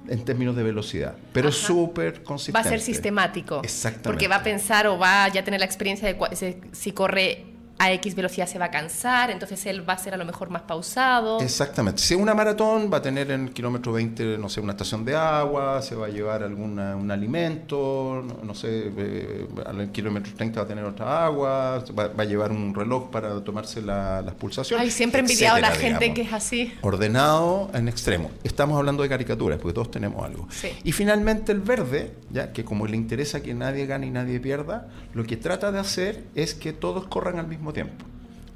en 0.10 0.26
términos 0.26 0.56
de 0.56 0.64
velocidad, 0.64 1.16
pero 1.32 1.52
súper 1.52 2.24
consistente. 2.24 2.60
Va 2.60 2.66
a 2.66 2.70
ser 2.70 2.82
sistemático. 2.82 3.62
Exactamente. 3.64 4.10
Porque 4.10 4.28
va 4.28 4.38
a 4.38 4.44
pensar 4.44 4.88
o 4.88 4.98
va 4.98 5.26
a 5.26 5.28
ya 5.30 5.44
tener 5.44 5.60
la 5.60 5.68
experiencia 5.68 6.12
de 6.12 6.62
si 6.72 6.94
corre 6.94 7.46
a 7.84 7.92
X 7.94 8.16
velocidad 8.16 8.48
se 8.48 8.60
va 8.60 8.66
a 8.66 8.72
cansar, 8.72 9.30
entonces 9.32 9.66
él 9.66 9.88
va 9.88 9.94
a 9.94 9.98
ser 9.98 10.14
a 10.14 10.18
lo 10.18 10.26
mejor 10.26 10.50
más 10.50 10.64
pausado. 10.64 11.40
Exactamente. 11.40 12.02
Si 12.02 12.14
es 12.14 12.20
una 12.20 12.34
maratón, 12.34 12.90
va 12.92 12.98
a 12.98 13.02
tener 13.02 13.32
en 13.32 13.48
el 13.48 13.54
kilómetro 13.54 13.94
20, 13.94 14.38
no 14.38 14.50
sé, 14.50 14.62
una 14.62 14.72
estación 14.72 15.06
de 15.06 15.16
agua, 15.16 15.82
se 15.82 15.96
va 15.96 16.08
a 16.08 16.10
llevar 16.10 16.44
algún 16.44 16.80
un 16.80 17.12
alimento, 17.12 18.26
no, 18.44 18.56
sé, 18.56 18.92
eh, 18.98 19.48
al 19.66 19.92
kilómetro 19.92 20.34
30 20.36 20.60
va 20.60 20.66
a 20.66 20.68
tener 20.68 20.86
otra 20.86 21.26
agua, 21.26 21.84
va, 21.98 22.12
a 22.18 22.26
llevar 22.26 22.52
un 22.52 22.74
reloj 22.74 23.10
para 23.10 23.44
tomarse 23.44 23.82
las 23.82 24.34
pulsaciones. 24.36 24.84
Ay, 24.84 24.92
siempre 24.92 25.20
envidiado 25.20 25.58
a 25.58 25.60
la 25.60 25.72
gente 25.72 26.14
que 26.14 26.22
es 26.22 26.34
así. 26.34 26.74
Ordenado 26.82 27.70
en 27.74 27.88
extremo. 27.88 28.32
Estamos 28.44 28.78
hablando 28.78 29.04
de 29.04 29.10
caricaturas, 29.10 29.60
porque 29.60 29.74
todos 29.74 29.92
tenemos 29.92 30.26
algo. 30.26 30.48
Y 30.84 30.92
finalmente 30.92 31.52
el 31.52 31.60
verde, 31.60 32.14
ya 32.32 32.54
que 32.54 32.64
como 32.64 32.88
le 32.88 32.96
interesa 32.96 33.42
que 33.42 33.54
nadie 33.54 33.86
gane 33.86 34.08
y 34.08 34.12
nadie 34.12 34.40
pierda, 34.40 34.88
lo 35.14 35.24
que 35.26 35.38
trata 35.38 35.72
de 35.72 35.80
hacer 35.80 36.24
es 36.36 36.54
que 36.54 36.74
todos 36.74 37.06
corran 37.08 37.40
al 37.40 37.48
mismo 37.74 37.96
tiempo. 37.96 38.06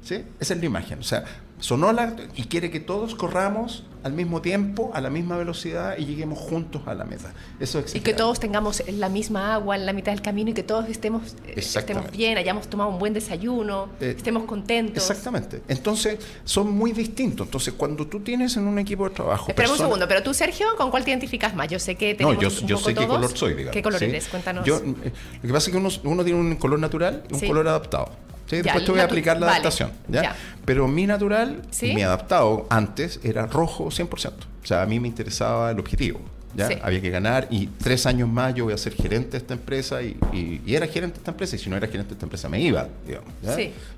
¿Sí? 0.02 0.24
Esa 0.40 0.54
es 0.54 0.60
la 0.60 0.66
imagen. 0.66 1.00
O 1.00 1.02
sea, 1.02 1.24
sonó 1.60 1.92
la, 1.92 2.14
y 2.36 2.44
quiere 2.44 2.70
que 2.70 2.80
todos 2.80 3.14
corramos 3.14 3.84
al 4.04 4.12
mismo 4.12 4.40
tiempo, 4.40 4.90
a 4.94 5.00
la 5.00 5.10
misma 5.10 5.36
velocidad 5.36 5.98
y 5.98 6.06
lleguemos 6.06 6.38
juntos 6.38 6.82
a 6.86 6.94
la 6.94 7.04
meta. 7.04 7.32
Eso 7.58 7.82
y 7.92 8.00
que 8.00 8.14
todos 8.14 8.38
tengamos 8.38 8.82
la 8.88 9.08
misma 9.08 9.54
agua 9.54 9.76
en 9.76 9.84
la 9.84 9.92
mitad 9.92 10.12
del 10.12 10.22
camino 10.22 10.50
y 10.50 10.54
que 10.54 10.62
todos 10.62 10.88
estemos, 10.88 11.34
eh, 11.46 11.54
estemos 11.56 12.10
bien, 12.12 12.38
hayamos 12.38 12.68
tomado 12.68 12.90
un 12.90 12.98
buen 12.98 13.12
desayuno, 13.12 13.88
eh, 14.00 14.14
estemos 14.16 14.44
contentos. 14.44 15.10
Exactamente. 15.10 15.62
Entonces, 15.68 16.18
son 16.44 16.70
muy 16.70 16.92
distintos. 16.92 17.48
Entonces, 17.48 17.74
cuando 17.74 18.06
tú 18.06 18.20
tienes 18.20 18.56
en 18.56 18.66
un 18.66 18.78
equipo 18.78 19.08
de 19.08 19.14
trabajo. 19.14 19.48
Espera 19.48 19.70
un 19.70 19.78
segundo, 19.78 20.06
pero 20.06 20.22
tú, 20.22 20.32
Sergio, 20.32 20.68
¿con 20.76 20.90
cuál 20.90 21.04
te 21.04 21.10
identificas 21.10 21.54
más? 21.54 21.68
Yo 21.68 21.78
sé 21.78 21.96
que 21.96 22.14
tenemos 22.14 22.36
No, 22.36 22.40
yo, 22.40 22.66
yo 22.66 22.78
sé 22.78 22.94
qué 22.94 23.06
color 23.06 23.36
soy, 23.36 23.54
digamos. 23.54 23.72
¿Qué 23.72 23.82
color 23.82 24.02
eres? 24.02 24.28
Cuéntanos. 24.28 24.64
Yo, 24.64 24.76
eh, 24.76 25.12
lo 25.42 25.42
que 25.42 25.52
pasa 25.52 25.70
es 25.70 25.72
que 25.72 25.76
uno, 25.76 25.88
uno 26.04 26.24
tiene 26.24 26.38
un 26.38 26.54
color 26.56 26.78
natural 26.78 27.24
y 27.28 27.34
un 27.34 27.40
color 27.40 27.66
adaptado. 27.66 28.27
Después 28.50 28.84
te 28.84 28.90
voy 28.90 29.00
a 29.00 29.04
aplicar 29.04 29.38
la 29.38 29.50
adaptación. 29.50 29.92
¿ya? 30.08 30.34
Pero 30.64 30.88
mi 30.88 31.06
natural, 31.06 31.62
mi 31.82 32.02
adaptado 32.02 32.66
antes 32.70 33.20
era 33.22 33.46
rojo 33.46 33.86
100%. 33.86 34.32
O 34.62 34.66
sea, 34.66 34.82
a 34.82 34.86
mí 34.86 35.00
me 35.00 35.08
interesaba 35.08 35.70
el 35.70 35.78
objetivo. 35.78 36.20
¿ya? 36.54 36.68
Había 36.82 37.00
que 37.00 37.10
ganar 37.10 37.46
y 37.50 37.66
tres 37.66 38.06
años 38.06 38.28
más 38.28 38.54
yo 38.54 38.64
voy 38.64 38.72
a 38.72 38.78
ser 38.78 38.94
gerente 38.94 39.32
de 39.32 39.38
esta 39.38 39.54
empresa 39.54 40.02
y, 40.02 40.16
y, 40.32 40.74
era 40.74 40.86
gerente 40.86 41.14
de 41.14 41.18
esta 41.20 41.30
empresa 41.30 41.56
y 41.56 41.58
si 41.58 41.70
no 41.70 41.76
era 41.76 41.86
gerente 41.86 42.08
de 42.10 42.14
esta 42.14 42.26
empresa 42.26 42.48
me 42.48 42.60
iba, 42.60 42.88
digamos. 43.06 43.30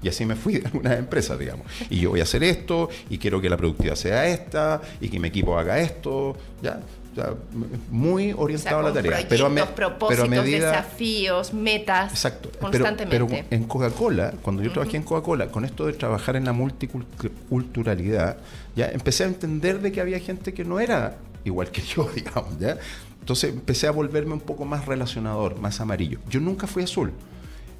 Y 0.03 0.09
así 0.09 0.25
me 0.27 0.37
fui 0.37 0.59
de 0.59 0.67
algunas 0.67 0.99
empresas, 0.99 1.39
digamos. 1.39 1.67
Y 1.89 2.01
yo 2.01 2.11
voy 2.11 2.21
a 2.21 2.25
hacer 2.25 2.43
esto 2.43 2.89
y 3.09 3.19
quiero 3.19 3.41
que 3.41 3.49
la 3.49 3.57
productividad 3.57 3.95
sea 3.95 4.27
esta 4.27 4.81
y 5.01 5.09
que 5.09 5.19
mi 5.19 5.29
equipo 5.29 5.59
haga 5.59 5.79
esto, 5.79 6.37
¿ya? 6.63 6.81
Muy 7.91 8.33
orientado 8.37 8.81
a 8.81 8.83
la 8.83 8.93
tarea. 8.93 9.27
Pero 9.29 9.47
a, 9.47 9.75
pero 10.09 10.29
medida, 10.29 10.71
desafíos, 10.71 11.53
metas. 11.53 12.13
Exacto. 12.13 12.51
Constantemente. 12.61 13.09
Pero, 13.11 13.47
en 13.51 13.65
Coca-Cola, 13.65 14.35
cuando 14.43 14.63
yo 14.63 14.73
trabajé 14.73 14.97
en 14.97 15.03
Coca-Cola, 15.03 15.49
con 15.49 15.65
esto 15.65 15.87
de 15.87 15.93
trabajar 15.93 16.37
en 16.37 16.45
la 16.45 16.53
multiculturalidad, 16.53 18.39
ya 18.77 18.87
empecé 18.89 19.25
a 19.25 19.27
entender 19.27 19.81
de 19.81 19.93
que 19.93 20.01
había 20.01 20.19
gente 20.21 20.55
que 20.55 20.65
no 20.65 20.81
era 20.81 21.17
igual 21.45 21.71
que 21.71 21.83
yo, 21.83 22.09
digamos, 22.15 22.59
¿ya? 22.59 22.77
Entonces 23.21 23.53
empecé 23.53 23.87
a 23.87 23.91
volverme 23.91 24.33
un 24.33 24.41
poco 24.41 24.65
más 24.65 24.87
relacionador, 24.87 25.59
más 25.61 25.81
amarillo. 25.81 26.21
Yo 26.29 26.41
nunca 26.41 26.67
fui 26.67 26.83
azul. 26.83 27.13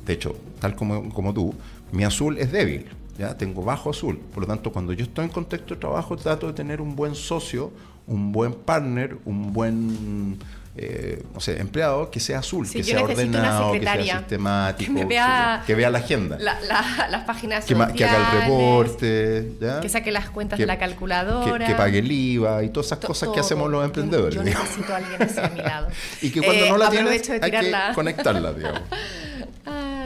De 0.05 0.13
hecho, 0.13 0.37
tal 0.61 0.75
como, 0.75 1.13
como 1.13 1.33
tú, 1.33 1.55
mi 1.93 2.05
azul 2.05 2.39
es 2.39 2.53
débil. 2.53 2.87
¿ya? 3.19 3.37
Tengo 3.37 3.63
bajo 3.63 3.91
azul. 3.91 4.19
Por 4.19 4.43
lo 4.43 4.47
tanto, 4.47 4.73
cuando 4.73 4.93
yo 4.93 5.05
estoy 5.05 5.25
en 5.25 5.31
contexto 5.31 5.75
de 5.75 5.81
trabajo, 5.81 6.17
trato 6.17 6.47
de 6.47 6.53
tener 6.53 6.81
un 6.81 6.97
buen 6.97 7.15
socio 7.15 7.73
un 8.07 8.33
buen 8.33 8.55
partner, 8.55 9.17
un 9.25 9.53
buen 9.53 10.39
eh, 10.77 11.23
no 11.35 11.41
sé, 11.41 11.61
empleado 11.61 12.11
que 12.13 12.21
sea 12.21 12.39
azul, 12.39 12.71
que 12.71 12.85
sea 12.85 13.03
ordenado, 13.03 13.73
que 13.73 13.81
sea 13.83 14.19
sistemático, 14.19 14.95
que, 14.95 15.05
vea, 15.75 15.91
la 15.91 15.99
agenda. 15.99 16.39
las 16.39 17.25
páginas 17.25 17.65
que, 17.65 17.75
que 17.75 18.05
haga 18.05 18.33
el 18.33 18.41
reporte, 18.43 19.53
que 19.83 19.89
saque 19.89 20.13
las 20.13 20.31
cuentas 20.31 20.59
de 20.59 20.67
la 20.67 20.79
calculadora. 20.79 21.67
Que, 21.67 21.75
pague 21.75 21.99
el 21.99 22.11
IVA 22.11 22.63
y 22.63 22.69
todas 22.69 22.87
esas 22.87 23.01
cosas 23.01 23.31
que 23.31 23.41
hacemos 23.41 23.69
los 23.69 23.85
emprendedores. 23.85 24.35
Yo, 24.35 24.43
necesito 24.45 24.95
a 24.95 24.99
alguien 24.99 25.23
así 25.23 25.41
a 25.43 25.49
mi 25.49 25.61
lado. 25.61 25.89
y 26.23 26.31
que 26.31 26.41
cuando 26.41 26.69
no 26.69 26.79
la 26.79 26.89
tienes, 26.89 27.29
hay 27.29 27.51
que 27.51 27.75
conectarla, 27.95 28.53
digamos. 28.53 28.83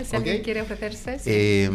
Si 0.05 0.17
alguien 0.17 0.43
quiere 0.43 0.63
ofrecerse. 0.63 1.19
Eh, 1.27 1.69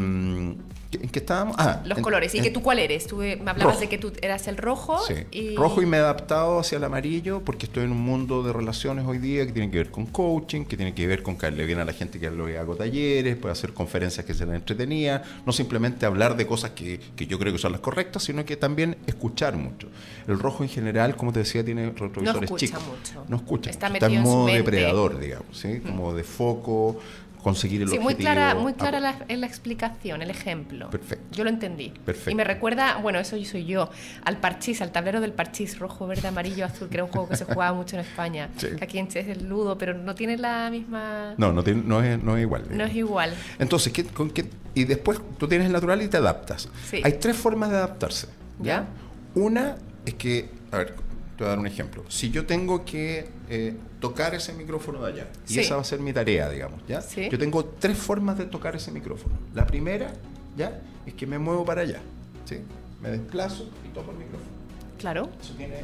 ¿En 0.92 1.10
qué 1.10 1.20
estábamos? 1.20 1.56
Ah, 1.60 1.82
los 1.86 2.00
colores. 2.00 2.34
¿Y 2.34 2.42
que 2.42 2.50
tú 2.50 2.64
cuál 2.64 2.80
eres? 2.80 3.06
Tú 3.06 3.18
me 3.18 3.38
hablabas 3.46 3.80
de 3.80 3.88
que 3.88 4.00
tú 4.00 4.12
eras 4.22 4.48
el 4.48 4.58
rojo. 4.58 5.00
Sí. 5.06 5.56
Rojo 5.56 5.82
y 5.82 5.86
me 5.86 5.98
he 5.98 6.00
adaptado 6.00 6.60
hacia 6.60 6.78
el 6.78 6.84
amarillo 6.84 7.44
porque 7.46 7.68
estoy 7.68 7.84
en 7.84 7.92
un 7.92 8.02
mundo 8.02 8.42
de 8.42 8.54
relaciones 8.54 9.06
hoy 9.06 9.20
día 9.20 9.46
que 9.46 9.52
tiene 9.52 9.70
que 9.70 9.78
ver 9.78 9.92
con 9.92 10.08
coaching, 10.08 10.66
que 10.66 10.78
tiene 10.78 10.96
que 10.96 11.06
ver 11.06 11.22
con 11.22 11.36
caerle 11.36 11.66
bien 11.66 11.80
a 11.80 11.86
la 11.86 11.94
gente 11.94 12.20
que 12.20 12.30
lo 12.32 12.46
hago 12.46 12.76
talleres, 12.76 13.36
puede 13.36 13.52
hacer 13.52 13.74
conferencias 13.74 14.26
que 14.26 14.34
se 14.34 14.46
les 14.46 14.56
entretenía, 14.56 15.22
no 15.46 15.52
simplemente 15.52 16.06
hablar 16.06 16.36
de 16.36 16.48
cosas 16.48 16.72
que, 16.72 17.00
que, 17.16 17.28
yo 17.28 17.38
creo 17.38 17.54
que 17.54 17.60
son 17.60 17.72
las 17.72 17.82
correctas, 17.82 18.24
sino 18.24 18.44
que 18.44 18.58
también 18.58 18.98
escuchar 19.06 19.56
mucho. 19.56 19.88
El 20.28 20.40
rojo 20.40 20.64
en 20.64 20.70
general, 20.70 21.16
como 21.16 21.32
te 21.32 21.40
decía, 21.40 21.64
tiene 21.64 21.92
retrovisores 21.92 22.50
no 22.50 22.58
chicos. 22.58 22.82
Mucho. 22.88 23.26
No 23.28 23.36
escucha. 23.38 23.70
Está, 23.70 23.88
Está 23.88 24.08
en 24.08 24.22
modo 24.22 24.48
depredador, 24.48 25.20
digamos, 25.20 25.58
¿sí? 25.58 25.82
Como 25.82 26.14
de 26.14 26.24
foco 26.24 27.00
conseguir 27.42 27.82
el 27.82 27.90
sí, 27.90 28.00
muy 28.00 28.16
clara, 28.16 28.56
muy 28.56 28.74
clara 28.74 29.00
la, 29.00 29.16
en 29.28 29.42
la 29.42 29.48
explicación, 29.48 30.22
el 30.22 30.30
ejemplo. 30.30 30.90
Perfecto. 30.90 31.26
Yo 31.36 31.44
lo 31.44 31.50
entendí. 31.50 31.90
Perfecto. 31.90 32.32
Y 32.32 32.36
me 32.36 32.44
recuerda, 32.44 32.98
bueno, 32.98 33.20
eso 33.20 33.38
soy 33.44 33.66
yo, 33.66 33.90
al 34.26 34.38
parchís, 34.38 34.82
al 34.82 34.92
tablero 34.92 35.22
del 35.22 35.34
parchís, 35.34 35.80
rojo, 35.80 36.08
verde, 36.08 36.28
amarillo, 36.28 36.66
azul, 36.66 36.90
que 36.90 36.98
era 36.98 37.04
un 37.04 37.12
juego 37.12 37.30
que 37.30 37.38
se 37.38 37.46
jugaba 37.46 37.74
mucho 37.74 37.96
en 37.96 38.02
España. 38.02 38.50
Que 38.60 38.84
aquí 38.84 39.00
es 39.00 39.16
el 39.28 39.48
ludo, 39.48 39.78
pero 39.78 39.94
no 39.94 40.16
tiene 40.16 40.38
la 40.38 40.70
misma... 40.70 41.34
No, 41.38 41.52
no, 41.54 41.64
tiene, 41.64 41.84
no, 41.86 42.04
es, 42.04 42.22
no 42.22 42.36
es 42.38 42.42
igual. 42.42 42.66
No 42.70 42.84
es 42.84 42.96
igual. 42.96 43.34
Entonces, 43.58 43.94
¿qué, 43.94 44.04
con 44.06 44.30
qué? 44.30 44.50
y 44.76 44.86
después 44.86 45.20
tú 45.38 45.48
tienes 45.48 45.68
el 45.68 45.74
natural 45.74 46.02
y 46.02 46.08
te 46.08 46.18
adaptas. 46.18 46.70
Sí. 46.90 47.02
Hay 47.04 47.14
tres 47.14 47.36
formas 47.36 47.70
de 47.70 47.78
adaptarse. 47.78 48.28
¿Ya? 48.62 48.88
Una 49.36 49.78
es 50.06 50.14
que, 50.16 50.50
a 50.72 50.78
ver, 50.78 50.96
te 51.38 51.44
voy 51.44 51.48
a 51.48 51.50
dar 51.50 51.60
un 51.60 51.68
ejemplo. 51.68 52.04
Si 52.10 52.30
yo 52.30 52.46
tengo 52.46 52.86
que 52.86 53.30
eh, 53.50 53.76
tocar 54.00 54.36
ese 54.36 54.54
micrófono 54.54 55.02
de 55.02 55.12
allá, 55.12 55.28
y 55.48 55.60
esa 55.60 55.76
va 55.76 55.82
a 55.82 55.84
ser 55.84 56.00
mi 56.00 56.14
tarea, 56.14 56.50
digamos, 56.50 56.82
¿ya? 56.88 57.02
Yo 57.30 57.38
tengo 57.40 57.66
tres 57.66 57.98
formas 57.98 58.38
de 58.38 58.46
tocar 58.46 58.76
ese 58.76 58.92
micrófono. 58.92 59.36
La 59.54 59.66
primera, 59.66 60.14
¿ya? 60.56 60.82
Es 61.06 61.16
que 61.16 61.26
me 61.26 61.40
muevo 61.40 61.66
para 61.66 61.82
allá, 61.82 62.00
¿sí? 62.46 62.60
Me 63.02 63.10
desplazo 63.10 63.70
y 63.86 63.94
toco 63.94 64.12
el 64.12 64.18
micrófono. 64.18 64.52
Claro. 64.98 65.30
Eso 65.42 65.54
tiene 65.56 65.78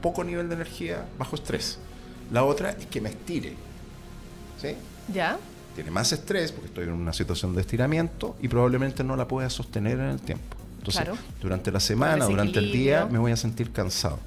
poco 0.00 0.24
nivel 0.24 0.48
de 0.48 0.54
energía, 0.54 1.04
bajo 1.18 1.36
estrés. 1.36 1.78
La 2.32 2.44
otra 2.44 2.70
es 2.70 2.86
que 2.86 3.00
me 3.00 3.10
estire, 3.10 3.54
¿sí? 4.60 4.76
¿Ya? 5.12 5.38
Tiene 5.74 5.90
más 5.90 6.12
estrés 6.12 6.52
porque 6.52 6.68
estoy 6.68 6.84
en 6.84 6.92
una 6.92 7.12
situación 7.12 7.54
de 7.54 7.60
estiramiento 7.60 8.36
y 8.40 8.48
probablemente 8.48 9.04
no 9.04 9.16
la 9.16 9.28
pueda 9.28 9.50
sostener 9.50 9.98
en 9.98 10.06
el 10.06 10.20
tiempo. 10.20 10.56
Entonces, 10.78 11.06
durante 11.40 11.70
la 11.70 11.80
semana, 11.80 12.24
durante 12.24 12.58
el 12.58 12.72
día, 12.72 13.06
me 13.06 13.18
voy 13.18 13.32
a 13.32 13.36
sentir 13.36 13.70
cansado. 13.72 14.18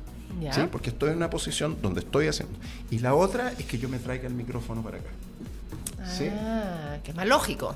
¿Sí? 0.51 0.61
Porque 0.71 0.89
estoy 0.89 1.11
en 1.11 1.17
una 1.17 1.29
posición 1.29 1.77
donde 1.81 2.01
estoy 2.01 2.27
haciendo. 2.27 2.57
Y 2.91 2.99
la 2.99 3.15
otra 3.15 3.51
es 3.51 3.65
que 3.65 3.77
yo 3.77 3.89
me 3.89 3.99
traiga 3.99 4.27
el 4.27 4.34
micrófono 4.34 4.81
para 4.81 4.97
acá. 4.97 5.09
Ah, 6.05 6.97
que 7.03 7.11
es 7.11 7.17
más 7.17 7.27
lógico. 7.27 7.75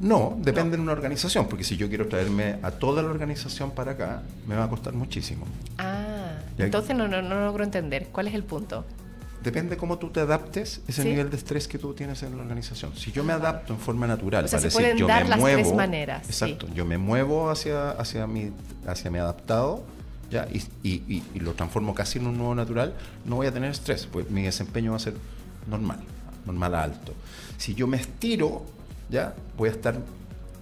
No, 0.00 0.34
depende 0.38 0.76
de 0.76 0.82
una 0.82 0.92
organización, 0.92 1.46
porque 1.46 1.62
si 1.62 1.76
yo 1.76 1.88
quiero 1.88 2.08
traerme 2.08 2.56
a 2.62 2.70
toda 2.70 3.02
la 3.02 3.10
organización 3.10 3.72
para 3.72 3.92
acá, 3.92 4.22
me 4.46 4.56
va 4.56 4.64
a 4.64 4.68
costar 4.68 4.94
muchísimo. 4.94 5.44
Ah, 5.76 6.38
entonces 6.56 6.96
no, 6.96 7.06
no, 7.06 7.20
no, 7.20 7.44
logro 7.44 7.64
entender. 7.64 8.08
¿Cuál 8.10 8.28
es 8.28 8.34
el 8.34 8.42
punto? 8.44 8.86
Depende 9.42 9.76
cómo 9.76 9.98
tú 9.98 10.10
te 10.10 10.20
adaptes, 10.20 10.82
ese 10.86 11.04
nivel 11.04 11.30
de 11.30 11.36
estrés 11.36 11.68
que 11.68 11.78
tú 11.78 11.94
tienes 11.94 12.22
en 12.22 12.36
la 12.36 12.42
organización. 12.42 12.94
Si 12.96 13.10
yo 13.12 13.24
me 13.24 13.32
adapto 13.32 13.72
en 13.74 13.78
forma 13.78 14.06
natural, 14.06 14.44
o 14.44 14.48
sea, 14.48 14.58
para 14.58 14.70
se 14.70 14.82
decir, 14.82 14.96
yo 14.96 15.06
dar 15.06 15.24
me 15.24 15.30
las 15.30 15.38
muevo, 15.38 15.62
tres 15.62 15.74
maneras. 15.74 16.26
Exacto, 16.26 16.66
yo 16.74 16.84
me 16.84 16.98
muevo 16.98 17.50
hacia, 17.50 17.90
hacia, 17.92 18.26
mi, 18.26 18.52
hacia 18.86 19.10
mi 19.10 19.18
adaptado, 19.18 19.82
¿ya? 20.30 20.48
Y, 20.82 21.22
lo 21.38 21.54
transformo 21.54 21.94
casi 21.94 22.18
en 22.18 22.26
un 22.26 22.38
nuevo 22.38 22.54
natural, 22.54 22.94
no 23.24 23.36
voy 23.36 23.46
a 23.46 23.52
tener 23.52 23.70
estrés, 23.70 24.06
pues 24.10 24.30
mi 24.30 24.42
desempeño 24.42 24.92
va 24.92 24.96
a 24.96 25.00
ser 25.00 25.14
normal, 25.68 26.00
normal 26.46 26.74
a 26.74 26.82
alto. 26.84 27.14
Si 27.56 27.74
yo 27.74 27.86
me 27.86 27.96
estiro, 27.96 28.64
ya 29.10 29.34
voy 29.56 29.68
a 29.68 29.72
estar 29.72 29.98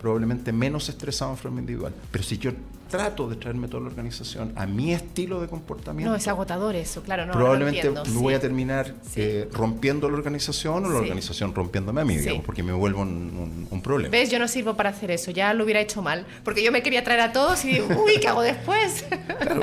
probablemente 0.01 0.53
menos 0.53 0.89
estresado 0.89 1.33
en 1.33 1.37
forma 1.37 1.61
individual. 1.61 1.93
Pero 2.11 2.25
si 2.25 2.39
yo 2.39 2.53
trato 2.89 3.29
de 3.29 3.37
traerme 3.37 3.69
toda 3.69 3.83
la 3.83 3.89
organización 3.89 4.53
a 4.57 4.67
mi 4.67 4.93
estilo 4.93 5.41
de 5.41 5.49
comportamiento. 5.49 6.11
No, 6.11 6.17
es 6.17 6.27
agotador 6.27 6.75
eso, 6.75 7.03
claro. 7.03 7.27
No, 7.27 7.33
probablemente 7.33 7.91
no 7.91 8.21
voy 8.21 8.35
a 8.35 8.41
terminar 8.41 8.95
eh, 9.17 9.49
rompiendo 9.53 10.09
la 10.11 10.17
organización 10.17 10.87
o 10.87 10.91
la 10.91 10.99
organización 10.99 11.55
rompiéndome 11.55 12.01
a 12.01 12.05
mí, 12.05 12.17
digamos, 12.17 12.45
porque 12.45 12.63
me 12.63 12.73
vuelvo 12.73 13.03
un, 13.03 13.81
problema. 13.83 14.11
¿Ves? 14.11 14.31
Yo 14.31 14.39
no 14.39 14.49
sirvo 14.49 14.75
para 14.75 14.91
hacer 14.91 15.11
eso, 15.11 15.31
ya 15.31 15.55
lo 15.55 15.65
hubiera 15.65 15.81
hecho 15.81 16.03
mal, 16.03 16.27
porque 16.43 16.65
yo 16.65 16.73
me 16.73 16.83
quería 16.83 17.05
traer 17.05 17.21
a 17.21 17.33
todos 17.33 17.65
y, 17.65 17.81
uy, 17.81 18.19
¿qué 18.21 18.29
hago 18.29 18.43
después? 18.43 19.05
claro, 19.39 19.61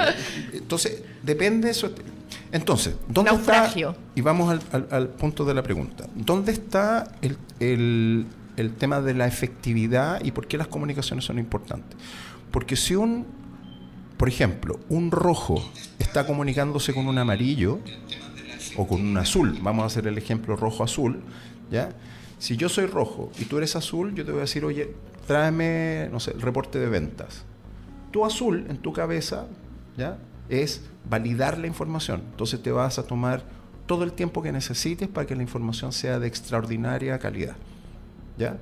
entonces, 0.53 1.03
depende 1.21 1.65
de 1.65 1.71
eso. 1.71 1.91
Entonces, 2.51 2.95
¿dónde 3.07 3.32
Naufragio. 3.32 3.91
está? 3.91 4.01
Y 4.15 4.21
vamos 4.21 4.61
al, 4.71 5.09
punto 5.09 5.43
de 5.43 5.53
la 5.53 5.63
pregunta. 5.63 6.05
¿Dónde 6.15 6.53
está 6.53 7.11
el, 7.59 8.26
el 8.57 8.73
tema 8.76 9.01
de 9.01 9.13
la 9.13 9.28
efectividad 9.28 10.23
y 10.23 10.32
por 10.32 10.47
qué 10.47 10.57
las 10.57 10.67
comunicaciones 10.67 11.26
son 11.26 11.39
importantes? 11.39 11.97
Porque 12.56 12.78
si 12.78 12.95
un, 12.95 13.26
por 14.16 14.30
ejemplo, 14.30 14.80
un 14.88 15.12
rojo 15.12 15.62
está 15.99 16.26
comunicándose 16.26 16.93
con 16.93 17.06
un 17.10 17.18
amarillo 17.18 17.82
o 18.78 18.88
con 18.88 19.01
un 19.01 19.18
azul, 19.18 19.60
vamos 19.62 19.84
a 19.84 19.88
hacer 19.88 20.08
el 20.08 20.18
ejemplo 20.18 20.56
rojo-azul, 20.56 21.20
¿ya? 21.70 21.89
Si 22.39 22.56
yo 22.56 22.70
soy 22.70 22.86
rojo 22.86 23.30
y 23.39 23.43
tú 23.43 23.58
eres 23.58 23.76
azul, 23.76 24.16
yo 24.16 24.24
te 24.24 24.32
voy 24.32 24.39
a 24.39 24.43
decir, 24.43 24.64
oye, 24.64 24.95
tráeme, 25.28 26.08
no 26.14 26.22
sé, 26.22 26.32
el 26.32 26.41
reporte 26.41 26.80
de 26.80 26.88
ventas. 26.88 27.43
Tu 28.12 28.24
azul 28.24 28.66
en 28.70 28.78
tu 28.78 28.93
cabeza, 28.93 29.47
¿ya? 29.97 30.18
Es 30.47 30.86
validar 31.10 31.58
la 31.58 31.68
información. 31.68 32.24
Entonces 32.32 32.64
te 32.64 32.72
vas 32.72 32.99
a 32.99 33.03
tomar 33.03 33.43
todo 33.86 34.06
el 34.06 34.14
tiempo 34.14 34.41
que 34.41 34.53
necesites 34.53 35.10
para 35.10 35.28
que 35.28 35.36
la 35.36 35.41
información 35.41 35.91
sea 35.91 36.20
de 36.20 36.28
extraordinaria 36.28 37.20
calidad. 37.20 37.58
¿Ya? 38.38 38.60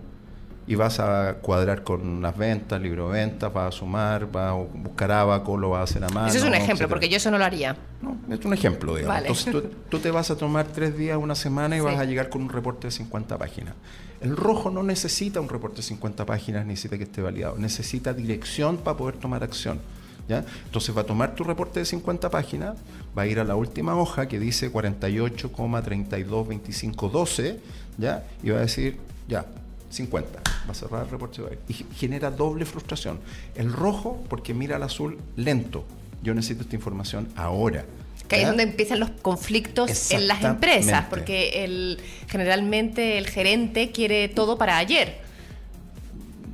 Y 0.66 0.76
vas 0.76 1.00
a 1.00 1.36
cuadrar 1.42 1.84
con 1.84 2.22
las 2.22 2.38
ventas, 2.38 2.82
libro 2.82 3.10
de 3.10 3.20
ventas, 3.20 3.52
vas 3.52 3.76
a 3.76 3.78
sumar, 3.78 4.32
vas 4.32 4.52
a 4.52 4.54
buscar 4.54 5.12
abaco, 5.12 5.58
lo 5.58 5.72
vas 5.72 5.82
a 5.82 5.84
hacer 5.84 6.02
a 6.04 6.10
mano. 6.10 6.28
Eso 6.28 6.38
es 6.38 6.44
un 6.44 6.56
ejemplo, 6.56 6.88
porque 6.88 7.10
yo 7.10 7.18
eso 7.18 7.30
no 7.32 7.38
lo 7.38 7.44
haría. 7.44 7.76
No, 8.02 8.18
es 8.34 8.46
un 8.46 8.54
ejemplo, 8.54 8.96
digamos. 8.96 9.46
Entonces 9.46 9.72
tú, 9.90 10.00
te 10.00 10.10
vas 10.10 10.32
a 10.32 10.38
tomar 10.38 10.68
tres 10.68 10.98
días, 10.98 11.18
una 11.18 11.36
semana 11.36 11.76
y 11.76 11.82
vas 11.82 11.98
a 11.98 12.06
llegar 12.06 12.30
con 12.30 12.44
un 12.44 12.50
reporte 12.50 12.88
de 12.88 12.92
50 12.92 13.38
páginas. 13.38 13.74
El 14.22 14.38
rojo 14.38 14.72
no 14.72 14.84
necesita 14.84 15.42
un 15.42 15.50
reporte 15.50 15.78
de 15.78 15.84
50 15.84 16.26
páginas, 16.26 16.66
necesita 16.66 16.98
que 16.98 17.04
esté 17.04 17.22
validado, 17.22 17.58
necesita 17.58 18.14
dirección 18.14 18.78
para 18.78 18.96
poder 18.96 19.18
tomar 19.18 19.44
acción. 19.44 19.82
¿Ya? 20.30 20.46
Entonces 20.66 20.96
va 20.96 21.02
a 21.02 21.06
tomar 21.06 21.36
tu 21.36 21.44
reporte 21.44 21.82
de 21.82 21.86
50 21.86 22.30
páginas, 22.30 22.78
va 23.18 23.24
a 23.24 23.28
ir 23.28 23.42
a 23.42 23.44
la 23.44 23.58
última 23.58 23.98
hoja 23.98 24.30
que 24.30 24.40
dice 24.40 24.72
48,322512, 24.72 27.58
¿ya? 27.98 28.24
Y 28.42 28.52
va 28.52 28.60
a 28.60 28.62
decir, 28.62 29.00
ya, 29.28 29.46
50. 29.94 30.42
Va 30.68 30.72
a 30.72 30.74
cerrar 30.74 31.04
el 31.04 31.10
reporte 31.10 31.42
y 31.68 31.74
genera 31.96 32.32
doble 32.32 32.66
frustración. 32.66 33.20
El 33.56 33.72
rojo, 33.72 34.24
porque 34.30 34.54
mira 34.54 34.76
al 34.76 34.84
azul 34.84 35.20
lento. 35.36 35.86
Yo 36.22 36.34
necesito 36.34 36.64
esta 36.64 36.76
información 36.76 37.28
ahora. 37.36 37.86
Que 38.28 38.42
es 38.42 38.48
donde 38.48 38.64
empiezan 38.64 39.00
los 39.00 39.10
conflictos 39.10 40.12
en 40.12 40.28
las 40.28 40.44
empresas, 40.44 41.06
porque 41.10 41.64
el, 41.66 42.00
generalmente 42.28 43.18
el 43.18 43.28
gerente 43.28 43.92
quiere 43.92 44.30
todo 44.30 44.58
para 44.58 44.78
ayer. 44.78 45.22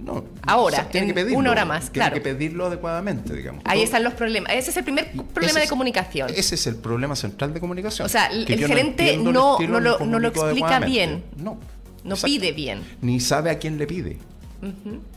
No, 0.04 0.24
ahora, 0.48 0.90
tiene 0.90 1.08
que 1.08 1.14
pedirlo, 1.14 1.38
una 1.38 1.52
hora 1.52 1.66
más, 1.66 1.92
tiene 1.92 2.12
que 2.14 2.22
pedirlo 2.22 2.66
adecuadamente, 2.66 3.36
digamos. 3.36 3.62
Ahí 3.66 3.84
están 3.84 4.04
los 4.04 4.14
problemas. 4.14 4.54
Ese 4.54 4.72
es 4.72 4.78
el 4.78 4.84
primer 4.84 5.12
problema 5.34 5.60
de 5.60 5.68
comunicación. 5.68 6.30
Ese 6.36 6.56
es 6.56 6.68
el 6.68 6.78
problema 6.78 7.16
central 7.16 7.54
de 7.54 7.60
comunicación. 7.60 8.06
O 8.06 8.10
sea, 8.10 8.28
el 8.28 8.48
gerente 8.48 9.18
no, 9.18 9.60
no, 9.60 9.80
lo, 9.80 10.00
no, 10.00 10.20
lo, 10.20 10.28
explica 10.30 10.80
bien. 10.80 11.24
No. 11.38 11.60
No 12.04 12.16
pide 12.16 12.52
bien. 12.52 12.82
Ni 13.02 13.20
sabe 13.20 13.50
a 13.50 13.60
quién 13.60 13.78
le 13.78 13.88
pide. 13.88 14.18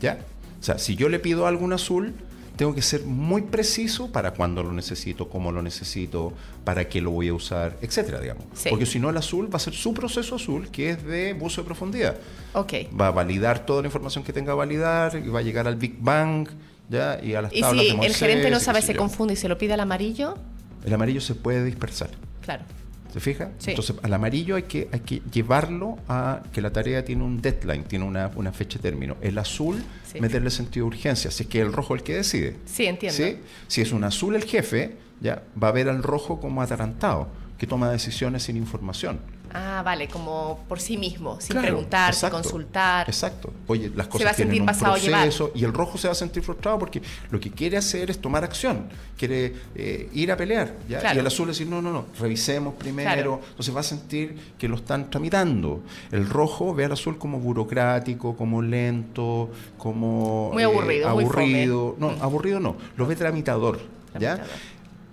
¿Ya? 0.00 0.18
O 0.60 0.64
sea, 0.64 0.78
si 0.78 0.94
yo 0.94 1.08
le 1.08 1.18
pido 1.18 1.46
algo 1.46 1.64
en 1.64 1.72
azul, 1.72 2.14
tengo 2.56 2.74
que 2.74 2.82
ser 2.82 3.04
muy 3.04 3.42
preciso 3.42 4.12
para 4.12 4.32
cuándo 4.34 4.62
lo 4.62 4.72
necesito, 4.72 5.28
cómo 5.28 5.52
lo 5.52 5.62
necesito, 5.62 6.32
para 6.64 6.88
qué 6.88 7.00
lo 7.00 7.10
voy 7.10 7.28
a 7.28 7.34
usar, 7.34 7.76
etcétera, 7.80 8.20
digamos. 8.20 8.44
Porque 8.68 8.86
si 8.86 8.98
no, 8.98 9.10
el 9.10 9.16
azul 9.16 9.52
va 9.52 9.56
a 9.56 9.60
ser 9.60 9.72
su 9.72 9.94
proceso 9.94 10.36
azul, 10.36 10.68
que 10.70 10.90
es 10.90 11.04
de 11.04 11.32
buzo 11.32 11.62
de 11.62 11.66
profundidad. 11.66 12.16
Ok. 12.52 12.74
Va 12.98 13.08
a 13.08 13.10
validar 13.10 13.64
toda 13.64 13.82
la 13.82 13.88
información 13.88 14.22
que 14.22 14.32
tenga 14.32 14.52
que 14.52 14.56
validar, 14.56 15.16
y 15.16 15.28
va 15.28 15.40
a 15.40 15.42
llegar 15.42 15.66
al 15.66 15.76
Big 15.76 15.96
Bang, 15.98 16.48
¿ya? 16.88 17.18
Y 17.22 17.34
a 17.34 17.42
las 17.42 17.52
¿Y 17.52 17.62
si 17.62 17.88
el 17.90 18.14
gerente 18.14 18.50
no 18.50 18.60
sabe, 18.60 18.82
se 18.82 18.94
confunde 18.94 19.34
y 19.34 19.36
se 19.36 19.48
lo 19.48 19.58
pide 19.58 19.72
al 19.72 19.80
amarillo? 19.80 20.36
El 20.84 20.92
amarillo 20.92 21.20
se 21.20 21.34
puede 21.34 21.64
dispersar. 21.64 22.10
Claro. 22.42 22.64
¿Se 23.12 23.20
fija? 23.20 23.50
Entonces, 23.66 23.96
al 24.02 24.14
amarillo 24.14 24.56
hay 24.56 24.62
que, 24.62 24.88
hay 24.90 25.00
que 25.00 25.20
llevarlo 25.30 25.98
a 26.08 26.42
que 26.50 26.62
la 26.62 26.70
tarea 26.70 27.04
tiene 27.04 27.22
un 27.22 27.42
deadline, 27.42 27.84
tiene 27.84 28.06
una, 28.06 28.30
una 28.36 28.52
fecha 28.52 28.78
de 28.78 28.82
término. 28.82 29.18
El 29.20 29.36
azul, 29.36 29.82
meterle 30.18 30.50
sentido 30.50 30.86
de 30.86 30.96
urgencia, 30.96 31.30
si 31.30 31.42
es 31.42 31.48
que 31.48 31.60
el 31.60 31.74
rojo 31.74 31.94
es 31.94 32.00
el 32.00 32.04
que 32.04 32.14
decide. 32.14 32.56
Sí, 32.64 32.86
entiendo. 32.86 33.38
Si 33.68 33.82
es 33.82 33.92
un 33.92 34.04
azul 34.04 34.34
el 34.34 34.44
jefe, 34.44 34.96
ya 35.20 35.42
va 35.62 35.68
a 35.68 35.72
ver 35.72 35.90
al 35.90 36.02
rojo 36.02 36.40
como 36.40 36.62
atarantado, 36.62 37.28
que 37.58 37.66
toma 37.66 37.90
decisiones 37.90 38.44
sin 38.44 38.56
información. 38.56 39.20
Ah, 39.54 39.82
vale, 39.84 40.08
como 40.08 40.64
por 40.68 40.80
sí 40.80 40.96
mismo, 40.96 41.40
sin 41.40 41.60
preguntar, 41.60 42.14
sin 42.14 42.30
consultar. 42.30 43.08
Exacto. 43.08 43.52
Oye, 43.66 43.90
las 43.94 44.06
cosas 44.06 44.36
tienen 44.36 44.62
un 44.62 44.66
proceso 44.66 45.52
y 45.54 45.64
el 45.64 45.72
rojo 45.72 45.98
se 45.98 46.08
va 46.08 46.12
a 46.12 46.14
sentir 46.14 46.42
frustrado 46.42 46.78
porque 46.78 47.02
lo 47.30 47.38
que 47.38 47.50
quiere 47.50 47.76
hacer 47.76 48.10
es 48.10 48.18
tomar 48.18 48.44
acción, 48.44 48.88
quiere 49.16 49.54
eh, 49.74 50.08
ir 50.14 50.32
a 50.32 50.36
pelear. 50.36 50.74
Y 50.88 50.94
el 50.94 51.26
azul 51.26 51.48
decir, 51.48 51.66
no, 51.66 51.82
no, 51.82 51.92
no, 51.92 52.06
revisemos 52.18 52.74
primero. 52.74 53.40
Entonces 53.50 53.74
va 53.74 53.80
a 53.80 53.84
sentir 53.84 54.54
que 54.58 54.68
lo 54.68 54.76
están 54.76 55.10
tramitando. 55.10 55.82
El 56.10 56.28
rojo 56.28 56.74
ve 56.74 56.86
al 56.86 56.92
azul 56.92 57.18
como 57.18 57.38
burocrático, 57.38 58.36
como 58.36 58.62
lento, 58.62 59.50
como... 59.76 60.50
Muy 60.52 60.62
aburrido. 60.62 61.06
Eh, 61.06 61.10
aburrido. 61.10 61.96
no, 61.98 62.10
mm. 62.10 62.22
aburrido 62.22 62.60
no, 62.60 62.76
lo 62.96 63.06
ve 63.06 63.16
tramitador. 63.16 63.80
¿ya? 64.18 64.44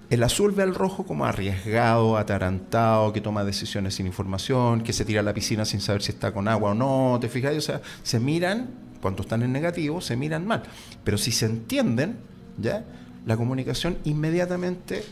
El 0.10 0.24
azul 0.24 0.52
ve 0.52 0.64
al 0.64 0.74
rojo 0.74 1.06
como 1.06 1.26
arriesgado, 1.26 2.18
atarantado, 2.18 3.14
que 3.14 3.22
toma 3.22 3.44
decisiones 3.44 3.94
sin 3.94 4.08
información, 4.08 4.82
que 4.82 4.92
se 4.92 5.06
tira 5.06 5.20
a 5.20 5.24
la 5.24 5.36
piscina 5.36 5.66
sin 5.66 5.82
saber 5.82 6.02
si 6.02 6.12
está 6.12 6.32
con 6.32 6.48
agua 6.48 6.72
o 6.72 6.74
no. 6.74 7.20
¿Te 7.22 7.30
fijas? 7.30 7.56
O 7.56 7.62
sea, 7.62 7.82
se 8.02 8.20
miran, 8.20 8.70
cuando 9.02 9.22
están 9.22 9.44
en 9.44 9.52
negativo, 9.52 10.02
se 10.02 10.16
miran 10.16 10.48
mal. 10.48 10.64
Pero 11.04 11.18
si 11.20 11.32
se 11.32 11.46
entienden, 11.46 12.18
¿ya? 12.58 12.84
La 13.28 13.38
comunicación 13.38 13.98
inmediatamente. 14.04 15.04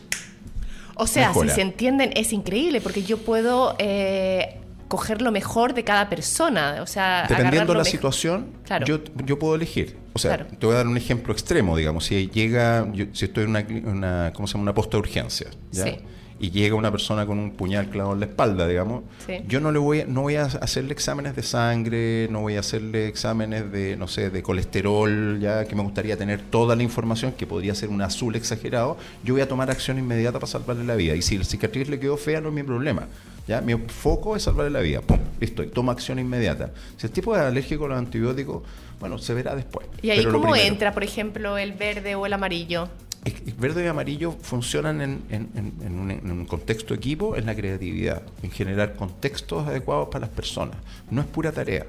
O 0.96 1.06
sea, 1.06 1.32
si 1.32 1.48
se 1.48 1.60
entienden, 1.60 2.10
es 2.16 2.32
increíble, 2.32 2.80
porque 2.80 3.04
yo 3.04 3.18
puedo. 3.18 3.76
Eh, 3.78 4.58
coger 4.88 5.22
lo 5.22 5.30
mejor 5.30 5.74
de 5.74 5.84
cada 5.84 6.08
persona. 6.08 6.78
O 6.82 6.86
sea, 6.86 7.26
dependiendo 7.28 7.72
de 7.72 7.78
la 7.78 7.84
situación, 7.84 8.48
yo, 8.84 9.00
yo 9.24 9.38
puedo 9.38 9.54
elegir. 9.54 9.96
O 10.14 10.18
sea, 10.18 10.46
te 10.48 10.66
voy 10.66 10.74
a 10.74 10.78
dar 10.78 10.86
un 10.86 10.96
ejemplo 10.96 11.32
extremo, 11.32 11.76
digamos, 11.76 12.06
si 12.06 12.28
llega, 12.28 12.86
si 13.12 13.26
estoy 13.26 13.44
en 13.44 13.50
una, 13.50 13.66
una, 13.84 14.32
¿cómo 14.34 14.48
se 14.48 14.54
llama? 14.54 14.62
una 14.62 14.74
posta 14.74 14.96
de 14.96 15.00
urgencia, 15.00 15.46
¿ya? 15.70 15.96
y 16.40 16.50
llega 16.50 16.74
una 16.74 16.90
persona 16.90 17.26
con 17.26 17.38
un 17.38 17.52
puñal 17.52 17.88
clavado 17.88 18.14
en 18.14 18.20
la 18.20 18.26
espalda, 18.26 18.66
digamos, 18.68 19.02
yo 19.46 19.60
no 19.60 19.72
le 19.72 19.78
voy, 19.78 20.04
no 20.06 20.22
voy 20.22 20.36
a 20.36 20.44
hacerle 20.44 20.92
exámenes 20.92 21.34
de 21.34 21.42
sangre, 21.42 22.28
no 22.30 22.40
voy 22.40 22.56
a 22.56 22.60
hacerle 22.60 23.08
exámenes 23.08 23.70
de, 23.72 23.96
no 23.96 24.06
sé, 24.06 24.30
de 24.30 24.42
colesterol, 24.42 25.38
ya 25.40 25.64
que 25.64 25.74
me 25.74 25.82
gustaría 25.82 26.16
tener 26.16 26.40
toda 26.40 26.76
la 26.76 26.82
información, 26.82 27.32
que 27.32 27.46
podría 27.46 27.74
ser 27.74 27.88
un 27.88 28.02
azul 28.02 28.36
exagerado, 28.36 28.96
yo 29.24 29.34
voy 29.34 29.40
a 29.40 29.48
tomar 29.48 29.70
acción 29.70 29.98
inmediata 29.98 30.38
para 30.38 30.50
salvarle 30.50 30.84
la 30.84 30.94
vida. 30.94 31.14
Y 31.16 31.22
si 31.22 31.34
el 31.34 31.44
cicatriz 31.44 31.88
le 31.88 31.98
quedó 31.98 32.16
fea, 32.16 32.40
no 32.40 32.48
es 32.48 32.54
mi 32.54 32.62
problema. 32.62 33.08
¿Ya? 33.48 33.60
Mi 33.62 33.74
foco 33.74 34.36
es 34.36 34.42
salvarle 34.44 34.70
la 34.70 34.80
vida. 34.80 35.00
Pum, 35.00 35.18
listo, 35.40 35.62
y 35.64 35.68
toma 35.68 35.92
acción 35.92 36.18
inmediata. 36.18 36.70
Si 36.96 37.06
el 37.06 37.12
tipo 37.12 37.34
es 37.34 37.40
alérgico 37.40 37.86
a 37.86 37.88
los 37.88 37.98
antibióticos, 37.98 38.62
bueno, 39.00 39.18
se 39.18 39.34
verá 39.34 39.56
después. 39.56 39.88
¿Y 40.02 40.10
ahí 40.10 40.24
cómo 40.24 40.54
entra, 40.54 40.92
por 40.92 41.02
ejemplo, 41.02 41.56
el 41.56 41.72
verde 41.72 42.14
o 42.14 42.26
el 42.26 42.32
amarillo? 42.34 42.88
El 43.24 43.54
verde 43.54 43.84
y 43.84 43.88
amarillo 43.88 44.32
funcionan 44.32 45.00
en, 45.00 46.20
un, 46.24 46.46
contexto 46.46 46.94
equipo, 46.94 47.36
en 47.36 47.46
la 47.46 47.54
creatividad, 47.54 48.22
en 48.42 48.50
generar 48.50 48.94
contextos 48.94 49.66
adecuados 49.66 50.08
para 50.08 50.26
las 50.26 50.30
personas. 50.30 50.76
No 51.10 51.20
es 51.20 51.26
pura 51.26 51.50
tarea. 51.50 51.86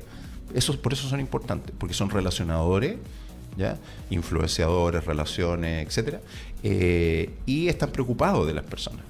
Eso, 0.53 0.81
por 0.81 0.93
eso 0.93 1.07
son 1.07 1.19
importantes, 1.19 1.73
porque 1.77 1.93
son 1.93 2.09
relacionadores, 2.09 2.97
¿ya? 3.55 3.77
influenciadores, 4.09 5.05
relaciones, 5.05 5.85
etcétera, 5.85 6.21
eh, 6.63 7.29
y 7.45 7.67
están 7.67 7.91
preocupados 7.91 8.47
de 8.47 8.55
las 8.55 8.65
personas 8.65 9.03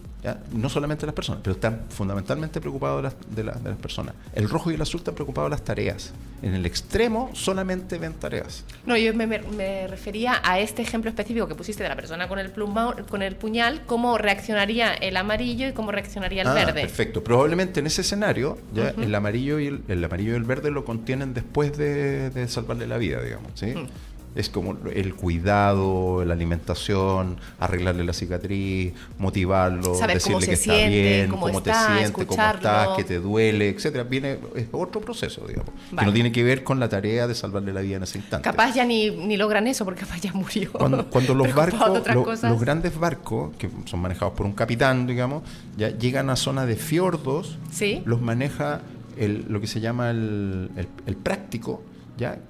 no 0.51 0.69
solamente 0.69 1.05
las 1.05 1.15
personas, 1.15 1.41
pero 1.43 1.53
están 1.53 1.85
fundamentalmente 1.89 2.59
preocupados 2.59 3.13
de 3.29 3.43
las, 3.43 3.57
personas. 3.77 4.15
El 4.33 4.49
rojo 4.49 4.69
y 4.71 4.75
el 4.75 4.81
azul 4.81 4.99
están 4.99 5.15
preocupados 5.15 5.49
de 5.49 5.51
las 5.51 5.63
tareas. 5.63 6.13
En 6.41 6.53
el 6.53 6.65
extremo 6.65 7.29
solamente 7.33 7.97
ven 7.97 8.13
tareas. 8.13 8.65
No, 8.85 8.97
yo 8.97 9.13
me, 9.13 9.87
refería 9.87 10.41
a 10.43 10.59
este 10.59 10.81
ejemplo 10.81 11.09
específico 11.09 11.47
que 11.47 11.55
pusiste 11.55 11.83
de 11.83 11.89
la 11.89 11.95
persona 11.95 12.27
con 12.27 12.39
el, 12.39 12.51
con 12.51 13.21
el 13.21 13.35
puñal, 13.35 13.81
cómo 13.85 14.17
reaccionaría 14.17 14.93
el 14.93 15.15
amarillo 15.17 15.67
y 15.67 15.73
cómo 15.73 15.91
reaccionaría 15.91 16.41
el 16.41 16.49
ah, 16.49 16.53
verde. 16.53 16.81
Perfecto. 16.81 17.23
Probablemente 17.23 17.79
en 17.79 17.87
ese 17.87 18.01
escenario, 18.01 18.57
ya 18.73 18.89
el 18.89 19.13
amarillo 19.15 19.59
y 19.59 19.81
el, 19.87 20.03
amarillo 20.03 20.33
y 20.33 20.35
el 20.35 20.43
verde 20.43 20.71
lo 20.71 20.83
contienen 20.85 21.33
después 21.33 21.77
de, 21.77 22.45
salvarle 22.47 22.87
la 22.87 22.97
vida, 22.97 23.21
digamos. 23.21 23.51
¿sí? 23.55 23.67
Mm 23.67 23.87
es 24.35 24.49
como 24.49 24.77
el 24.93 25.15
cuidado, 25.15 26.23
la 26.23 26.33
alimentación, 26.33 27.37
arreglarle 27.59 28.03
la 28.03 28.13
cicatriz, 28.13 28.93
motivarlo, 29.17 29.97
decirle 29.99 30.45
que 30.45 30.53
está 30.53 30.73
bien, 30.87 31.29
cómo, 31.29 31.61
te 31.61 31.73
sientes, 31.73 32.11
cómo 32.11 32.31
estás, 32.31 32.89
que 32.95 33.03
te 33.03 33.19
duele, 33.19 33.69
etcétera. 33.69 34.03
Viene 34.03 34.37
es 34.55 34.67
otro 34.71 35.01
proceso, 35.01 35.45
digamos, 35.47 35.71
que 35.97 36.05
no 36.05 36.13
tiene 36.13 36.31
que 36.31 36.43
ver 36.43 36.63
con 36.63 36.79
la 36.79 36.89
tarea 36.89 37.27
de 37.27 37.35
salvarle 37.35 37.73
la 37.73 37.81
vida 37.81 37.97
en 37.97 38.03
ese 38.03 38.19
instante. 38.19 38.43
Capaz 38.43 38.73
ya 38.73 38.85
ni, 38.85 39.09
ni 39.09 39.35
logran 39.35 39.67
eso 39.67 39.83
porque 39.83 40.01
capaz 40.01 40.21
ya 40.21 40.31
murió. 40.33 40.71
Cuando, 40.71 41.33
los 41.33 41.53
barcos, 41.53 42.43
los 42.43 42.59
grandes 42.59 42.97
barcos 42.97 43.55
que 43.57 43.69
son 43.85 43.99
manejados 43.99 44.33
por 44.35 44.45
un 44.45 44.53
capitán, 44.53 45.07
digamos, 45.07 45.43
ya 45.77 45.89
llegan 45.89 46.29
a 46.29 46.35
zonas 46.35 46.67
de 46.67 46.75
fiordos, 46.75 47.57
los 48.05 48.21
maneja 48.21 48.81
el, 49.17 49.45
lo 49.49 49.59
que 49.59 49.67
se 49.67 49.81
llama 49.81 50.11
el, 50.11 50.69
el 51.05 51.15
práctico 51.15 51.81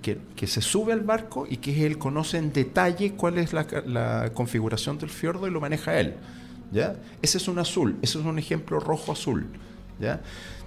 que, 0.02 0.48
se 0.48 0.62
sube 0.62 0.94
al 0.94 1.02
barco 1.02 1.46
y 1.50 1.58
que 1.58 1.86
él 1.86 1.98
conoce 1.98 2.38
en 2.38 2.52
detalle 2.52 3.14
cuál 3.14 3.38
es 3.38 3.54
la, 3.54 4.32
configuración 4.34 4.98
del 4.98 5.10
fiordo 5.10 5.48
y 5.48 5.52
lo 5.52 5.62
maneja 5.62 6.00
él. 6.00 6.16
¿ya? 6.72 6.96
Ese 7.22 7.38
es 7.38 7.48
un 7.48 7.60
azul, 7.60 7.98
ese 8.02 8.20
es 8.20 8.26
un 8.26 8.40
ejemplo 8.40 8.80
rojo-azul. 8.80 9.48
¿ya? 10.00 10.22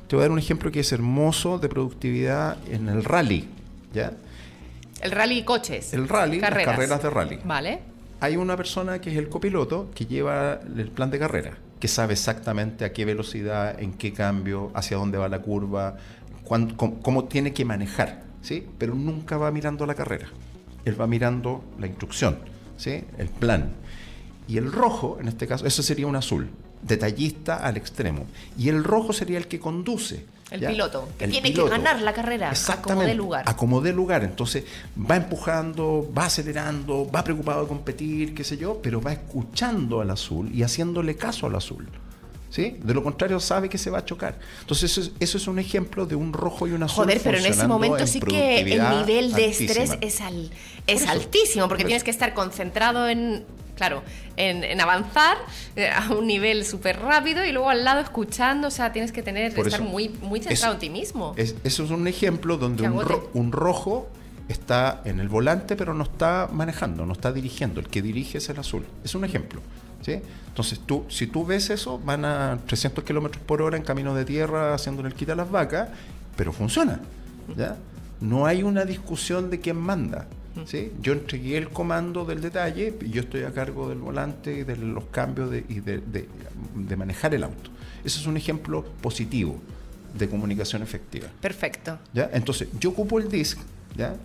Te 0.07 0.16
voy 0.16 0.22
a 0.22 0.24
dar 0.26 0.30
un 0.30 0.38
ejemplo 0.38 0.70
que 0.70 0.80
es 0.80 0.92
hermoso 0.92 1.59
de 1.59 1.68
productividad 1.68 2.59
en 2.70 2.88
el 2.88 3.05
rally. 3.05 3.48
¿ya? 3.92 4.12
El 5.00 5.11
rally 5.11 5.44
coches. 5.44 5.92
El 5.92 6.09
rally, 6.09 6.38
carreras. 6.38 6.66
las 6.66 6.76
carreras 6.76 7.03
de 7.03 7.11
rally. 7.11 7.38
Vale. 7.44 7.80
Hay 8.20 8.36
una 8.36 8.57
persona 8.57 9.00
que 9.00 9.11
es 9.11 9.16
el 9.16 9.28
copiloto 9.28 9.90
que 9.94 10.07
lleva 10.07 10.61
el 10.76 10.90
plan 10.92 11.11
de 11.11 11.18
carrera, 11.18 11.59
que 11.80 11.88
sabe 11.88 12.12
exactamente 12.12 12.84
a 12.84 12.92
qué 12.92 13.05
velocidad, 13.05 13.80
en 13.80 13.94
qué 13.94 14.12
cambio, 14.12 14.70
hacia 14.74 14.96
dónde 14.96 15.18
va 15.18 15.28
la 15.28 15.40
curva, 15.40 15.96
cómo 16.46 17.24
tiene 17.24 17.53
que 17.53 17.64
manejar. 17.64 18.32
¿Sí? 18.43 18.66
pero 18.78 18.95
nunca 18.95 19.36
va 19.38 19.51
mirando 19.51 19.86
la 19.86 19.95
carrera. 19.95 20.28
Él 20.84 21.01
va 21.01 21.07
mirando 21.07 21.64
la 21.78 21.86
instrucción, 21.86 22.38
¿sí? 22.76 23.05
el 23.18 23.28
plan. 23.28 23.72
Y 24.49 24.59
el 24.59 24.70
rojo, 24.70 25.18
en 25.20 25.28
este 25.28 25.47
caso, 25.47 25.66
eso 25.66 25.82
sería 25.82 26.07
un 26.07 26.16
azul, 26.16 26.49
detallista 26.82 27.57
al 27.57 27.76
extremo. 27.76 28.26
Y 28.59 28.68
el 28.68 28.84
rojo 28.84 29.12
sería 29.12 29.38
el 29.38 29.47
que 29.47 29.61
conduce. 29.61 30.26
El 30.51 30.66
piloto, 30.66 31.09
que 31.18 31.28
tiene 31.28 31.55
que 31.55 31.66
ganar 31.66 32.03
la 32.03 32.12
carrera 32.12 32.53
a 32.53 32.82
como 32.82 33.03
de 33.03 33.14
lugar. 33.14 33.45
A 33.47 33.57
como 33.57 33.80
lugar. 33.80 34.22
Entonces 34.22 34.64
va 35.11 35.16
empujando, 35.16 36.12
va 36.16 36.26
acelerando, 36.26 37.11
va 37.11 37.24
preocupado 37.24 37.62
de 37.62 37.68
competir, 37.68 38.34
qué 38.34 38.45
sé 38.45 38.59
yo, 38.59 38.78
pero 38.82 39.01
va 39.01 39.14
escuchando 39.14 40.03
al 40.03 40.11
azul 40.11 40.51
y 40.53 40.62
haciéndole 40.62 41.16
caso 41.16 41.47
al 41.47 41.55
azul. 41.55 41.88
¿Sí? 42.53 42.76
De 42.82 42.92
lo 42.92 43.03
contrario, 43.03 43.40
sabe 43.40 43.68
que 43.68 43.78
se 43.78 43.90
va 43.90 43.98
a 43.98 44.05
chocar. 44.05 44.38
Entonces, 44.61 45.11
eso 45.18 45.38
es, 45.38 45.46
un 45.48 45.59
ejemplo 45.59 46.07
de 46.07 46.14
un 46.14 46.32
rojo 46.32 46.68
y 46.68 46.72
un 46.72 46.82
azul. 46.82 47.05
Joder, 47.05 47.20
pero 47.24 47.38
en 47.38 47.46
ese 47.46 47.66
momento 47.66 48.07
sí 48.07 48.20
que 48.20 48.61
el 48.61 48.90
nivel 48.90 49.32
de 49.32 49.46
estrés 49.46 49.96
es, 50.00 50.20
al, 50.20 50.50
es 50.86 51.09
altísimo, 51.09 51.66
porque 51.66 51.84
tienes 51.84 52.05
que 52.05 52.11
estar 52.11 52.34
concentrado 52.34 53.09
en 53.09 53.44
claro, 53.74 54.03
en, 54.36 54.80
avanzar 54.80 55.38
eh, 55.74 55.88
a 55.88 56.12
un 56.12 56.26
nivel 56.26 56.64
súper 56.64 57.00
rápido 57.00 57.44
y 57.44 57.53
luego 57.53 57.70
al 57.70 57.84
lado 57.84 58.00
escuchando, 58.00 58.68
o 58.68 58.70
sea, 58.70 58.92
tienes 58.92 59.11
que 59.11 59.22
tener, 59.22 59.59
estar 59.59 59.80
muy, 59.80 60.11
muy 60.20 60.40
centrado 60.40 60.74
en 60.74 60.78
ti 60.78 60.90
mismo. 60.90 61.34
eso 61.36 61.57
es 61.64 61.90
un 61.90 62.07
ejemplo 62.07 62.59
donde 62.59 62.88
un, 63.32 63.50
rojo 63.50 64.09
está 64.48 65.00
en 65.05 65.18
el 65.18 65.28
volante 65.28 65.74
pero 65.74 65.94
no 65.94 66.05
está 66.05 66.48
manejando, 66.53 67.07
no 67.07 67.14
está 67.14 67.32
dirigiendo, 67.32 67.80
el 67.80 67.88
que 67.88 68.03
dirige 68.03 68.38
es 68.38 68.48
el 68.50 68.59
azul. 68.59 68.84
Es 69.03 69.14
un 69.14 69.24
ejemplo. 69.24 69.62
Entonces, 70.07 70.80
tú, 70.84 71.05
si 71.09 71.26
tú 71.26 71.46
ves 71.46 71.70
eso, 71.70 71.98
van 71.98 72.24
a 72.24 72.59
300 72.66 73.05
kilómetros 73.05 73.42
por 73.44 73.62
hora 73.62 73.76
en 73.76 73.82
camino 73.82 74.14
de 74.14 74.24
tierra 74.24 74.74
haciéndole 74.74 75.09
el 75.09 75.14
quita 75.14 75.32
a 75.32 75.36
las 75.36 75.50
vacas, 75.50 75.88
pero 76.36 76.53
funciona. 76.53 77.00
¿ya? 77.57 77.76
No 78.20 78.46
hay 78.46 78.62
una 78.62 78.84
discusión 78.84 79.50
de 79.50 79.61
quién 79.61 79.76
manda. 79.76 80.26
¿sí? 80.66 80.92
Yo 81.00 81.12
entregué 81.12 81.57
el 81.57 81.70
comando 81.70 82.24
del 82.24 82.40
detalle 82.40 82.94
y 83.00 83.11
yo 83.11 83.22
estoy 83.22 83.44
a 83.44 83.53
cargo 83.53 83.88
del 83.88 83.98
volante 83.98 84.59
y 84.59 84.64
de 84.64 84.76
los 84.76 85.05
cambios 85.05 85.50
de, 85.50 85.64
y 85.68 85.80
de, 85.80 86.00
de 86.00 86.96
manejar 86.96 87.34
el 87.34 87.44
auto. 87.44 87.70
Ese 88.05 88.18
es 88.18 88.26
un 88.26 88.36
ejemplo 88.36 88.84
positivo 89.00 89.59
de 90.18 90.28
comunicación 90.28 90.82
efectiva. 90.82 91.28
Perfecto. 91.40 91.98
¿ya? 92.12 92.30
Entonces, 92.32 92.68
yo 92.78 92.90
ocupo 92.90 93.18
el 93.18 93.28
DISC 93.30 93.59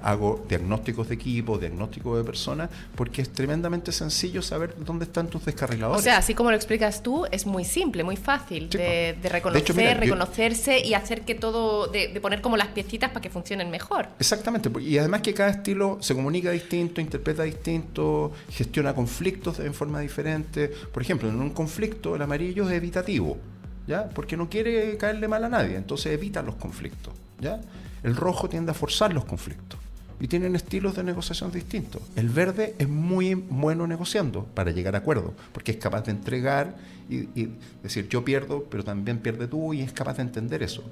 Hago 0.01 0.45
diagnósticos 0.47 1.09
de 1.09 1.15
equipo, 1.15 1.57
diagnósticos 1.57 2.17
de 2.17 2.23
personas, 2.23 2.69
porque 2.95 3.21
es 3.21 3.29
tremendamente 3.29 3.91
sencillo 3.91 4.41
saber 4.41 4.75
dónde 4.79 5.05
están 5.05 5.27
tus 5.27 5.43
descarriladores. 5.45 5.99
O 5.99 6.03
sea, 6.03 6.17
así 6.17 6.33
como 6.33 6.51
lo 6.51 6.55
explicas 6.55 7.03
tú, 7.03 7.25
es 7.31 7.45
muy 7.45 7.65
simple, 7.65 8.03
muy 8.03 8.15
fácil 8.15 8.69
de, 8.69 9.17
reconocer, 9.23 9.99
reconocerse 9.99 10.79
y 10.79 10.93
hacer 10.93 11.21
que 11.21 11.35
todo, 11.35 11.87
de, 11.87 12.17
poner 12.21 12.41
como 12.41 12.57
las 12.57 12.67
piecitas 12.67 13.09
para 13.09 13.21
que 13.21 13.29
funcionen 13.29 13.69
mejor. 13.69 14.07
Exactamente, 14.19 14.71
y 14.81 14.97
además 14.97 15.21
que 15.21 15.33
cada 15.33 15.49
estilo 15.49 15.97
se 16.01 16.15
comunica 16.15 16.51
distinto, 16.51 17.01
interpreta 17.01 17.43
distinto, 17.43 18.31
gestiona 18.49 18.93
conflictos 18.93 19.59
en 19.59 19.73
forma 19.73 19.99
diferente. 19.99 20.69
Por 20.91 21.01
ejemplo, 21.01 21.29
en 21.29 21.39
un 21.39 21.49
conflicto 21.49 22.15
el 22.15 22.21
amarillo 22.21 22.69
es 22.69 22.75
evitativo, 22.75 23.37
¿ya? 23.85 24.07
Porque 24.09 24.37
no 24.37 24.49
quiere 24.49 24.97
caerle 24.97 25.27
mal 25.27 25.43
a 25.43 25.49
nadie, 25.49 25.75
entonces 25.75 26.13
evita 26.13 26.41
los 26.41 26.55
conflictos, 26.55 27.13
¿ya? 27.39 27.59
El 28.03 28.15
rojo 28.15 28.49
tiende 28.49 28.71
a 28.71 28.73
forzar 28.73 29.13
los 29.13 29.25
conflictos. 29.25 29.79
y 30.19 30.27
tienen 30.27 30.55
estilos 30.55 30.95
de 30.95 31.03
negociación 31.03 31.51
distintos. 31.51 32.01
El 32.15 32.29
verde 32.29 32.73
es 32.79 32.89
muy 32.89 33.35
bueno 33.35 33.85
negociando 33.85 34.45
para 34.45 34.71
llegar 34.71 34.95
a 34.95 34.97
acuerdos, 34.97 35.33
porque 35.53 35.73
es 35.73 35.77
capaz 35.77 36.05
de 36.05 36.11
entregar 36.11 36.75
y, 37.07 37.49
decir 37.83 38.09
yo 38.09 38.25
pierdo, 38.25 38.63
pero 38.63 38.83
también 38.83 39.19
pierde 39.19 39.47
tú 39.47 39.73
y 39.73 39.81
es 39.81 39.93
capaz 39.93 40.17
de 40.17 40.23
entender 40.23 40.63
eso. 40.63 40.83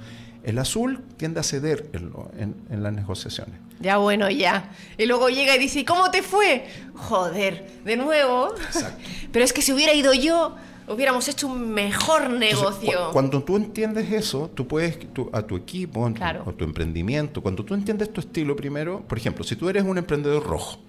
El 0.44 0.60
azul 0.60 1.04
tiende 1.18 1.40
a 1.40 1.44
ceder 1.44 1.90
en, 1.94 2.56
en, 2.70 2.84
las 2.84 2.94
negociaciones. 2.94 3.56
Ya 3.80 3.98
bueno, 3.98 4.30
ya. 4.30 4.72
Y 4.96 5.08
luego 5.08 5.30
llega 5.30 5.56
y 5.56 5.60
dice, 5.60 5.84
¿cómo 5.84 6.12
te 6.12 6.22
fue? 6.22 6.68
Joder, 6.94 7.66
de 7.84 7.98
nuevo. 7.98 8.54
Exacto. 8.56 9.04
Pero 9.32 9.44
es 9.44 9.52
que 9.52 9.64
si 9.64 9.74
hubiera 9.74 9.94
ido 9.94 10.14
yo, 10.14 10.56
hubiéramos 10.88 11.28
hecho 11.28 11.48
un 11.48 11.74
mejor 11.74 12.30
negocio. 12.30 13.12
cuando 13.12 13.44
tú 13.44 13.56
entiendes 13.56 14.12
eso, 14.12 14.50
tú 14.54 14.68
puedes, 14.68 14.98
a 15.32 15.42
tu 15.42 15.56
equipo, 15.56 16.06
a 16.06 16.52
tu 16.52 16.64
emprendimiento, 16.64 17.42
cuando 17.42 17.64
tú 17.64 17.74
entiendes 17.74 18.12
tu 18.12 18.22
estilo 18.22 18.56
primero, 18.56 19.02
por 19.08 19.18
ejemplo, 19.18 19.44
si 19.44 19.56
tú 19.56 19.70
eres 19.70 19.84
un 19.84 19.98
emprendedor 19.98 20.44
rojo, 20.44 20.80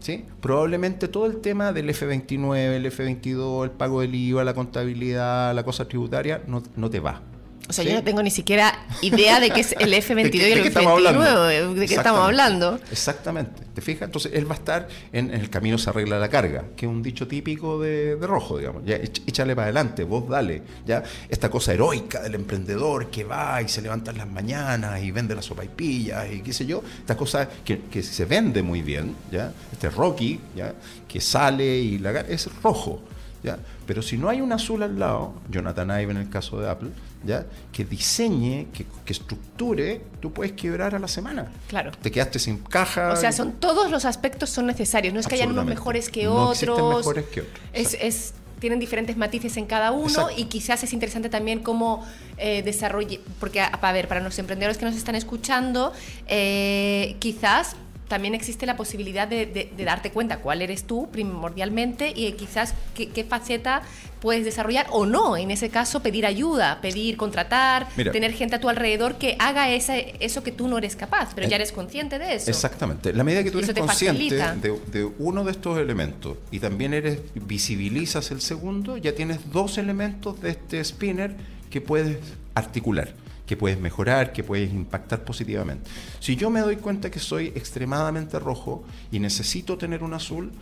¿sí? 0.00 0.24
probablemente 0.40 1.08
todo 1.08 1.26
el 1.26 1.40
tema 1.40 1.72
del 1.72 1.88
F29, 1.88 2.56
el 2.56 2.86
F22, 2.86 3.64
el 3.64 3.70
pago 3.70 4.00
del 4.00 4.14
IVA, 4.14 4.44
la 4.44 4.54
contabilidad, 4.54 5.54
la 5.54 5.64
cosa 5.64 5.86
tributaria, 5.86 6.42
no, 6.46 6.62
no 6.76 6.90
te 6.90 7.00
va. 7.00 7.22
O 7.68 7.72
sea, 7.72 7.84
yo 7.84 7.94
no 7.94 8.02
tengo 8.02 8.22
ni 8.22 8.30
siquiera 8.30 8.74
idea 9.00 9.40
de 9.40 9.50
qué 9.50 9.60
es 9.60 9.72
el 9.78 9.92
F22 9.94 10.34
y 10.34 10.52
el 10.52 10.72
F29, 10.72 11.74
de 11.74 11.86
qué 11.86 11.94
estamos 11.94 12.26
hablando. 12.26 12.78
Exactamente. 12.90 13.62
¿Te 13.74 13.80
fijas? 13.80 14.02
Entonces 14.02 14.32
él 14.34 14.46
va 14.50 14.54
a 14.54 14.58
estar 14.58 14.88
en, 15.12 15.32
el 15.32 15.48
camino 15.48 15.78
se 15.78 15.88
arregla 15.88 16.18
la 16.18 16.28
carga, 16.28 16.64
que 16.76 16.86
es 16.86 16.92
un 16.92 17.02
dicho 17.02 17.26
típico 17.26 17.80
de, 17.80 18.18
rojo, 18.20 18.58
digamos. 18.58 18.84
Ya, 18.84 18.96
échale 18.96 19.54
para 19.54 19.66
adelante, 19.66 20.04
vos 20.04 20.28
dale. 20.28 20.62
Ya, 20.84 21.02
esta 21.28 21.50
cosa 21.50 21.72
heroica 21.72 22.20
del 22.20 22.34
emprendedor 22.34 23.10
que 23.10 23.24
va 23.24 23.62
y 23.62 23.68
se 23.68 23.80
levanta 23.80 24.10
en 24.10 24.18
las 24.18 24.28
mañanas 24.28 25.02
y 25.02 25.10
vende 25.10 25.34
las 25.34 25.44
sopaipillas 25.44 26.30
y 26.30 26.40
qué 26.40 26.52
sé 26.52 26.66
yo. 26.66 26.82
Esta 26.98 27.16
cosa 27.16 27.48
que, 27.64 27.82
que 27.82 28.02
se 28.02 28.24
vende 28.24 28.62
muy 28.62 28.82
bien, 28.82 29.14
¿ya? 29.30 29.52
Este 29.72 29.88
Rocky, 29.88 30.38
¿ya? 30.54 30.74
Que 31.08 31.20
sale 31.20 31.78
y 31.78 31.98
la 31.98 32.12
es 32.20 32.48
rojo. 32.62 33.00
¿Ya? 33.42 33.58
Pero 33.86 34.02
si 34.02 34.16
no 34.16 34.28
hay 34.28 34.40
un 34.40 34.52
azul 34.52 34.82
al 34.82 34.98
lado, 34.98 35.34
Jonathan 35.50 35.88
Ive 36.00 36.12
en 36.12 36.18
el 36.18 36.28
caso 36.28 36.60
de 36.60 36.70
Apple, 36.70 36.90
¿ya? 37.24 37.44
que 37.72 37.84
diseñe, 37.84 38.68
que, 38.72 38.86
estructure, 39.06 40.00
tú 40.20 40.32
puedes 40.32 40.52
quebrar 40.52 40.94
a 40.94 40.98
la 40.98 41.08
semana. 41.08 41.50
Claro. 41.68 41.90
Te 42.00 42.10
quedaste 42.10 42.38
sin 42.38 42.58
caja. 42.58 43.12
O 43.12 43.16
sea, 43.16 43.32
son 43.32 43.52
todos 43.54 43.90
los 43.90 44.04
aspectos 44.04 44.50
son 44.50 44.66
necesarios. 44.66 45.12
No 45.12 45.20
es 45.20 45.26
que 45.26 45.34
hayan 45.34 45.50
unos 45.50 45.66
mejores 45.66 46.08
que 46.08 46.24
no 46.24 46.48
otros. 46.48 46.98
mejores 46.98 47.26
que 47.26 47.40
otros. 47.42 47.60
Es, 47.72 48.34
tienen 48.62 48.78
diferentes 48.78 49.16
matices 49.16 49.56
en 49.56 49.66
cada 49.66 49.90
uno 49.90 50.28
y 50.36 50.44
quizás 50.44 50.84
es 50.84 50.92
interesante 50.92 51.28
también 51.28 51.64
cómo 51.64 52.06
eh, 52.36 52.62
desarrolle, 52.62 53.20
porque 53.40 53.60
a, 53.60 53.92
ver, 53.92 54.06
para 54.06 54.20
los 54.20 54.38
emprendedores 54.38 54.78
que 54.78 54.84
nos 54.84 54.94
están 54.94 55.16
escuchando, 55.16 55.92
eh, 56.28 57.16
quizás 57.18 57.74
también 58.08 58.34
existe 58.34 58.66
la 58.66 58.76
posibilidad 58.76 59.26
de, 59.26 59.70
darte 59.78 60.10
cuenta 60.10 60.38
cuál 60.38 60.62
eres 60.62 60.84
tú 60.84 61.08
primordialmente 61.10 62.12
y 62.14 62.30
quizás 62.32 62.74
qué, 62.94 63.24
faceta 63.24 63.82
puedes 64.20 64.44
desarrollar 64.44 64.86
o 64.90 65.06
no. 65.06 65.36
En 65.36 65.50
ese 65.50 65.70
caso, 65.70 66.00
pedir 66.00 66.26
ayuda, 66.26 66.80
pedir, 66.80 67.16
contratar, 67.16 67.88
tener 68.12 68.32
gente 68.34 68.56
a 68.56 68.60
tu 68.60 68.68
alrededor 68.68 69.16
que 69.16 69.36
haga 69.38 69.70
eso 69.70 70.42
que 70.42 70.52
tú 70.52 70.68
no 70.68 70.78
eres 70.78 70.94
capaz, 70.94 71.30
pero 71.34 71.48
ya 71.48 71.56
eres 71.56 71.72
consciente 71.72 72.18
de 72.18 72.34
eso. 72.34 72.50
Exactamente. 72.50 73.12
La 73.12 73.24
medida 73.24 73.42
que 73.42 73.50
tú 73.50 73.58
eres 73.58 73.72
consciente 73.72 74.36
de, 74.36 74.78
de, 74.92 75.04
uno 75.18 75.44
de 75.44 75.52
estos 75.52 75.78
elementos 75.78 76.36
y 76.50 76.60
también 76.60 76.94
eres 76.94 77.20
visibilizas 77.34 78.30
el 78.30 78.40
segundo, 78.40 78.98
ya 78.98 79.14
tienes 79.14 79.50
dos 79.50 79.78
elementos 79.78 80.40
de 80.40 80.50
este 80.50 80.84
spinner 80.84 81.34
que 81.70 81.80
puedes 81.80 82.18
articular 82.54 83.21
que 83.52 83.56
puedes 83.58 83.78
mejorar, 83.78 84.32
que 84.32 84.42
puedes 84.42 84.72
impactar 84.72 85.24
positivamente. 85.24 85.90
Si 86.20 86.36
yo 86.36 86.48
me 86.48 86.60
doy 86.60 86.76
cuenta 86.76 87.10
que 87.10 87.18
soy 87.18 87.48
extremadamente 87.48 88.38
rojo 88.38 88.82
y 89.10 89.18
necesito 89.18 89.76
tener 89.76 90.02
un 90.02 90.14
azul, 90.14 90.52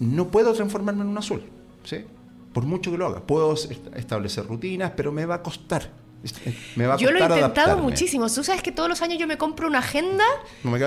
no 0.00 0.28
puedo 0.28 0.52
transformarme 0.52 1.00
en 1.00 1.08
un 1.08 1.16
azul, 1.16 1.42
¿sí? 1.84 2.04
Por 2.52 2.64
mucho 2.64 2.90
que 2.90 2.98
lo 2.98 3.06
haga. 3.06 3.20
Puedo 3.20 3.54
establecer 3.54 4.44
rutinas, 4.44 4.92
pero 4.94 5.12
me 5.12 5.24
va 5.24 5.36
a 5.36 5.42
costar. 5.42 5.90
Me 6.76 6.86
va 6.86 6.94
a 6.94 6.96
yo 6.98 7.10
lo 7.10 7.18
he 7.18 7.22
intentado 7.22 7.78
muchísimo. 7.78 8.28
Tú 8.28 8.44
sabes 8.44 8.62
que 8.62 8.72
todos 8.72 8.90
los 8.90 9.00
años 9.00 9.18
yo 9.18 9.26
me 9.26 9.38
compro 9.38 9.66
una 9.66 9.78
agenda 9.78 10.24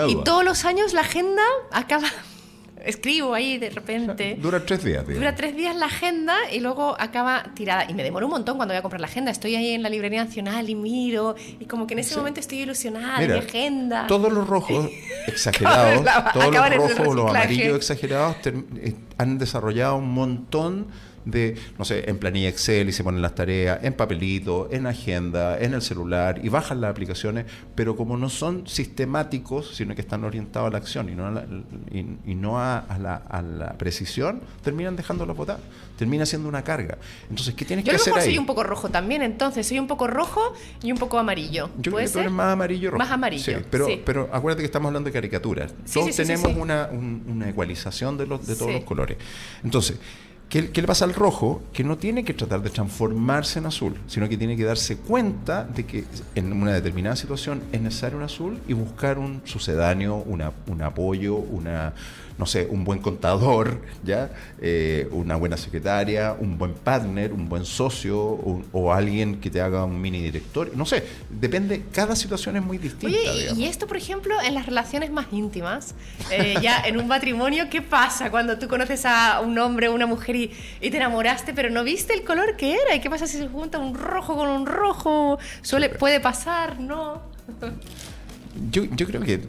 y 0.07 0.15
todos 0.23 0.45
los 0.45 0.65
años 0.65 0.93
la 0.93 1.01
agenda 1.01 1.41
acaba 1.71 2.07
escribo 2.84 3.34
ahí 3.34 3.57
de 3.57 3.69
repente. 3.69 4.38
dura 4.39 4.65
tres 4.65 4.84
días, 4.84 5.05
Dura 5.07 5.36
tres 5.36 5.55
días 5.55 5.75
la 5.75 5.86
agenda 5.86 6.36
y 6.51 6.59
luego 6.59 6.95
acaba 6.99 7.43
tirada. 7.55 7.86
Y 7.89 7.93
me 7.93 8.03
demoro 8.03 8.27
un 8.27 8.34
montón 8.34 8.57
cuando 8.57 8.73
voy 8.73 8.79
a 8.79 8.81
comprar 8.81 9.01
la 9.01 9.07
agenda. 9.07 9.31
Estoy 9.31 9.55
ahí 9.55 9.69
en 9.71 9.84
la 9.84 9.89
librería 9.89 10.23
nacional 10.23 10.69
y 10.69 10.75
miro. 10.75 11.36
Y 11.59 11.65
como 11.65 11.88
que 11.88 11.93
en 11.93 11.99
ese 11.99 12.15
momento 12.15 12.39
estoy 12.39 12.59
ilusionada 12.59 13.19
mi 13.19 13.31
agenda. 13.34 14.07
Todos 14.07 14.31
los 14.31 14.47
rojos 14.47 14.89
exagerados, 15.27 16.03
todos 16.34 16.53
los 16.53 16.97
rojos, 16.97 17.15
los 17.15 17.29
amarillos 17.29 17.77
exagerados 17.77 18.36
eh, 18.45 18.95
han 19.17 19.38
desarrollado 19.38 19.95
un 19.97 20.13
montón 20.13 20.88
de, 21.26 21.55
no 21.78 21.86
sé, 21.86 22.09
en 22.09 22.17
planilla 22.17 22.49
Excel 22.49 22.89
y 22.89 22.91
se 22.91 23.03
ponen 23.03 23.21
las 23.21 23.36
tareas, 23.36 23.80
en 23.84 23.93
papelito, 23.93 24.67
en 24.71 24.88
agenda, 24.88 25.57
en 25.59 25.74
el 25.74 25.82
celular 25.82 26.39
y 26.43 26.49
bajan 26.49 26.82
las 26.82 26.91
aplicaciones, 26.91 27.45
pero 27.76 27.95
como 27.95 28.17
no 28.17 28.30
son 28.30 28.67
sistemáticos, 28.67 29.76
sino 29.76 29.95
que 29.95 30.01
están 30.01 30.24
orientados 30.24 30.67
a 30.67 30.71
la 30.71 30.78
acción 30.78 31.09
y 31.09 31.15
no 31.15 31.28
a 31.28 31.32
la, 31.32 31.45
y, 31.91 32.36
no 32.36 32.59
a, 32.59 32.86
la, 32.99 33.76
precisión, 33.78 34.41
terminan 34.63 34.95
dejándola 34.95 35.34
botar, 35.34 35.59
termina 35.97 36.26
siendo 36.26 36.49
una 36.49 36.63
carga. 36.63 36.97
Entonces, 37.30 37.53
¿qué 37.55 37.65
tienes 37.65 37.86
que 37.86 37.91
hacer 37.91 38.13
ahí? 38.13 38.26
soy 38.26 38.38
un 38.38 38.45
poco 38.45 38.63
rojo 38.63 38.89
también, 38.89 39.21
entonces, 39.21 39.67
soy 39.67 39.80
un 39.80 39.88
poco 39.88 40.07
rojo 40.07 40.53
y 40.82 40.91
un 40.91 40.97
poco 40.97 41.17
amarillo. 41.17 41.69
Yo 41.78 41.91
creo 41.91 42.05
que 42.05 42.11
tú 42.11 42.19
eres 42.19 42.32
más 42.32 42.53
amarillo 42.53 42.91
rojo. 42.91 42.99
Más 42.99 43.11
amarillo. 43.11 43.43
Sí, 43.43 43.65
pero, 43.69 43.88
pero 44.05 44.30
acuérdate 44.32 44.61
que 44.61 44.67
estamos 44.67 44.88
hablando 44.88 45.09
de 45.09 45.13
caricaturas. 45.13 45.74
Todos 45.91 46.15
tenemos 46.15 46.55
una, 46.55 46.89
una, 46.91 47.49
ecualización 47.49 48.17
de, 48.17 48.28
los, 48.28 48.45
de 48.45 48.55
todos 48.55 48.74
los 48.74 48.84
colores. 48.84 49.17
Entonces, 49.63 49.97
¿Qué, 50.53 50.69
le 50.71 50.87
pasa 50.87 51.05
al 51.05 51.15
rojo? 51.15 51.63
Que 51.73 51.83
no 51.83 51.97
tiene 51.97 52.23
que 52.23 52.35
tratar 52.35 52.61
de 52.61 52.69
transformarse 52.69 53.57
en 53.57 53.65
azul, 53.65 53.95
sino 54.05 54.29
que 54.29 54.37
tiene 54.37 54.55
que 54.55 54.63
darse 54.63 54.97
cuenta 54.97 55.63
de 55.63 55.87
que 55.87 56.03
en 56.35 56.53
una 56.53 56.73
determinada 56.73 57.15
situación 57.15 57.63
es 57.71 57.81
necesario 57.81 58.19
un 58.19 58.23
azul 58.23 58.59
y 58.67 58.73
buscar 58.73 59.17
un 59.17 59.41
sucedáneo, 59.45 60.17
una, 60.17 60.51
un 60.67 60.83
apoyo, 60.83 61.37
una, 61.37 61.93
no 62.38 62.45
sé, 62.45 62.67
un 62.69 62.84
buen 62.84 62.99
contador, 62.99 63.81
¿ya? 64.03 64.31
Eh, 64.61 65.07
una 65.11 65.36
buena 65.36 65.57
secretaria, 65.57 66.36
un 66.38 66.57
buen 66.57 66.73
partner, 66.73 67.31
un 67.31 67.47
buen 67.47 67.65
socio 67.65 68.17
o 68.71 68.93
alguien 68.93 69.39
que 69.39 69.49
te 69.49 69.61
haga 69.61 69.86
un 69.86 70.01
mini 70.01 70.21
director. 70.21 70.71
No 70.75 70.86
sé, 70.86 71.03
depende, 71.29 71.84
cada 71.91 72.15
situación 72.15 72.55
es 72.55 72.63
muy 72.63 72.77
distinta. 72.77 73.07
Oye, 73.07 73.51
y 73.55 73.65
esto, 73.65 73.88
por 73.88 73.97
ejemplo, 73.97 74.36
en 74.43 74.55
las 74.55 74.65
relaciones 74.65 75.11
más 75.11 75.27
íntimas, 75.31 75.93
eh, 76.31 76.55
ya 76.61 76.81
en 76.86 76.97
un 76.97 77.07
matrimonio, 77.07 77.65
¿qué 77.69 77.81
pasa 77.81 78.31
cuando 78.31 78.57
tú 78.57 78.67
conoces 78.67 79.05
a 79.05 79.39
un 79.41 79.57
hombre 79.59 79.88
o 79.88 79.93
una 79.93 80.07
mujer 80.07 80.36
y, 80.36 80.51
te 80.79 80.97
enamoraste, 80.97 81.53
pero 81.53 81.69
no 81.69 81.84
viste 81.84 82.13
el 82.13 82.23
color 82.23 82.55
que 82.55 82.73
era? 82.73 82.95
¿Y 82.95 82.99
qué 82.99 83.09
pasa 83.09 83.27
si 83.27 83.38
se 83.38 83.47
junta 83.47 83.77
un 83.77 83.93
rojo 83.93 84.36
con 84.36 84.49
un 84.49 84.65
rojo? 84.65 85.38
Suele, 85.61 85.89
¿Puede 85.89 86.19
pasar? 86.19 86.79
¿No? 86.79 87.21
Yo, 88.71 88.84
yo 88.86 89.05
creo 89.05 89.21
que 89.21 89.41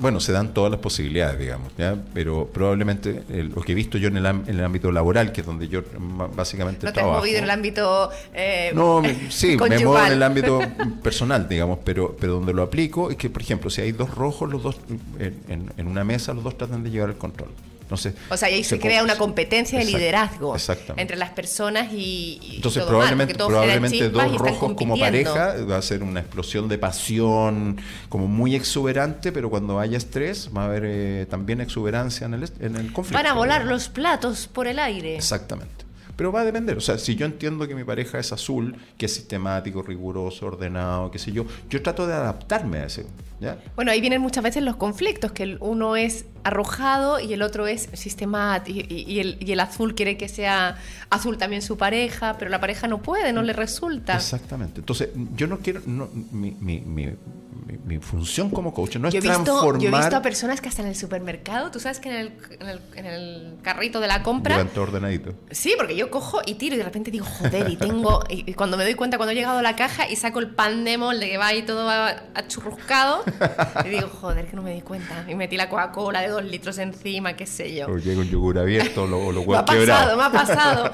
bueno, 0.00 0.18
se 0.18 0.32
dan 0.32 0.54
todas 0.54 0.70
las 0.70 0.80
posibilidades, 0.80 1.38
digamos, 1.38 1.72
¿ya? 1.76 1.96
pero 2.14 2.46
probablemente 2.46 3.22
lo 3.28 3.60
que 3.60 3.72
he 3.72 3.74
visto 3.74 3.98
yo 3.98 4.08
en 4.08 4.16
el, 4.16 4.26
en 4.26 4.48
el, 4.48 4.64
ámbito 4.64 4.90
laboral, 4.90 5.30
que 5.30 5.42
es 5.42 5.46
donde 5.46 5.68
yo 5.68 5.82
básicamente 6.34 6.86
no 6.86 6.92
te 6.92 7.00
has 7.00 7.06
movido 7.06 7.38
en 7.38 7.44
el 7.44 7.50
ámbito 7.50 8.10
eh, 8.32 8.72
No, 8.74 9.02
sí, 9.28 9.56
me 9.56 9.78
muevo 9.78 10.06
en 10.06 10.12
el 10.12 10.22
ámbito 10.22 10.60
personal, 11.02 11.48
digamos, 11.48 11.78
pero, 11.84 12.16
pero 12.18 12.34
donde 12.34 12.52
lo 12.52 12.62
aplico 12.62 13.10
es 13.10 13.16
que, 13.16 13.28
por 13.30 13.42
ejemplo, 13.42 13.70
si 13.70 13.82
hay 13.82 13.92
dos 13.92 14.14
rojos, 14.14 14.50
los 14.50 14.62
dos 14.62 14.76
en, 15.18 15.70
en 15.76 15.86
una 15.86 16.02
mesa, 16.02 16.32
los 16.32 16.44
dos 16.44 16.56
tratan 16.56 16.82
de 16.82 16.90
llevar 16.90 17.10
el 17.10 17.16
control 17.16 17.50
o 17.90 17.96
sea, 17.96 18.48
ahí 18.48 18.64
se, 18.64 18.78
crea 18.78 19.02
una 19.02 19.16
competencia 19.16 19.78
de 19.78 19.84
liderazgo 19.84 20.56
entre 20.96 21.16
las 21.16 21.30
personas 21.30 21.92
y, 21.92 22.40
entonces 22.56 22.84
probablemente, 22.84 23.34
probablemente 23.34 24.08
dos 24.10 24.36
rojos 24.36 24.74
como 24.74 24.98
pareja 24.98 25.56
va 25.68 25.76
a 25.76 25.82
ser 25.82 26.02
una 26.02 26.20
explosión 26.20 26.68
de 26.68 26.78
pasión 26.78 27.80
como 28.08 28.28
muy 28.28 28.54
exuberante, 28.54 29.32
pero 29.32 29.50
cuando 29.50 29.80
haya 29.80 29.96
estrés 29.96 30.50
va 30.56 30.62
a 30.62 30.64
haber 30.66 30.84
eh, 30.86 31.26
también 31.28 31.60
exuberancia 31.60 32.26
en 32.26 32.34
el, 32.34 32.50
en 32.60 32.76
el 32.76 32.92
conflicto. 32.92 33.22
Van 33.22 33.26
a 33.26 33.34
volar 33.34 33.64
los 33.64 33.88
platos 33.88 34.46
por 34.46 34.66
el 34.66 34.78
aire. 34.78 35.16
Exactamente. 35.16 35.89
Pero 36.20 36.32
va 36.32 36.42
a 36.42 36.44
depender. 36.44 36.76
O 36.76 36.82
sea, 36.82 36.98
si 36.98 37.16
yo 37.16 37.24
entiendo 37.24 37.66
que 37.66 37.74
mi 37.74 37.82
pareja 37.82 38.18
es 38.18 38.30
azul, 38.30 38.76
que 38.98 39.06
es 39.06 39.14
sistemático, 39.14 39.80
riguroso, 39.80 40.44
ordenado, 40.44 41.10
qué 41.10 41.18
sé 41.18 41.32
yo, 41.32 41.46
yo 41.70 41.80
trato 41.80 42.06
de 42.06 42.12
adaptarme 42.12 42.80
a 42.80 42.84
ese. 42.84 43.06
¿ya? 43.40 43.56
Bueno, 43.74 43.90
ahí 43.90 44.02
vienen 44.02 44.20
muchas 44.20 44.44
veces 44.44 44.62
los 44.62 44.76
conflictos, 44.76 45.32
que 45.32 45.56
uno 45.60 45.96
es 45.96 46.26
arrojado 46.44 47.20
y 47.20 47.32
el 47.32 47.40
otro 47.40 47.66
es 47.66 47.88
sistema 47.94 48.62
y, 48.66 48.84
y, 48.92 49.20
el, 49.20 49.38
y, 49.40 49.52
el, 49.52 49.60
azul 49.60 49.94
quiere 49.94 50.18
que 50.18 50.28
sea 50.28 50.76
azul 51.08 51.38
también 51.38 51.62
su 51.62 51.78
pareja, 51.78 52.36
pero 52.38 52.50
la 52.50 52.60
pareja 52.60 52.86
no 52.86 53.00
puede, 53.00 53.32
no 53.32 53.40
le 53.40 53.54
resulta. 53.54 54.14
Exactamente. 54.14 54.80
Entonces, 54.80 55.08
yo 55.34 55.46
no 55.46 55.60
quiero, 55.60 55.80
no, 55.86 56.10
mi, 56.32 56.50
mi, 56.60 56.80
mi, 56.80 57.14
mi, 57.90 57.98
función 57.98 58.50
como 58.50 58.72
coach 58.72 58.96
no 58.96 59.08
es 59.08 59.14
yo 59.14 59.18
he 59.18 59.20
visto, 59.20 59.42
transformar... 59.44 59.80
Yo 59.80 59.88
he 59.88 60.00
visto 60.00 60.16
a 60.16 60.22
personas 60.22 60.60
que 60.60 60.68
hasta 60.68 60.82
en 60.82 60.88
el 60.88 60.96
supermercado, 60.96 61.70
tú 61.70 61.80
sabes 61.80 62.00
que 62.00 62.08
en 62.08 62.16
el, 62.16 62.32
en 62.60 62.68
el, 62.68 62.80
en 62.94 63.06
el 63.06 63.58
carrito 63.62 64.00
de 64.00 64.06
la 64.06 64.22
compra... 64.22 64.56
Llevan 64.56 64.72
todo 64.72 64.84
ordenadito. 64.84 65.34
Sí, 65.50 65.74
porque 65.76 65.96
yo 65.96 66.10
cojo 66.10 66.40
y 66.46 66.54
tiro 66.54 66.74
y 66.74 66.78
de 66.78 66.84
repente 66.84 67.10
digo, 67.10 67.26
joder, 67.26 67.68
y 67.68 67.76
tengo... 67.76 68.24
Y, 68.28 68.54
cuando 68.54 68.76
me 68.76 68.84
doy 68.84 68.94
cuenta, 68.94 69.16
cuando 69.16 69.32
he 69.32 69.34
llegado 69.34 69.58
a 69.58 69.62
la 69.62 69.76
caja 69.76 70.08
y 70.08 70.16
saco 70.16 70.38
el 70.38 70.48
pan 70.48 70.84
de 70.84 70.98
molde 70.98 71.28
que 71.28 71.38
va 71.38 71.48
ahí 71.48 71.62
todo 71.62 71.88
achurruscado, 72.34 73.24
y 73.84 73.88
digo, 73.88 74.08
joder, 74.08 74.46
que 74.46 74.56
no 74.56 74.62
me 74.62 74.74
di 74.74 74.82
cuenta. 74.82 75.24
Y 75.28 75.34
metí 75.34 75.56
la 75.56 75.68
Coca-Cola 75.68 76.20
de 76.20 76.28
dos 76.28 76.44
litros 76.44 76.78
encima, 76.78 77.34
qué 77.34 77.46
sé 77.46 77.74
yo. 77.74 77.86
O 77.86 77.98
llega 77.98 78.20
un 78.20 78.28
yogur 78.28 78.58
abierto, 78.58 79.06
lo, 79.06 79.32
lo 79.32 79.44
Me 79.44 79.56
ha 79.56 79.64
pasado, 79.64 80.16
me 80.16 80.22
ha 80.24 80.32
pasado. 80.32 80.90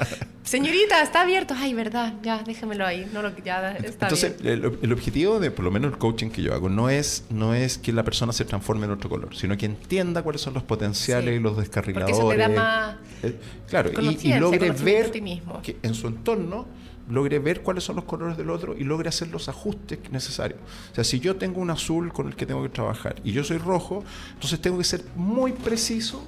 Señorita, 0.47 1.03
está 1.03 1.22
abierto. 1.22 1.55
Ay, 1.59 1.74
verdad, 1.74 2.14
ya, 2.22 2.42
déjemelo 2.44 2.86
ahí. 2.86 3.11
No 3.12 3.20
lo, 3.20 3.36
ya, 3.44 3.72
está 3.72 4.07
Entonces, 4.07 4.40
bien. 4.40 4.64
El, 4.64 4.78
el, 4.80 4.92
objetivo 4.92 5.40
de, 5.40 5.51
por 5.51 5.64
lo 5.64 5.72
menos 5.72 5.92
el 5.92 5.99
coaching 5.99 6.30
que 6.30 6.40
yo 6.40 6.55
hago, 6.55 6.68
no 6.68 6.86
es, 6.89 7.24
no 7.30 7.55
es 7.55 7.78
que 7.78 7.93
la 7.93 8.03
persona 8.03 8.32
se 8.32 8.45
transforme 8.45 8.87
en 8.87 8.93
otro 8.93 9.09
color, 9.09 9.34
sino 9.34 9.57
que 9.57 9.66
entienda 9.66 10.22
cuáles 10.22 10.41
son 10.41 10.55
los 10.55 10.62
potenciales 10.62 11.37
y 11.37 11.41
los 11.41 11.57
descarriladores. 11.57 12.16
Porque 12.18 12.34
eso 12.34 12.49
te 12.49 12.55
da 12.55 12.61
más 12.61 12.97
eh, 13.22 13.39
claro, 13.68 13.91
y, 14.01 14.28
y 14.28 14.39
logre 14.39 14.70
ver 14.70 15.11
que 15.11 15.76
en 15.82 15.95
su 15.95 16.07
entorno 16.09 16.66
logre 17.09 17.39
ver 17.39 17.62
cuáles 17.62 17.84
son 17.84 17.97
los 17.97 18.05
colores 18.05 18.37
del 18.37 18.51
otro 18.51 18.74
y 18.76 18.84
logre 18.84 19.09
hacer 19.09 19.28
los 19.28 19.49
ajustes 19.49 19.99
necesarios. 20.11 20.59
O 20.93 20.95
sea, 20.95 21.05
si 21.05 21.20
yo 21.20 21.37
tengo 21.37 21.61
un 21.61 21.70
azul 21.70 22.12
con 22.12 22.28
el 22.28 22.37
que 22.37 22.47
tengo 22.47 22.62
que 22.62 22.68
trabajar 22.68 23.16
y 23.24 23.32
yo 23.32 23.45
soy 23.45 23.59
rojo, 23.59 24.05
entonces 24.34 24.61
tengo 24.61 24.78
que 24.78 24.84
ser 24.84 25.05
muy 25.14 25.53
preciso 25.53 26.24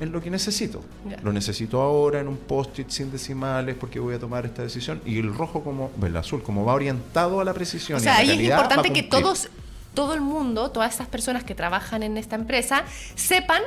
en 0.00 0.12
lo 0.12 0.20
que 0.20 0.30
necesito. 0.30 0.84
Lo 1.22 1.32
necesito 1.32 1.80
ahora 1.80 2.20
en 2.20 2.28
un 2.28 2.36
post-it 2.36 2.90
sin 2.90 3.10
decimales 3.10 3.76
porque 3.78 3.98
voy 3.98 4.14
a 4.14 4.18
tomar 4.18 4.44
esta 4.44 4.62
decisión. 4.62 5.00
Y 5.06 5.18
el 5.18 5.34
rojo 5.34 5.62
como, 5.62 5.90
el 6.02 6.16
azul 6.16 6.42
como 6.42 6.64
va 6.64 6.74
orientado 6.74 7.40
a 7.40 7.44
la 7.44 7.54
precisión. 7.54 7.98
O 7.98 8.00
sea, 8.00 8.22
y 8.22 8.30
ahí 8.30 8.44
es 8.44 8.50
importante 8.50 8.92
que 8.92 9.02
todos, 9.02 9.48
todo 9.94 10.14
el 10.14 10.20
mundo, 10.20 10.70
todas 10.70 10.92
estas 10.92 11.08
personas 11.08 11.44
que 11.44 11.54
trabajan 11.54 12.02
en 12.02 12.18
esta 12.18 12.36
empresa, 12.36 12.84
sepan 13.14 13.62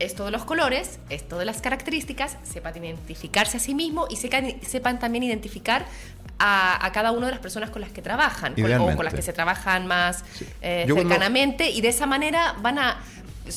esto 0.00 0.24
de 0.24 0.30
los 0.30 0.44
colores, 0.44 0.98
esto 1.08 1.38
de 1.38 1.44
las 1.44 1.60
características, 1.60 2.36
sepan 2.42 2.76
identificarse 2.76 3.56
a 3.56 3.60
sí 3.60 3.74
mismo 3.74 4.06
y 4.08 4.16
sepan, 4.16 4.98
también 4.98 5.24
identificar 5.24 5.86
a, 6.38 6.90
cada 6.92 7.10
una 7.10 7.26
de 7.26 7.32
las 7.32 7.40
personas 7.40 7.70
con 7.70 7.80
las 7.80 7.90
que 7.90 8.00
trabajan 8.00 8.54
o 8.54 8.96
con 8.96 9.04
las 9.04 9.14
que 9.14 9.22
se 9.22 9.32
trabajan 9.32 9.88
más 9.88 10.24
eh, 10.62 10.84
cercanamente 10.86 11.70
y 11.70 11.80
de 11.80 11.88
esa 11.88 12.06
manera 12.06 12.54
van 12.60 12.78
a 12.78 12.98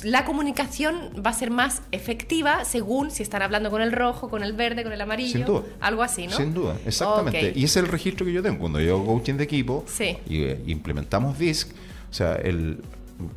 la 0.03 0.25
comunicación 0.25 1.11
va 1.25 1.31
a 1.31 1.33
ser 1.33 1.51
más 1.51 1.81
efectiva 1.91 2.65
según 2.65 3.11
si 3.11 3.23
están 3.23 3.41
hablando 3.41 3.69
con 3.69 3.81
el 3.81 3.91
rojo, 3.91 4.29
con 4.29 4.43
el 4.43 4.53
verde, 4.53 4.83
con 4.83 4.93
el 4.93 5.01
amarillo. 5.01 5.31
Sin 5.31 5.45
duda. 5.45 5.63
Algo 5.79 6.03
así, 6.03 6.27
¿no? 6.27 6.35
Sin 6.35 6.53
duda, 6.53 6.77
exactamente. 6.85 7.53
Y 7.55 7.63
ese 7.63 7.79
es 7.79 7.85
el 7.85 7.87
registro 7.87 8.25
que 8.25 8.33
yo 8.33 8.43
tengo. 8.43 8.59
Cuando 8.59 8.79
yo 8.79 8.95
hago 8.95 9.05
coaching 9.05 9.35
de 9.35 9.43
equipo 9.43 9.85
y 10.27 10.43
eh, 10.43 10.61
implementamos 10.67 11.37
DISC, 11.37 11.71
o 12.09 12.13
sea, 12.13 12.35
el, 12.35 12.79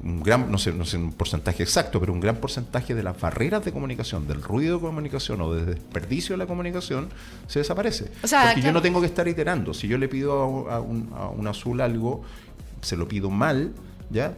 un 0.02 0.22
gran, 0.22 0.50
no 0.50 0.58
sé, 0.58 0.72
no 0.72 0.84
sé 0.84 0.96
un 0.96 1.12
porcentaje 1.12 1.62
exacto, 1.62 2.00
pero 2.00 2.12
un 2.12 2.20
gran 2.20 2.36
porcentaje 2.36 2.94
de 2.94 3.02
las 3.02 3.20
barreras 3.20 3.64
de 3.64 3.72
comunicación, 3.72 4.26
del 4.26 4.42
ruido 4.42 4.76
de 4.76 4.82
comunicación 4.82 5.40
o 5.40 5.52
del 5.52 5.66
desperdicio 5.66 6.34
de 6.34 6.38
la 6.38 6.46
comunicación, 6.46 7.08
se 7.46 7.60
desaparece. 7.60 8.10
O 8.22 8.26
sea, 8.26 8.46
Porque 8.46 8.62
yo 8.62 8.72
no 8.72 8.82
tengo 8.82 9.00
que 9.00 9.06
estar 9.06 9.26
iterando. 9.28 9.74
Si 9.74 9.88
yo 9.88 9.98
le 9.98 10.08
pido 10.08 10.32
a 10.70 10.80
un, 10.80 11.10
a 11.14 11.28
un 11.28 11.46
azul 11.46 11.80
algo, 11.80 12.22
se 12.80 12.96
lo 12.96 13.08
pido 13.08 13.30
mal, 13.30 13.72
¿ya? 14.10 14.34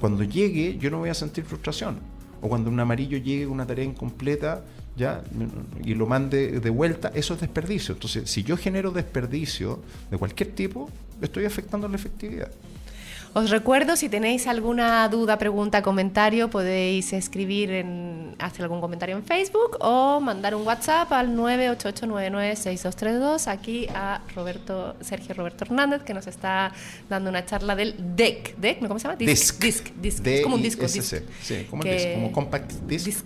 Cuando 0.00 0.24
llegue, 0.24 0.78
yo 0.78 0.90
no 0.90 0.98
voy 0.98 1.10
a 1.10 1.14
sentir 1.14 1.44
frustración. 1.44 1.98
O 2.40 2.48
cuando 2.48 2.70
un 2.70 2.80
amarillo 2.80 3.18
llegue 3.18 3.46
una 3.46 3.66
tarea 3.66 3.84
incompleta, 3.84 4.64
¿ya? 4.96 5.22
y 5.84 5.94
lo 5.94 6.06
mande 6.06 6.58
de 6.60 6.70
vuelta, 6.70 7.12
eso 7.14 7.34
es 7.34 7.40
desperdicio. 7.40 7.94
Entonces, 7.94 8.30
si 8.30 8.42
yo 8.42 8.56
genero 8.56 8.90
desperdicio 8.90 9.80
de 10.10 10.16
cualquier 10.16 10.52
tipo, 10.52 10.88
estoy 11.20 11.44
afectando 11.44 11.86
la 11.86 11.96
efectividad. 11.96 12.50
Os 13.32 13.48
recuerdo, 13.48 13.94
si 13.94 14.08
tenéis 14.08 14.48
alguna 14.48 15.08
duda, 15.08 15.38
pregunta, 15.38 15.82
comentario, 15.82 16.50
podéis 16.50 17.12
escribir, 17.12 17.70
en, 17.70 18.34
hacer 18.40 18.64
algún 18.64 18.80
comentario 18.80 19.16
en 19.16 19.22
Facebook 19.22 19.76
o 19.80 20.18
mandar 20.20 20.56
un 20.56 20.66
WhatsApp 20.66 21.12
al 21.12 21.36
988996232 21.36 23.46
aquí 23.46 23.86
a 23.94 24.20
Roberto 24.34 24.96
Sergio 25.00 25.36
Roberto 25.36 25.64
Hernández, 25.64 26.02
que 26.02 26.12
nos 26.12 26.26
está 26.26 26.72
dando 27.08 27.30
una 27.30 27.46
charla 27.46 27.76
del 27.76 27.94
DEC. 28.16 28.56
¿DEC? 28.56 28.80
¿Cómo 28.80 28.98
se 28.98 29.04
llama? 29.04 29.14
Disc. 29.14 29.60
Disc. 29.60 29.90
disc. 29.94 30.26
Es 30.26 30.42
como 30.42 30.56
un 30.56 30.62
disco. 30.62 30.88
Sí, 30.88 30.98
como, 31.70 31.82
un 31.82 31.88
disc, 31.88 32.14
como 32.14 32.32
compact 32.32 32.72
disc. 32.88 33.04
disc 33.04 33.24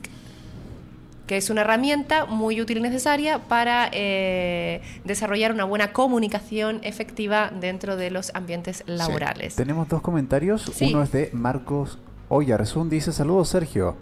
que 1.27 1.37
es 1.37 1.51
una 1.51 1.63
herramienta 1.63 2.27
muy 2.27 2.61
útil 2.61 2.79
y 2.79 2.81
necesaria 2.83 3.39
para 3.39 3.89
eh, 3.93 4.83
desarrollar 5.05 5.53
una 5.53 5.65
buena 5.65 5.93
comunicación 5.93 6.81
efectiva 6.83 7.51
dentro 7.51 7.97
de 7.97 8.11
los 8.11 8.35
ambientes 8.35 8.85
laborales. 8.87 9.57
Tenemos 9.57 9.89
dos 9.89 10.03
comentarios. 10.03 10.71
Uno 10.81 11.03
es 11.03 11.13
de 11.13 11.31
Marcos 11.33 11.99
Oyarzún, 12.29 12.91
dice 12.91 13.13
saludos 13.13 13.49
Sergio. 13.49 13.97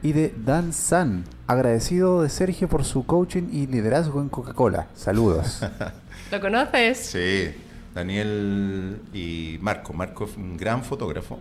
Y 0.00 0.12
de 0.12 0.32
Dan 0.44 0.72
San, 0.72 1.24
agradecido 1.48 2.22
de 2.22 2.28
Sergio 2.28 2.68
por 2.68 2.84
su 2.84 3.04
coaching 3.04 3.48
y 3.50 3.66
liderazgo 3.66 4.20
en 4.20 4.28
Coca-Cola. 4.28 4.86
Saludos. 4.94 5.60
¿Lo 6.30 6.40
conoces? 6.40 6.98
Sí, 6.98 7.50
Daniel 7.94 9.00
y 9.12 9.58
Marco. 9.60 9.92
Marco 9.92 10.26
es 10.26 10.36
un 10.36 10.56
gran 10.56 10.84
fotógrafo. 10.84 11.40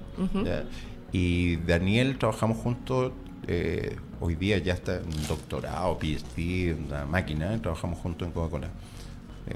Y 1.11 1.57
Daniel 1.57 2.17
trabajamos 2.17 2.57
juntos 2.57 3.11
eh, 3.48 3.95
hoy 4.20 4.36
día 4.36 4.58
ya 4.58 4.74
está 4.74 5.00
un 5.04 5.28
doctorado, 5.28 5.98
PhD, 5.98 6.76
una 6.76 7.06
máquina, 7.06 7.60
trabajamos 7.62 8.00
juntos 8.00 8.28
en 8.28 8.34
Coca-Cola. 8.34 8.70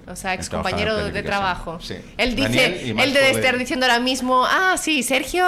O 0.07 0.15
sea, 0.15 0.33
ex 0.33 0.49
compañero 0.49 0.95
de 1.11 1.23
trabajo. 1.23 1.79
Él 2.17 2.35
dice, 2.35 2.91
él 2.91 3.13
debe 3.13 3.31
estar 3.31 3.57
diciendo 3.57 3.85
ahora 3.85 3.99
mismo, 3.99 4.45
ah, 4.45 4.75
sí, 4.77 5.03
Sergio 5.03 5.45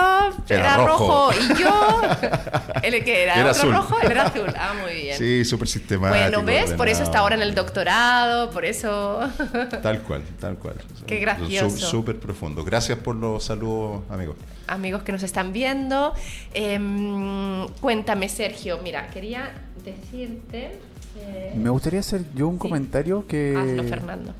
era, 0.49 0.77
rojo. 0.77 1.31
y 1.33 1.59
yo, 1.59 2.01
él 2.81 3.03
que 3.05 3.23
era, 3.23 3.51
otro 3.51 3.71
rojo, 3.71 3.97
él 4.01 4.11
era 4.11 4.23
azul. 4.23 4.53
Ah, 4.57 4.73
muy 4.81 4.93
bien. 4.93 5.17
Sí, 5.17 5.45
súper 5.45 5.67
sistemático. 5.67 6.19
Bueno, 6.19 6.43
¿ves? 6.43 6.73
Por 6.73 6.87
eso 6.87 7.03
está 7.03 7.19
ahora 7.19 7.35
en 7.35 7.41
el 7.41 7.55
doctorado, 7.55 8.49
por 8.51 8.65
eso... 8.65 9.19
tal 9.81 10.01
cual, 10.01 10.23
tal 10.39 10.57
cual. 10.57 10.75
Qué 11.07 11.19
gracioso. 11.19 11.77
Súper 11.77 12.19
profundo. 12.19 12.63
Gracias 12.63 12.97
por 12.97 13.15
los 13.15 13.43
saludos, 13.43 14.01
amigos. 14.09 14.35
Amigos 14.73 15.03
que 15.03 15.11
nos 15.11 15.23
están 15.23 15.53
viendo. 15.53 16.13
Em, 16.53 17.67
cuéntame, 17.79 18.27
Sergio, 18.27 18.79
mira, 18.83 19.09
quería 19.09 19.51
decirte... 19.83 20.79
Me 21.55 21.69
gustaría 21.69 21.99
hacer 21.99 22.23
yo 22.33 22.47
un 22.47 22.57
comentario 22.57 23.27
que... 23.27 23.55
Hazlo, 23.55 23.83
Fernando. 23.83 24.33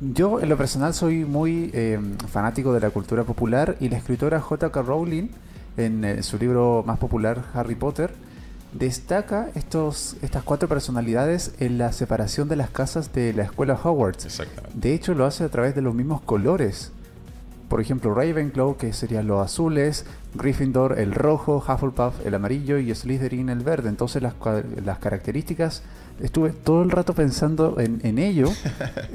Yo, 0.00 0.40
en 0.40 0.48
lo 0.48 0.56
personal, 0.56 0.92
soy 0.94 1.24
muy 1.24 1.70
em, 1.72 2.16
fanático 2.18 2.72
de 2.72 2.80
la 2.80 2.90
cultura 2.90 3.24
popular 3.24 3.76
y 3.80 3.88
la 3.88 3.96
escritora 3.96 4.38
J.K. 4.38 4.82
Rowling, 4.82 5.28
en 5.76 6.04
eh, 6.04 6.22
su 6.22 6.38
libro 6.38 6.84
más 6.86 6.98
popular, 6.98 7.46
Harry 7.54 7.74
Potter, 7.74 8.12
destaca 8.72 9.48
estos, 9.54 10.16
estas 10.22 10.42
cuatro 10.42 10.68
personalidades 10.68 11.52
en 11.58 11.78
la 11.78 11.92
separación 11.92 12.48
de 12.48 12.56
las 12.56 12.70
casas 12.70 13.12
de 13.12 13.32
la 13.32 13.44
escuela 13.44 13.78
Hogwarts. 13.82 14.42
De 14.74 14.94
hecho, 14.94 15.14
lo 15.14 15.24
hace 15.24 15.44
a 15.44 15.48
través 15.48 15.74
de 15.74 15.82
los 15.82 15.94
mismos 15.94 16.20
colores. 16.20 16.92
Por 17.68 17.80
ejemplo, 17.80 18.14
Ravenclaw, 18.14 18.76
que 18.76 18.92
serían 18.92 19.26
los 19.26 19.44
azules, 19.44 20.06
Gryffindor 20.34 20.98
el 20.98 21.14
rojo, 21.14 21.56
Hufflepuff 21.56 22.24
el 22.24 22.34
amarillo 22.34 22.78
y 22.78 22.94
Slytherin 22.94 23.50
el 23.50 23.60
verde. 23.60 23.90
Entonces 23.90 24.22
las, 24.22 24.34
las 24.82 24.98
características 24.98 25.82
estuve 26.22 26.50
todo 26.50 26.82
el 26.82 26.90
rato 26.90 27.14
pensando 27.14 27.76
en, 27.78 28.18
ello. 28.18 28.48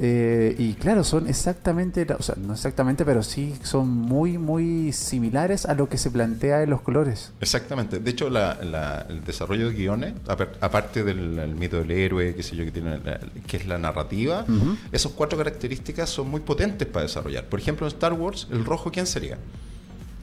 Eh, 0.00 0.54
y 0.58 0.74
claro, 0.74 1.04
son 1.04 1.28
exactamente, 1.28 2.06
o 2.18 2.22
sea, 2.22 2.34
no 2.36 2.52
exactamente, 2.52 3.04
pero 3.04 3.22
sí 3.22 3.54
son 3.62 3.88
muy, 3.88 4.38
muy 4.38 4.92
similares 4.92 5.66
a 5.66 5.74
lo 5.74 5.88
que 5.88 5.98
se 5.98 6.10
plantea 6.10 6.62
en 6.62 6.70
los 6.70 6.82
colores. 6.82 7.32
Exactamente. 7.40 8.00
De 8.00 8.10
hecho, 8.10 8.26
el 8.28 9.24
desarrollo 9.24 9.68
de 9.68 9.74
guiones, 9.74 10.14
aparte 10.60 11.04
del 11.04 11.54
mito 11.54 11.78
del 11.78 11.90
héroe, 11.92 12.34
qué 12.34 12.42
sé 12.42 12.56
yo, 12.56 12.64
que, 12.64 12.70
tiene 12.72 13.00
que 13.46 13.56
es 13.56 13.66
la 13.66 13.78
narrativa, 13.78 14.44
esas 14.92 15.12
cuatro 15.12 15.38
características 15.38 16.10
son 16.10 16.28
muy 16.28 16.40
potentes 16.40 16.88
para 16.88 17.04
desarrollar. 17.04 17.44
Por 17.44 17.60
ejemplo, 17.60 17.86
en 17.86 17.92
Star 17.92 18.12
Wars, 18.12 18.48
el 18.50 18.64
rojo, 18.64 18.90
¿quién 18.90 19.06
sería? 19.06 19.38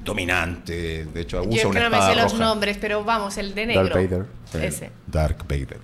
Dominante, 0.04 1.06
de 1.06 1.22
hecho 1.22 1.40
abusa 1.40 1.64
Yo 1.64 1.70
una 1.70 1.90
no 1.90 1.90
me 1.90 2.02
sé 2.02 2.16
los 2.16 2.34
nombres, 2.34 2.78
pero 2.80 3.04
vamos, 3.04 3.38
el 3.38 3.54
de 3.54 3.66
negro. 3.68 3.84
Darth 3.84 3.96
Vader. 3.96 4.26
Ese. 4.54 4.92
Dark 5.08 5.46
Vader. 5.48 5.80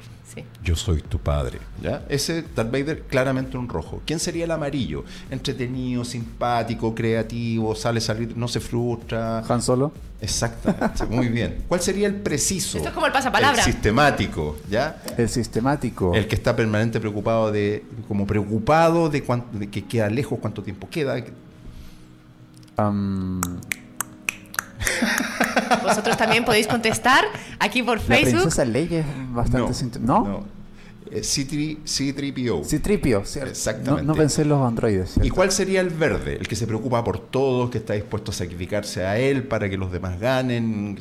Yo 0.63 0.75
soy 0.75 1.01
tu 1.01 1.19
padre. 1.19 1.59
¿ya? 1.81 2.03
Ese 2.09 2.43
Darth 2.55 2.71
Vader 2.71 3.01
claramente 3.03 3.57
un 3.57 3.67
rojo. 3.69 4.01
¿Quién 4.05 4.19
sería 4.19 4.45
el 4.45 4.51
amarillo? 4.51 5.03
Entretenido, 5.29 6.03
simpático, 6.03 6.93
creativo, 6.93 7.75
sale 7.75 8.01
salir, 8.01 8.35
no 8.35 8.47
se 8.47 8.59
frustra. 8.59 9.39
Han 9.39 9.61
Solo. 9.61 9.91
Exactamente, 10.19 11.05
muy 11.09 11.27
bien. 11.27 11.63
¿Cuál 11.67 11.81
sería 11.81 12.07
el 12.07 12.15
preciso? 12.15 12.77
Esto 12.77 12.89
es 12.89 12.95
como 12.95 13.05
el 13.05 13.11
pasapalabra. 13.11 13.59
El 13.59 13.71
sistemático, 13.71 14.57
¿ya? 14.69 15.01
El 15.17 15.29
sistemático. 15.29 16.13
El 16.13 16.27
que 16.27 16.35
está 16.35 16.55
permanente 16.55 16.99
preocupado 16.99 17.51
de, 17.51 17.83
como 18.07 18.25
preocupado 18.25 19.09
de, 19.09 19.23
cuánto, 19.23 19.57
de 19.57 19.69
que 19.69 19.85
queda 19.85 20.09
lejos, 20.09 20.39
cuánto 20.39 20.63
tiempo 20.63 20.89
queda. 20.89 21.23
Vosotros 25.83 26.17
también 26.17 26.45
podéis 26.45 26.67
contestar 26.67 27.25
aquí 27.59 27.83
por 27.83 27.97
La 27.97 28.03
Facebook. 28.03 28.41
princesa 28.41 28.65
Leia 28.65 28.99
es 28.99 29.05
bastante... 29.33 29.73
sint- 29.73 29.99
¿No? 29.99 30.45
Eh, 31.09 31.21
C3- 31.21 31.83
C3PO. 31.85 32.65
Citripio, 32.65 33.23
¿cierto? 33.25 33.49
Exactamente. 33.51 34.01
No, 34.05 34.13
no 34.13 34.17
pensé 34.17 34.41
en 34.41 34.49
los 34.49 34.65
androides. 34.67 35.11
¿Y 35.11 35.13
¿cierto? 35.21 35.35
cuál 35.35 35.51
sería 35.51 35.79
el 35.81 35.89
verde? 35.89 36.35
El 36.37 36.47
que 36.47 36.55
se 36.57 36.67
preocupa 36.67 37.01
por 37.03 37.19
todos, 37.19 37.69
que 37.69 37.77
está 37.77 37.93
dispuesto 37.93 38.31
a 38.31 38.33
sacrificarse 38.33 39.05
a 39.05 39.17
él 39.17 39.43
para 39.43 39.69
que 39.69 39.77
los 39.77 39.89
demás 39.91 40.19
ganen. 40.19 40.99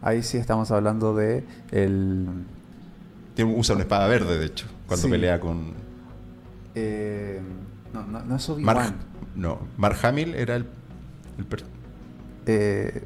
Ahí 0.00 0.22
sí 0.22 0.38
estamos 0.38 0.70
hablando 0.70 1.14
de 1.14 1.44
el... 1.70 2.26
Tiene- 3.34 3.54
Usa 3.54 3.74
una 3.74 3.82
espada 3.84 4.08
verde, 4.08 4.38
de 4.38 4.46
hecho, 4.46 4.66
cuando 4.86 5.06
Sí. 5.06 5.10
pelea 5.10 5.38
con 5.38 5.74
eh, 6.74 7.40
no, 7.92 8.06
no, 8.06 8.20
no 8.22 8.36
es 8.36 8.48
Obi-Wan. 8.48 8.94
No, 9.34 9.58
Mark 9.76 9.98
Hamill 10.02 10.34
era 10.34 10.56
el, 10.56 10.66
el 11.38 11.44
per- 11.44 11.64
Eh, 12.46 13.02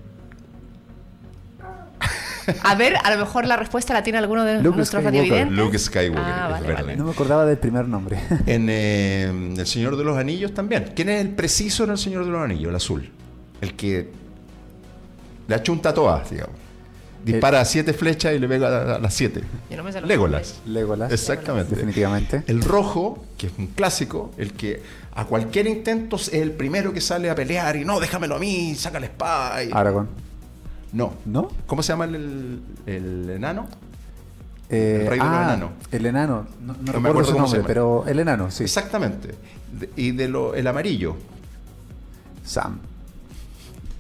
A 2.65 2.75
ver, 2.75 2.95
a 3.03 3.11
lo 3.15 3.19
mejor 3.21 3.47
la 3.47 3.57
respuesta 3.57 3.95
la 3.95 4.03
tiene 4.03 4.19
alguno 4.19 4.45
de 4.45 4.61
Luke 4.63 4.77
nuestros 4.77 5.05
radiovidentes. 5.05 5.57
Luke 5.57 5.79
Skywalker, 5.79 6.19
Ah, 6.35 6.49
vale, 6.49 6.73
vale. 6.73 6.97
no 6.97 7.05
me 7.05 7.11
acordaba 7.13 7.45
del 7.47 7.59
primer 7.59 7.87
nombre. 7.87 8.19
En 8.47 8.67
eh, 8.69 9.55
El 9.57 9.67
Señor 9.67 9.97
de 9.97 10.03
los 10.05 10.17
Anillos 10.19 10.53
también. 10.53 10.93
¿Quién 10.97 11.11
es 11.11 11.21
el 11.21 11.31
preciso 11.31 11.85
en 11.85 11.91
El 11.91 11.99
Señor 11.99 12.25
de 12.25 12.31
los 12.33 12.43
Anillos? 12.43 12.71
El 12.71 12.75
azul. 12.77 13.11
El 13.61 13.75
que 13.77 14.11
le 15.47 15.55
achunta 15.55 15.95
todas, 15.95 16.29
digamos. 16.31 16.57
Dispara 17.25 17.65
siete 17.65 17.93
flechas 17.93 18.35
y 18.35 18.39
le 18.39 18.49
pega 18.49 18.69
a, 18.69 18.97
a 18.97 18.99
las 18.99 19.13
siete. 19.15 19.43
Yo 19.71 19.77
no 19.77 19.85
me 19.85 19.93
sé 19.93 20.01
los 20.01 20.09
Legolas. 20.09 20.61
Legolas. 20.67 21.13
Exactamente. 21.13 21.75
Definitivamente. 21.75 22.43
El 22.47 22.63
rojo, 22.63 23.25
que 23.37 23.49
es 23.49 23.53
un 23.59 23.67
clásico, 23.69 24.31
el 24.39 24.53
que 24.55 24.83
a 25.15 25.25
cualquier 25.27 25.67
intento 25.67 26.17
es 26.17 26.33
el 26.33 26.53
primero 26.53 26.93
que 26.93 27.01
sale 27.01 27.29
a 27.31 27.35
pelear 27.35 27.77
y 27.77 27.85
no, 27.85 28.01
déjamelo 28.01 28.37
a 28.37 28.39
mí, 28.39 28.75
saca 28.75 28.99
la 29.01 29.07
espada. 29.07 29.63
y- 29.65 29.71
Aragón. 29.73 30.09
No. 30.93 31.15
¿No? 31.27 31.49
¿Cómo 31.67 31.83
se 31.83 31.93
llama 31.93 32.07
el, 32.07 32.61
el 32.87 33.31
enano? 33.31 33.69
Eh, 34.71 35.01
El 35.03 35.07
rey 35.09 35.19
de 35.19 35.25
los 35.25 35.35
ah, 35.35 35.43
enanos. 35.45 35.71
El 35.93 36.07
enano. 36.07 36.47
No, 36.61 36.75
recuerdo 36.75 37.09
acuerdo 37.09 37.25
su 37.29 37.33
cómo 37.35 37.49
se 37.49 37.57
nombre, 37.57 37.69
pero 37.75 38.05
el 38.07 38.19
enano, 38.21 38.51
sí. 38.51 38.63
Exactamente. 38.65 39.35
De- 39.79 39.91
y 39.97 40.13
de 40.13 40.29
lo, 40.29 40.55
el 40.55 40.67
amarillo. 40.67 41.17
Sam. 42.45 42.79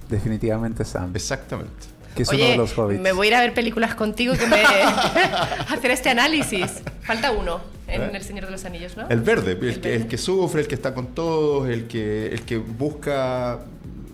Definitivamente 0.09 0.85
Sam. 0.85 1.11
Exactamente. 1.15 1.87
Que 2.15 2.23
es 2.25 2.29
uno 2.29 2.39
Oye, 2.39 2.51
de 2.53 2.57
los 2.57 2.77
hobbits. 2.77 3.01
me 3.01 3.13
voy 3.13 3.27
a 3.27 3.31
ir 3.31 3.35
a 3.37 3.41
ver 3.41 3.55
películas 3.55 3.95
contigo 3.95 4.35
que 4.37 4.47
me 4.47 4.63
hacer 5.69 5.91
este 5.93 6.11
análisis. 6.11 6.83
Falta 7.03 7.31
uno 7.33 7.61
en 7.87 8.03
¿Eh? 8.03 8.11
El 8.15 8.23
Señor 8.23 8.47
de 8.47 8.51
los 8.53 8.65
Anillos, 8.65 8.97
¿no? 8.97 9.09
El 9.09 9.21
verde, 9.21 9.53
el, 9.53 9.65
El 9.69 9.81
que, 9.81 9.95
el 9.95 10.07
que 10.09 10.19
sufre, 10.19 10.61
el 10.63 10.69
que 10.69 10.75
está 10.75 10.93
con 10.95 11.09
todos, 11.09 11.69
el 11.69 11.87
que, 11.87 12.27
el 12.33 12.43
que 12.43 12.59
busca 12.59 13.61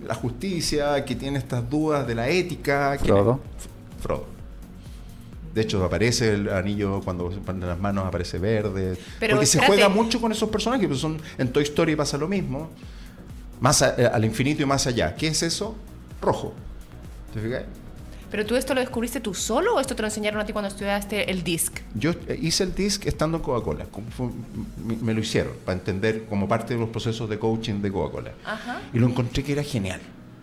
la 0.06 0.14
justicia, 0.14 1.04
que 1.04 1.14
tiene 1.16 1.38
estas 1.38 1.68
dudas 1.68 2.06
de 2.06 2.14
la 2.14 2.28
ética. 2.28 2.96
que- 2.98 3.04
Frodo. 3.06 3.40
F- 3.58 3.68
Frodo. 4.02 4.26
De 5.54 5.62
hecho, 5.62 5.82
aparece 5.82 6.34
el 6.34 6.50
anillo 6.50 7.00
cuando 7.00 7.32
se 7.32 7.38
ponen 7.38 7.66
las 7.66 7.78
manos, 7.78 8.04
aparece 8.04 8.38
verde. 8.38 8.98
Pero 9.18 9.36
porque 9.36 9.46
se 9.46 9.56
espérate. 9.58 9.82
juega 9.82 9.88
mucho 9.88 10.20
con 10.20 10.30
esos 10.32 10.50
personajes, 10.50 10.86
pues 10.86 11.00
son, 11.00 11.18
en 11.38 11.50
Toy 11.50 11.62
Story 11.62 11.96
pasa 11.96 12.18
lo 12.18 12.28
mismo. 12.28 12.68
Más 13.60 13.80
a- 13.80 13.94
eh, 13.96 14.06
al 14.06 14.22
infinito 14.26 14.62
y 14.62 14.66
más 14.66 14.86
allá. 14.86 15.14
¿Qué 15.16 15.28
es 15.28 15.42
eso? 15.42 15.74
Rojo. 16.20 16.52
¿Te 17.32 17.40
fijas? 17.40 17.62
¿Pero 18.30 18.44
tú 18.44 18.56
esto 18.56 18.74
lo 18.74 18.80
descubriste 18.80 19.20
tú 19.20 19.34
solo 19.34 19.76
o 19.76 19.80
esto 19.80 19.94
te 19.94 20.02
lo 20.02 20.08
enseñaron 20.08 20.40
a 20.40 20.44
ti 20.44 20.52
cuando 20.52 20.68
estudiaste 20.68 21.30
el 21.30 21.42
DISC? 21.44 21.80
Yo 21.94 22.12
hice 22.40 22.64
el 22.64 22.74
disc 22.74 23.06
estando 23.06 23.38
en 23.38 23.42
Coca-Cola. 23.44 23.86
Me, 25.02 25.14
lo 25.14 25.20
hicieron 25.20 25.52
para 25.64 25.78
entender 25.78 26.24
como 26.28 26.48
parte 26.48 26.74
de 26.74 26.80
los 26.80 26.88
procesos 26.90 27.28
de 27.30 27.38
coaching 27.38 27.80
de 27.80 27.92
Coca-Cola. 27.92 28.32
Y 28.92 28.98
lo 28.98 29.06
encontré 29.06 29.42
que 29.44 29.52
era 29.52 29.62
genial. 29.62 30.00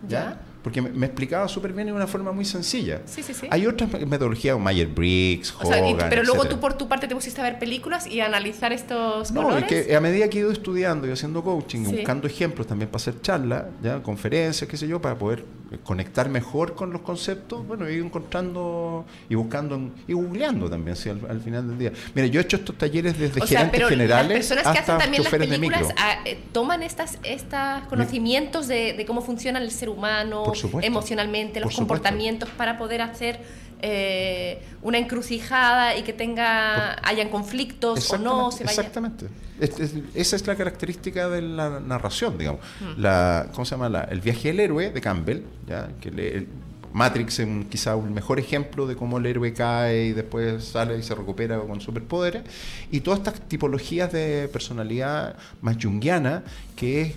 ¿Ya? 0.08 0.20
Ya. 0.20 0.42
Porque 0.64 0.82
me, 0.82 0.90
me 0.92 1.08
explicaba 1.08 1.46
súper 1.50 1.74
bien 1.74 1.88
de 1.88 1.92
una 1.94 2.08
forma 2.08 2.32
muy 2.32 2.46
sencilla. 2.46 3.02
Sí, 3.06 3.22
sí, 3.22 3.34
sí. 3.34 3.48
Hay 3.52 3.68
otras 3.68 3.92
metodologías, 4.08 4.58
Mayer 4.58 4.88
Briggs, 4.88 5.54
O 5.60 5.66
sea, 5.66 5.78
y- 5.86 5.92
Hogan, 5.94 6.08
pero 6.10 6.24
luego 6.24 6.38
etcétera. 6.44 6.56
tú 6.56 6.62
por 6.62 6.74
tu 6.78 6.88
parte 6.88 7.06
te 7.10 7.14
pusiste 7.14 7.42
a 7.42 7.44
ver 7.44 7.60
películas 7.60 8.08
y 8.08 8.22
a 8.22 8.28
analizar 8.28 8.72
estos 8.72 9.30
No, 9.34 9.44
colores. 9.44 9.70
es 9.70 9.86
que 9.88 9.94
a 9.94 10.00
medida 10.00 10.30
que 10.30 10.38
he 10.38 10.42
ido 10.42 10.52
estudiando 10.54 11.06
y 11.06 11.12
haciendo 11.12 11.44
coaching, 11.44 11.84
buscando 11.84 12.28
ejemplos 12.28 12.66
también 12.66 12.88
para 12.90 13.02
hacer 13.02 13.20
charlas, 13.22 13.66
ya 13.84 14.02
conferencias, 14.02 14.70
qué 14.70 14.78
sé 14.78 14.88
yo, 14.88 15.02
para 15.02 15.18
poder 15.18 15.44
conectar 15.84 16.30
mejor 16.30 16.76
con 16.76 16.92
los 16.92 17.02
conceptos, 17.02 17.66
bueno, 17.66 17.90
ido 17.90 18.06
encontrando 18.06 19.06
y 19.28 19.36
buscando 19.36 19.92
y 20.08 20.14
googleando 20.14 20.70
también, 20.70 20.96
sí, 20.96 21.10
al, 21.10 21.20
al 21.30 21.42
final 21.42 21.68
del 21.68 21.78
día. 21.80 21.92
Mira, 22.14 22.28
yo 22.28 22.40
he 22.40 22.44
hecho 22.44 22.58
estos 22.58 22.78
talleres 22.78 23.18
desde 23.18 23.42
o 23.42 23.48
gerentes 23.48 23.88
generales 23.88 24.50
las 24.50 24.58
personas 24.58 24.64
que 24.64 24.80
hasta 24.80 24.96
hacen 24.96 25.04
también 25.04 25.24
las 25.24 25.32
choferes 25.32 25.50
de 25.50 25.56
películas 25.56 25.82
micro. 25.88 25.96
ah, 25.98 26.16
eh, 26.26 26.40
toman 26.52 26.84
estas, 26.84 27.18
estos 27.24 27.60
conocimientos 27.90 28.68
de, 28.68 28.94
de 28.94 29.06
cómo 29.06 29.22
funciona 29.22 29.60
el 29.60 29.72
ser 29.72 29.90
humano 29.90 30.44
Por 30.44 30.84
emocionalmente, 30.84 31.60
los 31.60 31.74
Por 31.74 31.76
comportamientos 31.76 32.50
para 32.50 32.78
poder 32.78 33.02
hacer 33.02 33.40
eh, 33.86 34.62
una 34.82 34.98
encrucijada 34.98 35.98
y 35.98 36.04
que 36.04 36.14
tenga 36.14 36.96
hayan 37.08 37.28
conflictos 37.30 38.10
o 38.12 38.18
no 38.18 38.50
se 38.52 38.64
vaya. 38.64 38.80
Exactamente. 38.80 39.28
Es- 39.60 39.78
es- 39.80 39.94
esa 40.16 40.36
es 40.38 40.48
la 40.48 40.56
característica 40.56 41.28
de 41.30 41.42
la 41.42 41.80
narración, 41.82 42.38
digamos. 42.38 42.62
La, 42.98 43.48
¿Cómo 43.54 43.66
se 43.66 43.72
llama? 43.72 43.90
La- 43.90 44.04
el 44.06 44.22
viaje 44.22 44.48
del 44.48 44.62
héroe 44.62 44.90
de 44.90 45.02
Campbell, 45.02 45.42
¿ya? 45.68 45.90
que 46.02 46.10
le- 46.12 46.36
el- 46.38 46.48
Matrix 46.94 47.40
es 47.40 47.48
un- 47.48 47.66
quizá 47.66 47.96
un 47.96 48.14
mejor 48.14 48.40
ejemplo 48.40 48.86
de 48.88 48.96
cómo 48.96 49.18
el 49.18 49.26
héroe 49.26 49.52
cae 49.52 50.06
y 50.06 50.14
después 50.14 50.64
sale 50.64 50.96
y 50.98 51.02
se 51.04 51.16
recupera 51.16 51.60
con 51.60 51.82
superpoderes. 51.82 52.44
Y 52.92 53.00
todas 53.02 53.20
estas 53.20 53.42
tipologías 53.50 54.12
de 54.12 54.48
personalidad 54.54 55.36
más 55.62 55.76
junguiana, 55.82 56.44
que 56.76 57.02
es 57.02 57.14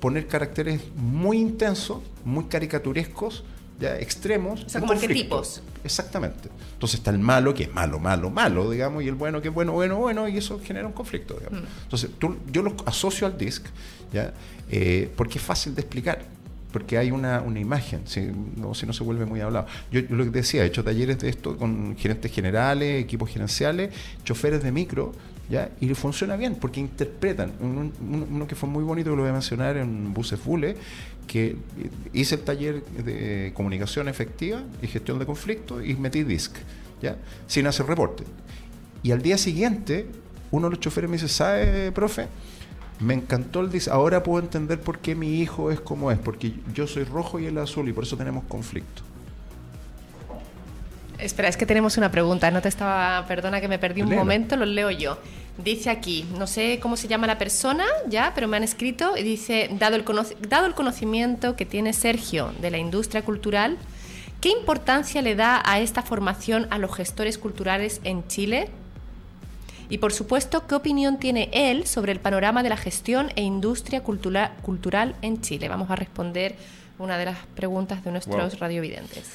poner 0.00 0.26
caracteres 0.26 0.80
muy 0.96 1.38
intensos, 1.38 1.98
muy 2.24 2.44
caricaturescos, 2.46 3.44
ya 3.82 3.98
extremos. 3.98 4.64
O 4.64 4.68
sea, 4.68 4.80
como 4.80 4.92
arquetipos. 4.94 5.62
Exactamente. 5.84 6.48
Entonces 6.74 6.98
está 7.00 7.10
el 7.10 7.18
malo, 7.18 7.52
que 7.52 7.64
es 7.64 7.74
malo, 7.74 7.98
malo, 7.98 8.30
malo, 8.30 8.70
digamos, 8.70 9.02
y 9.02 9.08
el 9.08 9.14
bueno, 9.14 9.42
que 9.42 9.48
es 9.48 9.54
bueno, 9.54 9.72
bueno, 9.72 9.96
bueno, 9.96 10.28
y 10.28 10.36
eso 10.38 10.60
genera 10.64 10.86
un 10.86 10.92
conflicto, 10.92 11.34
digamos. 11.34 11.60
Mm. 11.62 11.82
Entonces 11.82 12.10
tú- 12.18 12.38
yo 12.50 12.62
lo 12.62 12.74
asocio 12.86 13.26
al 13.26 13.36
disc, 13.36 13.66
¿ya? 14.12 14.32
Eh, 14.70 15.10
porque 15.16 15.38
es 15.38 15.44
fácil 15.44 15.74
de 15.74 15.82
explicar. 15.82 16.24
Porque 16.72 16.96
hay 16.96 17.10
una, 17.10 17.42
una 17.42 17.60
imagen, 17.60 18.00
si 18.06 18.30
no, 18.56 18.72
si 18.74 18.86
no 18.86 18.94
se 18.94 19.04
vuelve 19.04 19.26
muy 19.26 19.40
hablado. 19.42 19.66
Yo, 19.90 20.00
yo 20.00 20.16
lo 20.16 20.24
que 20.24 20.30
decía, 20.30 20.62
he 20.62 20.66
hecho 20.68 20.82
talleres 20.82 21.18
de 21.18 21.28
esto 21.28 21.58
con 21.58 21.94
gerentes 21.98 22.32
generales, 22.32 23.02
equipos 23.04 23.28
gerenciales, 23.28 23.90
choferes 24.24 24.62
de 24.62 24.72
micro, 24.72 25.12
¿ya? 25.52 25.68
y 25.80 25.92
funciona 25.94 26.34
bien, 26.36 26.54
porque 26.54 26.80
interpretan. 26.80 27.52
Un- 27.60 27.92
un- 28.00 28.26
uno 28.32 28.46
que 28.46 28.54
fue 28.54 28.68
muy 28.68 28.82
bonito, 28.82 29.10
que 29.10 29.16
lo 29.16 29.22
voy 29.22 29.28
a 29.30 29.34
mencionar 29.34 29.76
en 29.76 30.14
Buses 30.14 30.42
Bule, 30.42 30.76
que 31.26 31.56
hice 32.14 32.36
el 32.36 32.40
taller 32.40 32.82
de 32.84 33.52
comunicación 33.54 34.08
efectiva 34.08 34.62
y 34.80 34.86
gestión 34.86 35.18
de 35.18 35.26
conflictos 35.26 35.84
y 35.86 35.94
metí 35.94 36.24
disc, 36.24 36.56
¿ya? 37.02 37.16
sin 37.46 37.66
hacer 37.66 37.84
reporte. 37.86 38.24
Y 39.02 39.10
al 39.12 39.20
día 39.20 39.36
siguiente, 39.36 40.06
uno 40.52 40.68
de 40.68 40.70
los 40.76 40.80
choferes 40.80 41.10
me 41.10 41.16
dice, 41.16 41.28
¿sabe, 41.28 41.92
profe? 41.92 42.28
Me 43.00 43.12
encantó 43.14 43.60
el 43.60 43.70
disc. 43.70 43.88
Ahora 43.88 44.22
puedo 44.22 44.42
entender 44.42 44.80
por 44.80 45.00
qué 45.00 45.14
mi 45.14 45.40
hijo 45.40 45.70
es 45.70 45.80
como 45.80 46.10
es, 46.12 46.18
porque 46.18 46.54
yo 46.72 46.86
soy 46.86 47.04
rojo 47.04 47.38
y 47.40 47.46
él 47.46 47.58
azul 47.58 47.86
y 47.88 47.92
por 47.92 48.04
eso 48.04 48.16
tenemos 48.16 48.44
conflicto. 48.44 49.02
Espera, 51.18 51.48
es 51.48 51.56
que 51.56 51.66
tenemos 51.66 51.96
una 51.98 52.10
pregunta. 52.10 52.50
No 52.50 52.60
te 52.60 52.68
estaba. 52.68 53.24
Perdona 53.28 53.60
que 53.60 53.68
me 53.68 53.78
perdí 53.78 54.02
un 54.02 54.14
momento, 54.14 54.56
lo 54.56 54.64
leo 54.66 54.90
yo. 54.90 55.18
Dice 55.58 55.90
aquí, 55.90 56.24
no 56.38 56.46
sé 56.46 56.78
cómo 56.80 56.96
se 56.96 57.08
llama 57.08 57.26
la 57.26 57.36
persona, 57.38 57.84
ya, 58.08 58.32
pero 58.34 58.48
me 58.48 58.56
han 58.56 58.62
escrito 58.64 59.16
y 59.16 59.22
dice: 59.22 59.68
dado 59.78 59.96
el, 59.96 60.04
dado 60.48 60.66
el 60.66 60.74
conocimiento 60.74 61.56
que 61.56 61.66
tiene 61.66 61.92
Sergio 61.92 62.52
de 62.60 62.70
la 62.70 62.78
industria 62.78 63.22
cultural, 63.22 63.76
¿qué 64.40 64.48
importancia 64.48 65.20
le 65.20 65.34
da 65.34 65.62
a 65.64 65.78
esta 65.80 66.02
formación 66.02 66.66
a 66.70 66.78
los 66.78 66.94
gestores 66.94 67.36
culturales 67.36 68.00
en 68.04 68.26
Chile? 68.28 68.70
Y 69.90 69.98
por 69.98 70.14
supuesto, 70.14 70.66
¿qué 70.66 70.74
opinión 70.74 71.18
tiene 71.18 71.50
él 71.52 71.86
sobre 71.86 72.12
el 72.12 72.18
panorama 72.20 72.62
de 72.62 72.70
la 72.70 72.78
gestión 72.78 73.30
e 73.36 73.42
industria 73.42 74.02
cultura- 74.02 74.56
cultural 74.62 75.14
en 75.20 75.42
Chile? 75.42 75.68
Vamos 75.68 75.90
a 75.90 75.96
responder 75.96 76.54
una 76.98 77.18
de 77.18 77.26
las 77.26 77.36
preguntas 77.54 78.02
de 78.02 78.10
nuestros 78.10 78.52
Wow. 78.52 78.58
radiovidentes. 78.60 79.32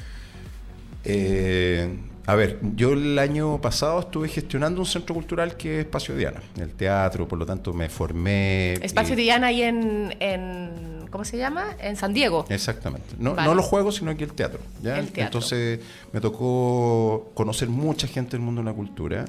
Eh, 1.06 1.96
a 2.28 2.36
ver, 2.36 2.60
yo 2.76 2.94
el 2.94 3.18
año 3.18 3.60
pasado 3.62 4.02
estuve 4.02 4.28
gestionando 4.28 4.82
un 4.82 4.86
centro 4.86 5.16
cultural 5.16 5.56
que 5.58 5.80
es 5.80 5.86
Espacio 5.86 6.14
Diana, 6.16 6.42
el 6.60 6.70
teatro, 6.74 7.28
por 7.28 7.40
lo 7.40 7.46
tanto 7.46 7.74
me 7.74 7.88
formé. 7.90 8.74
Espacio 8.74 9.14
y- 9.14 9.18
Diana 9.24 9.48
ahí 9.48 9.64
en, 9.64 10.14
en- 10.20 10.98
¿Cómo 11.10 11.24
se 11.24 11.38
llama? 11.38 11.68
En 11.80 11.96
San 11.96 12.14
Diego. 12.14 12.46
Exactamente. 12.50 13.16
No, 13.18 13.34
Vale. 13.34 13.48
no 13.48 13.56
los 13.56 13.64
juegos, 13.66 13.96
sino 13.96 14.16
que 14.18 14.26
el 14.26 14.34
teatro. 14.34 14.60
¿ya? 14.84 15.00
El 15.00 15.06
teatro. 15.06 15.24
Entonces 15.40 15.80
me 16.12 16.20
tocó 16.20 17.32
conocer 17.34 17.70
mucha 17.70 18.08
gente 18.08 18.32
del 18.32 18.42
mundo 18.42 18.60
de 18.62 18.66
la 18.66 18.74
cultura. 18.74 19.24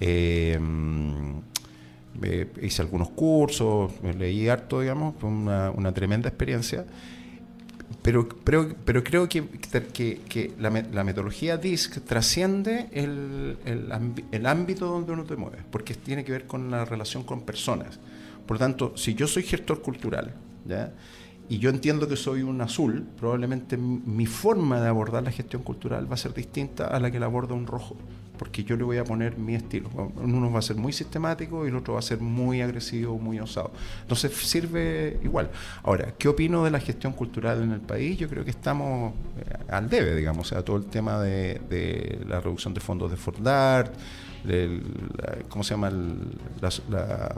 Eh, 0.00 0.56
mm, 0.60 1.30
eh, 2.22 2.46
hice 2.62 2.80
algunos 2.80 3.10
cursos, 3.10 3.90
leí 4.16 4.48
harto, 4.48 4.80
digamos, 4.80 5.14
fue 5.18 5.28
una, 5.28 5.72
una 5.72 5.92
tremenda 5.92 6.28
experiencia. 6.28 6.84
Pero, 8.06 8.28
pero, 8.44 8.68
pero 8.84 9.02
creo 9.02 9.28
que, 9.28 9.42
que, 9.92 10.20
que 10.28 10.52
la, 10.60 10.70
me- 10.70 10.84
la 10.92 11.02
metodología 11.02 11.56
DISC 11.56 12.04
trasciende 12.04 12.86
el, 12.92 13.58
el 14.30 14.46
ámbito 14.46 14.86
donde 14.86 15.10
uno 15.10 15.24
te 15.24 15.34
mueve, 15.34 15.58
porque 15.72 15.94
tiene 15.94 16.24
que 16.24 16.30
ver 16.30 16.46
con 16.46 16.70
la 16.70 16.84
relación 16.84 17.24
con 17.24 17.40
personas. 17.40 17.98
Por 18.46 18.54
lo 18.54 18.58
tanto, 18.60 18.96
si 18.96 19.14
yo 19.16 19.26
soy 19.26 19.42
gestor 19.42 19.82
cultural, 19.82 20.34
¿ya? 20.64 20.92
y 21.48 21.58
yo 21.58 21.68
entiendo 21.68 22.06
que 22.06 22.14
soy 22.14 22.42
un 22.42 22.60
azul, 22.60 23.04
probablemente 23.18 23.76
mi 23.76 24.26
forma 24.26 24.80
de 24.80 24.86
abordar 24.86 25.24
la 25.24 25.32
gestión 25.32 25.64
cultural 25.64 26.08
va 26.08 26.14
a 26.14 26.18
ser 26.18 26.32
distinta 26.32 26.86
a 26.86 27.00
la 27.00 27.10
que 27.10 27.18
la 27.18 27.26
aborda 27.26 27.54
un 27.54 27.66
rojo, 27.66 27.96
porque 28.38 28.64
yo 28.64 28.76
le 28.76 28.84
voy 28.84 28.98
a 28.98 29.04
poner 29.04 29.38
mi 29.38 29.54
estilo. 29.54 29.90
Uno 30.16 30.50
va 30.50 30.58
a 30.58 30.62
ser 30.62 30.76
muy 30.76 30.92
sistemático 30.92 31.64
y 31.64 31.68
el 31.68 31.76
otro 31.76 31.94
va 31.94 32.00
a 32.00 32.02
ser 32.02 32.20
muy 32.20 32.60
agresivo, 32.60 33.18
muy 33.18 33.40
osado. 33.40 33.72
Entonces 34.02 34.32
sirve 34.32 35.18
igual. 35.22 35.50
Ahora, 35.82 36.14
¿qué 36.18 36.28
opino 36.28 36.64
de 36.64 36.70
la 36.70 36.80
gestión 36.80 37.12
cultural 37.12 37.62
en 37.62 37.72
el 37.72 37.80
país? 37.80 38.18
Yo 38.18 38.28
creo 38.28 38.44
que 38.44 38.50
estamos 38.50 39.14
eh, 39.38 39.56
al 39.68 39.88
debe, 39.88 40.14
digamos, 40.14 40.46
o 40.46 40.54
sea, 40.54 40.64
todo 40.64 40.76
el 40.76 40.86
tema 40.86 41.20
de, 41.20 42.20
la 42.28 42.40
reducción 42.40 42.74
de 42.74 42.80
fondos 42.80 43.10
de 43.10 43.16
Fordart, 43.16 43.92
¿cómo 45.48 45.64
se 45.64 45.74
llama? 45.74 45.90
la 45.90 47.34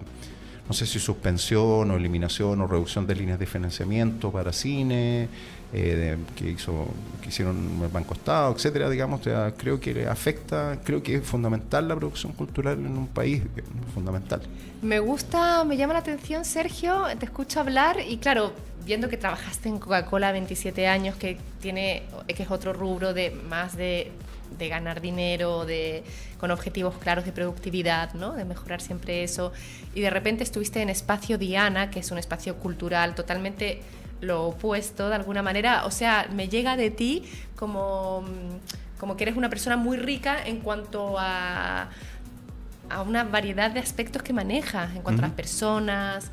no 0.69 0.75
sé 0.75 0.85
si 0.85 0.99
suspensión 0.99 1.91
o 1.91 1.97
eliminación 1.97 2.61
o 2.61 2.67
reducción 2.67 3.07
de 3.07 3.15
líneas 3.15 3.39
de 3.39 3.47
financiamiento 3.47 4.31
para 4.31 4.53
cine, 4.53 5.29
eh, 5.73 6.17
que 6.37 6.51
hizo 6.51 6.87
que 7.21 7.29
hicieron 7.29 7.81
el 7.83 7.89
Banco 7.89 8.15
Estado, 8.15 8.55
etcétera, 8.55 8.89
digamos, 8.89 9.21
creo 9.57 9.81
que 9.81 10.07
afecta, 10.07 10.79
creo 10.85 11.03
que 11.03 11.17
es 11.17 11.25
fundamental 11.25 11.89
la 11.89 11.97
producción 11.97 12.33
cultural 12.33 12.79
en 12.79 12.97
un 12.97 13.09
país, 13.09 13.43
fundamental. 13.93 14.43
Me 14.83 14.99
gusta, 14.99 15.65
me 15.65 15.77
llama 15.77 15.95
la 15.95 15.99
atención, 16.01 16.45
Sergio, 16.45 17.05
te 17.19 17.27
escucho 17.27 17.61
hablar 17.61 17.97
y 18.07 18.19
claro, 18.19 18.53
viendo 18.87 19.09
que 19.09 19.17
trabajaste 19.17 19.69
en 19.69 19.79
Coca-Cola 19.79 20.33
27 20.33 20.87
años, 20.87 21.17
que 21.17 21.39
tiene 21.61 22.05
que 22.27 22.43
es 22.43 22.51
otro 22.51 22.73
rubro 22.73 23.13
de 23.13 23.31
más 23.31 23.77
de 23.77 24.11
de 24.57 24.69
ganar 24.69 25.01
dinero, 25.01 25.65
de, 25.65 26.03
con 26.39 26.51
objetivos 26.51 26.97
claros 26.99 27.25
de 27.25 27.33
productividad, 27.33 28.15
¿no? 28.15 28.33
de 28.33 28.45
mejorar 28.45 28.81
siempre 28.81 29.23
eso. 29.23 29.53
Y 29.95 30.01
de 30.01 30.11
repente 30.11 30.45
estuviste 30.45 30.81
en 30.81 30.89
Espacio 30.89 31.39
Diana, 31.39 31.91
que 31.91 32.01
es 32.01 32.11
un 32.11 32.19
espacio 32.19 32.57
cultural 32.57 33.15
totalmente 33.15 33.83
lo 34.21 34.49
opuesto 34.49 35.09
de 35.09 35.15
alguna 35.15 35.43
manera. 35.43 35.85
O 35.85 35.91
sea, 35.91 36.29
me 36.33 36.49
llega 36.49 36.77
de 36.77 36.91
ti 36.91 37.25
como, 37.57 38.25
como 38.99 39.17
que 39.17 39.25
eres 39.25 39.37
una 39.37 39.49
persona 39.49 39.77
muy 39.77 39.97
rica 39.97 40.39
en 40.45 40.61
cuanto 40.61 41.17
a, 41.19 41.89
a 42.91 43.03
una 43.03 43.25
variedad 43.25 43.71
de 43.71 43.81
aspectos 43.81 44.23
que 44.23 44.33
manejas, 44.33 44.95
en 44.95 45.03
cuanto 45.03 45.23
a 45.23 45.29
las 45.29 45.35
personas 45.35 46.31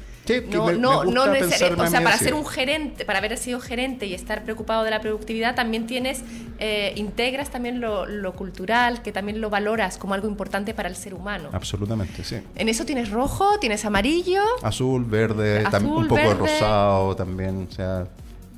no, 0.47 0.71
no, 0.71 1.03
no 1.03 1.27
necesariamente. 1.27 1.83
O 1.83 1.87
sea, 1.87 2.03
para 2.03 2.17
ser 2.17 2.33
un 2.33 2.45
gerente, 2.45 3.05
para 3.05 3.19
haber 3.19 3.37
sido 3.37 3.59
gerente 3.59 4.05
y 4.05 4.13
estar 4.13 4.43
preocupado 4.43 4.83
de 4.83 4.91
la 4.91 5.01
productividad, 5.01 5.55
también 5.55 5.87
tienes, 5.87 6.23
eh, 6.59 6.93
integras 6.95 7.49
también 7.49 7.79
lo, 7.79 8.33
cultural, 8.33 9.01
que 9.01 9.11
también 9.11 9.39
lo 9.41 9.49
valoras 9.49 9.97
como 9.97 10.13
algo 10.13 10.27
importante 10.27 10.73
para 10.73 10.89
el 10.89 10.95
ser 10.95 11.13
humano. 11.13 11.49
Absolutamente, 11.51 12.23
sí. 12.23 12.37
En 12.55 12.69
eso 12.69 12.85
tienes 12.85 13.11
rojo, 13.11 13.59
tienes 13.59 13.85
amarillo. 13.85 14.41
Azul, 14.63 15.05
verde, 15.05 15.63
un 15.83 16.07
poco 16.07 16.21
de 16.21 16.33
rosado 16.33 17.15
también. 17.15 17.67
O 17.69 17.73
sea, 17.73 18.07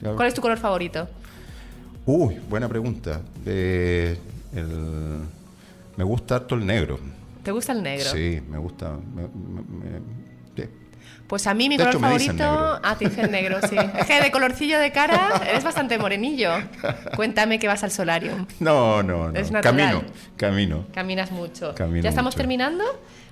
¿Cuál 0.02 0.28
es 0.28 0.34
tu 0.34 0.42
color 0.42 0.58
favorito? 0.58 1.08
Uy, 2.06 2.40
buena 2.50 2.70
pregunta. 2.70 3.22
el, 3.46 4.18
me 5.98 6.04
gusta 6.04 6.36
harto 6.36 6.56
el 6.56 6.66
negro. 6.66 7.00
¿Te 7.48 7.54
gusta 7.54 7.72
el 7.72 7.82
negro? 7.82 8.10
Sí, 8.10 8.42
me 8.50 8.58
gusta. 8.58 8.98
Pues 11.28 11.48
a 11.48 11.54
mí 11.54 11.70
mi 11.70 11.78
color 11.78 11.98
favorito. 11.98 12.44
Ah, 12.44 12.98
te 13.00 13.06
el 13.06 13.32
negro, 13.32 13.60
sí. 13.70 13.78
Es 14.00 14.06
que 14.06 14.22
de 14.22 14.32
colorcillo 14.32 14.78
de 14.78 14.92
cara 14.92 15.42
eres 15.50 15.64
bastante 15.64 15.98
morenillo. 15.98 16.52
Cuéntame 17.16 17.58
que 17.58 17.70
vas 17.70 17.86
al 17.86 17.92
solarium. 17.92 18.46
No, 18.60 19.02
no, 19.02 19.32
no. 19.32 19.62
Camino, 19.62 20.04
camino. 20.36 20.88
Caminas 20.94 21.32
mucho. 21.32 21.74
¿Ya 22.02 22.10
estamos 22.10 22.36
terminando? 22.36 22.84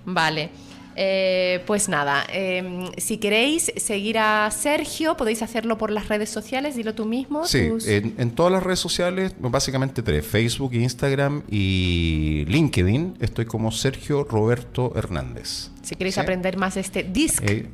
Vale. 0.05 0.49
Eh, 0.97 1.61
pues 1.65 1.89
nada, 1.89 2.25
em, 2.29 2.89
si 2.97 3.17
queréis 3.17 3.71
seguir 3.75 4.17
a 4.17 4.49
Sergio, 4.51 5.17
podéis 5.17 5.41
hacerlo 5.41 5.77
por 5.77 5.91
las 5.91 6.07
redes 6.07 6.29
sociales, 6.29 6.75
dilo 6.75 6.95
tú 6.95 7.05
mismo. 7.05 7.45
Sí, 7.45 7.69
en, 7.85 8.31
todas 8.31 8.51
las 8.51 8.63
redes 8.63 8.79
sociales, 8.79 9.35
básicamente 9.39 10.01
tres, 10.03 10.25
Facebook, 10.25 10.73
Instagram 10.73 11.43
y 11.49 12.45
LinkedIn, 12.47 13.17
estoy 13.19 13.45
como 13.45 13.71
Sergio 13.71 14.23
Roberto 14.23 14.93
Hernández. 14.95 15.69
Si 15.81 15.95
queréis 15.95 16.17
aprender 16.17 16.57
más 16.57 16.75
de 16.75 16.81
este 16.81 17.03
disc. 17.03 17.43
Eh, 17.43 17.65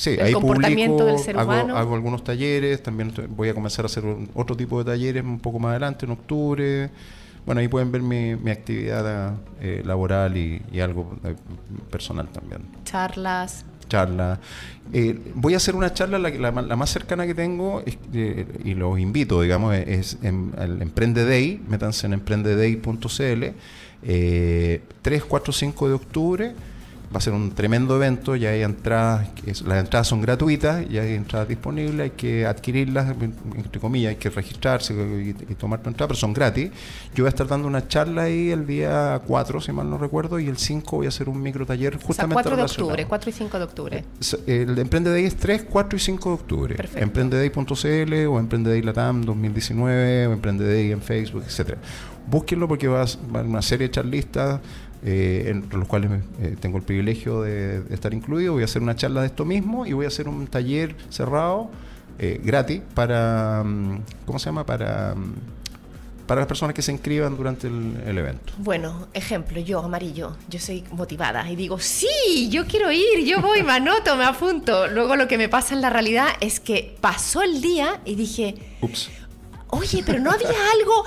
Sí, 0.00 0.16
ahí 0.18 0.32
comportamiento 0.32 1.04
del 1.04 1.18
ser 1.18 1.38
hago, 1.38 1.50
humano. 1.50 1.76
Hago 1.76 1.94
algunos 1.94 2.24
talleres, 2.24 2.82
también 2.82 3.12
voy 3.36 3.50
a 3.50 3.54
comenzar 3.54 3.84
a 3.84 3.86
hacer 3.86 4.02
otro 4.32 4.56
tipo 4.56 4.82
de 4.82 4.92
talleres 4.92 5.22
un 5.22 5.38
poco 5.38 5.58
más 5.58 5.72
adelante, 5.72 6.06
en 6.06 6.12
octubre. 6.12 6.90
Bueno, 7.46 7.60
ahí 7.60 7.68
pueden 7.68 7.90
ver 7.90 8.02
mi, 8.02 8.36
mi 8.36 8.50
actividad 8.50 9.34
eh, 9.60 9.82
laboral 9.84 10.36
y, 10.36 10.80
algo 10.80 11.16
eh, 11.24 11.34
personal 11.90 12.28
también. 12.28 12.62
Charlas. 12.84 13.64
Charlas. 13.88 14.38
Eh, 14.92 15.18
voy 15.34 15.54
a 15.54 15.56
hacer 15.56 15.74
una 15.74 15.92
charla, 15.92 16.18
la, 16.18 16.30
la, 16.30 16.76
más 16.76 16.90
cercana 16.90 17.26
que 17.26 17.34
tengo, 17.34 17.82
y 18.12 18.74
los 18.74 18.98
invito, 19.00 19.40
digamos, 19.42 19.74
es, 19.74 20.18
en, 20.22 20.52
el 20.58 20.80
Emprende 20.80 21.24
Day, 21.24 21.60
métanse 21.68 22.06
en 22.06 22.12
emprendeday.cl, 22.12 23.44
3, 25.02 25.24
4, 25.24 25.52
5 25.52 25.88
de 25.88 25.94
octubre 25.94 26.54
va 27.12 27.18
a 27.18 27.20
ser 27.20 27.32
un 27.32 27.50
tremendo 27.50 27.96
evento, 27.96 28.36
ya 28.36 28.50
hay 28.50 28.62
entradas, 28.62 29.28
las 29.64 29.80
entradas 29.80 30.06
son 30.06 30.20
gratuitas, 30.20 30.88
ya 30.88 31.02
hay 31.02 31.14
entradas 31.14 31.48
disponibles, 31.48 32.00
hay 32.00 32.10
que 32.10 32.46
adquirirlas, 32.46 33.16
entre 33.56 33.80
comillas, 33.80 34.10
hay 34.10 34.16
que 34.16 34.30
registrarse 34.30 34.94
y, 34.94 35.54
tomar 35.54 35.82
tu 35.82 35.88
entrada, 35.88 36.08
pero 36.08 36.20
son 36.20 36.32
gratis. 36.32 36.70
Yo 37.14 37.24
voy 37.24 37.26
a 37.26 37.30
estar 37.30 37.48
dando 37.48 37.66
una 37.66 37.88
charla 37.88 38.22
ahí 38.22 38.50
el 38.50 38.64
día 38.64 39.20
4, 39.26 39.60
si 39.60 39.72
mal 39.72 39.90
no 39.90 39.98
recuerdo, 39.98 40.38
y 40.38 40.46
el 40.46 40.56
5 40.56 40.98
voy 40.98 41.06
a 41.06 41.08
hacer 41.08 41.28
un 41.28 41.42
micro 41.42 41.66
taller 41.66 42.00
justamente 42.00 42.48
o 42.48 42.52
4 42.52 42.56
de 42.56 42.62
octubre, 42.62 43.06
4 43.06 43.30
y 43.30 43.32
5 43.32 43.58
de 43.58 43.64
octubre. 43.64 44.04
El 44.46 44.78
Emprende 44.78 45.10
Day 45.10 45.24
es 45.24 45.36
3, 45.36 45.66
4 45.68 45.96
y 45.96 46.00
5 46.00 46.28
de 46.28 46.34
octubre. 46.34 46.76
Emprendeday.cl 46.94 48.26
o 48.28 48.38
Emprendeday 48.38 48.82
Latam 48.82 49.22
2019 49.22 50.28
o 50.28 50.32
Emprendeday 50.32 50.92
en 50.92 51.02
Facebook, 51.02 51.42
etcétera. 51.44 51.78
Búsquenlo 52.28 52.68
porque 52.68 52.86
va 52.86 53.02
a, 53.02 53.06
va 53.34 53.40
a 53.40 53.42
una 53.42 53.62
serie 53.62 53.88
de 53.88 53.92
charlistas 53.92 54.60
eh, 55.02 55.44
entre 55.46 55.78
los 55.78 55.88
cuales 55.88 56.10
eh, 56.42 56.56
tengo 56.60 56.76
el 56.76 56.84
privilegio 56.84 57.42
de, 57.42 57.82
estar 57.90 58.12
incluido. 58.12 58.52
Voy 58.52 58.62
a 58.62 58.66
hacer 58.66 58.82
una 58.82 58.96
charla 58.96 59.22
de 59.22 59.28
esto 59.28 59.44
mismo 59.44 59.86
y 59.86 59.92
voy 59.92 60.04
a 60.04 60.08
hacer 60.08 60.28
un 60.28 60.46
taller 60.46 60.94
cerrado, 61.08 61.70
eh, 62.18 62.40
gratis, 62.44 62.82
para, 62.94 63.62
mm, 63.64 64.02
¿cómo 64.26 64.38
se 64.38 64.46
llama? 64.46 64.66
Para, 64.66 65.14
mm, 65.14 65.34
para 66.26 66.42
las 66.42 66.48
personas 66.48 66.74
que 66.74 66.82
se 66.82 66.92
inscriban 66.92 67.36
durante 67.36 67.66
el, 67.66 68.18
evento. 68.18 68.52
Bueno, 68.58 69.08
ejemplo, 69.14 69.58
yo, 69.58 69.80
amarillo, 69.80 70.36
yo 70.48 70.60
soy 70.60 70.84
motivada 70.92 71.50
y 71.50 71.56
digo, 71.56 71.80
sí, 71.80 72.48
yo 72.50 72.66
quiero 72.66 72.92
ir, 72.92 73.24
yo 73.24 73.40
voy, 73.40 73.62
me 73.62 73.72
anoto, 73.72 74.16
me 74.16 74.24
apunto. 74.24 74.86
Luego 74.86 75.16
lo 75.16 75.26
que 75.26 75.38
me 75.38 75.48
pasa 75.48 75.74
en 75.74 75.80
la 75.80 75.90
realidad 75.90 76.28
es 76.40 76.60
que 76.60 76.94
pasó 77.00 77.42
el 77.42 77.60
día 77.60 78.00
y 78.04 78.14
dije, 78.14 78.54
ups 78.80 79.10
oye, 79.70 80.02
pero 80.04 80.20
no 80.20 80.30
había 80.30 80.48
algo. 80.48 81.04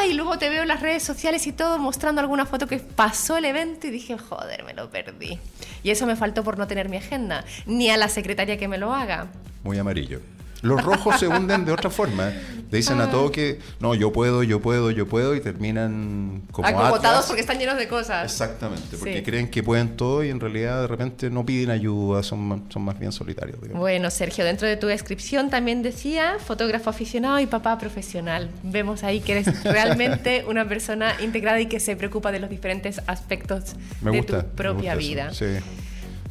Ay, 0.00 0.14
luego 0.14 0.38
te 0.38 0.48
veo 0.48 0.62
en 0.62 0.68
las 0.68 0.80
redes 0.80 1.02
sociales 1.02 1.46
y 1.46 1.52
todo 1.52 1.78
mostrando 1.78 2.20
alguna 2.20 2.46
foto 2.46 2.66
que 2.66 2.78
pasó 2.78 3.36
el 3.36 3.44
evento 3.44 3.86
y 3.86 3.90
dije, 3.90 4.16
joder, 4.18 4.64
me 4.64 4.74
lo 4.74 4.90
perdí. 4.90 5.38
Y 5.82 5.90
eso 5.90 6.06
me 6.06 6.16
faltó 6.16 6.42
por 6.42 6.58
no 6.58 6.66
tener 6.66 6.88
mi 6.88 6.96
agenda, 6.96 7.44
ni 7.66 7.90
a 7.90 7.96
la 7.96 8.08
secretaria 8.08 8.56
que 8.56 8.68
me 8.68 8.78
lo 8.78 8.92
haga. 8.92 9.28
Muy 9.62 9.78
amarillo. 9.78 10.20
Los 10.62 10.82
rojos 10.82 11.18
se 11.18 11.28
hunden 11.28 11.64
de 11.64 11.72
otra 11.72 11.90
forma. 11.90 12.32
Le 12.70 12.76
dicen 12.76 13.00
a 13.00 13.04
ah. 13.04 13.10
todo 13.10 13.32
que 13.32 13.58
no, 13.80 13.94
yo 13.94 14.12
puedo, 14.12 14.44
yo 14.44 14.60
puedo, 14.60 14.90
yo 14.92 15.08
puedo 15.08 15.34
y 15.34 15.40
terminan 15.40 16.42
como 16.52 16.68
acogotados 16.68 17.26
porque 17.26 17.40
están 17.40 17.58
llenos 17.58 17.76
de 17.76 17.88
cosas. 17.88 18.24
Exactamente, 18.24 18.96
porque 18.96 19.22
creen 19.24 19.48
que 19.48 19.62
pueden 19.62 19.96
todo 19.96 20.22
y 20.22 20.30
en 20.30 20.38
realidad 20.38 20.82
de 20.82 20.86
repente 20.86 21.30
no 21.30 21.44
piden 21.44 21.70
ayuda, 21.70 22.22
son, 22.22 22.66
son 22.68 22.82
más 22.82 22.98
bien 22.98 23.10
solitarios. 23.10 23.58
Bueno, 23.72 24.10
Sergio, 24.10 24.44
dentro 24.44 24.68
de 24.68 24.76
tu 24.76 24.86
descripción 24.86 25.50
también 25.50 25.82
decía 25.82 26.36
fotógrafo 26.38 26.90
aficionado 26.90 27.40
y 27.40 27.46
papá 27.46 27.76
profesional. 27.78 28.50
Vemos 28.62 29.02
ahí 29.02 29.20
que 29.20 29.32
eres 29.32 29.64
realmente 29.64 30.44
una 30.46 30.68
persona 30.68 31.14
integrada 31.20 31.60
y 31.60 31.66
que 31.66 31.80
se 31.80 31.96
preocupa 31.96 32.30
de 32.30 32.38
los 32.38 32.50
diferentes 32.50 33.00
aspectos 33.06 33.74
de 34.00 34.22
tu 34.22 34.36
propia 34.54 34.94
vida. 34.94 35.32
sí. 35.32 35.46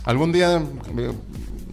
Algún 0.06 0.32
día 0.32 0.64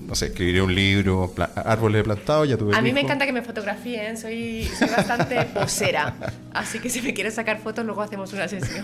no 0.06 0.14
sé, 0.14 0.26
escribiré 0.26 0.62
un 0.62 0.74
libro, 0.74 1.32
árboles 1.56 2.04
plantados, 2.04 2.48
ya 2.48 2.56
tuve. 2.56 2.76
A 2.76 2.80
mí 2.80 2.92
me 2.92 3.00
encanta 3.00 3.26
que 3.26 3.32
me 3.32 3.42
fotografíen, 3.42 4.16
soy, 4.16 4.68
soy 4.78 4.88
bastante 4.88 5.44
posera, 5.54 6.14
así 6.52 6.78
que 6.78 6.88
si 6.90 7.02
me 7.02 7.12
quieres 7.12 7.34
sacar 7.34 7.58
fotos, 7.58 7.84
luego 7.84 8.02
hacemos 8.02 8.32
una 8.32 8.46
sesión. 8.46 8.82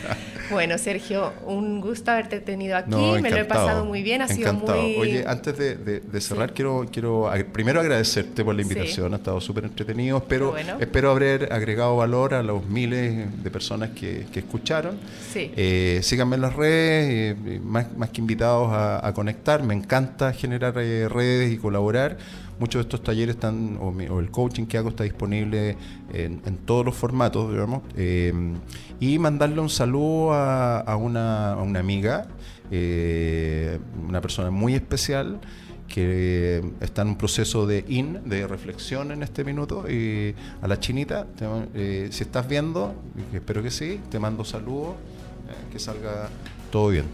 bueno, 0.50 0.76
Sergio, 0.78 1.32
un 1.46 1.80
gusto 1.80 2.10
haberte 2.10 2.40
tenido 2.40 2.76
aquí, 2.76 3.20
me 3.22 3.30
lo 3.30 3.36
he 3.36 3.44
pasado 3.44 3.84
muy 3.84 4.02
bien, 4.02 4.22
ha 4.22 4.28
sido 4.28 4.52
muy... 4.54 4.96
Oye, 4.96 5.24
antes 5.26 5.56
de, 5.56 6.20
cerrar, 6.20 6.52
quiero, 6.52 6.86
quiero 6.90 7.30
primero 7.52 7.80
agradecerte 7.80 8.44
por 8.44 8.54
la 8.54 8.62
invitación, 8.62 9.12
ha 9.14 9.18
estado 9.18 9.40
súper 9.40 9.64
entretenido, 9.64 10.18
espero, 10.18 10.56
espero 10.56 11.10
haber 11.12 11.52
agregado 11.52 11.96
valor 11.96 12.34
a 12.34 12.42
los 12.42 12.66
miles 12.66 13.42
de 13.42 13.50
personas 13.50 13.90
que, 13.90 14.26
escucharon. 14.36 14.98
Sí. 15.32 15.50
Eh, 15.56 16.00
síganme 16.02 16.36
en 16.36 16.42
las 16.42 16.54
redes, 16.54 17.36
eh, 17.46 17.60
más, 17.62 17.96
más 17.96 18.10
que 18.10 18.20
invitados 18.20 18.70
a, 18.70 19.06
a 19.06 19.14
conectar, 19.14 19.62
me 19.62 19.74
encanta 19.74 20.32
generar 20.32 20.55
eh, 20.62 21.08
redes 21.08 21.52
y 21.52 21.58
colaborar. 21.58 22.18
Muchos 22.58 22.80
de 22.80 22.82
estos 22.82 23.02
talleres 23.02 23.34
están, 23.34 23.78
o, 23.80 24.20
el 24.20 24.30
coaching 24.30 24.64
que 24.64 24.78
hago 24.78 24.88
está 24.88 25.04
disponible 25.04 25.76
en, 26.12 26.40
todos 26.64 26.84
los 26.84 26.94
formatos, 26.94 27.50
digamos. 27.50 27.82
Eh, 27.96 28.32
y 28.98 29.18
mandarle 29.18 29.60
un 29.60 29.68
saludo 29.68 30.32
a, 30.32 30.96
una, 30.96 31.52
amiga, 31.52 32.28
eh, 32.70 33.78
una 34.08 34.20
persona 34.20 34.50
muy 34.50 34.74
especial 34.74 35.38
que 35.88 36.62
está 36.80 37.02
en 37.02 37.08
un 37.08 37.18
proceso 37.18 37.66
de 37.66 37.84
in, 37.88 38.20
de 38.24 38.46
reflexión 38.46 39.12
en 39.12 39.22
este 39.22 39.44
minuto. 39.44 39.90
Y 39.90 40.34
a 40.62 40.68
la 40.68 40.80
chinita, 40.80 41.26
eh, 41.74 42.08
si 42.10 42.24
estás 42.24 42.48
viendo, 42.48 42.94
espero 43.32 43.62
que 43.62 43.70
sí, 43.70 44.00
te 44.10 44.18
mando 44.18 44.44
saludos, 44.44 44.94
eh, 45.48 45.72
que 45.72 45.78
salga 45.78 46.28
todo 46.70 46.88
bien. 46.88 47.04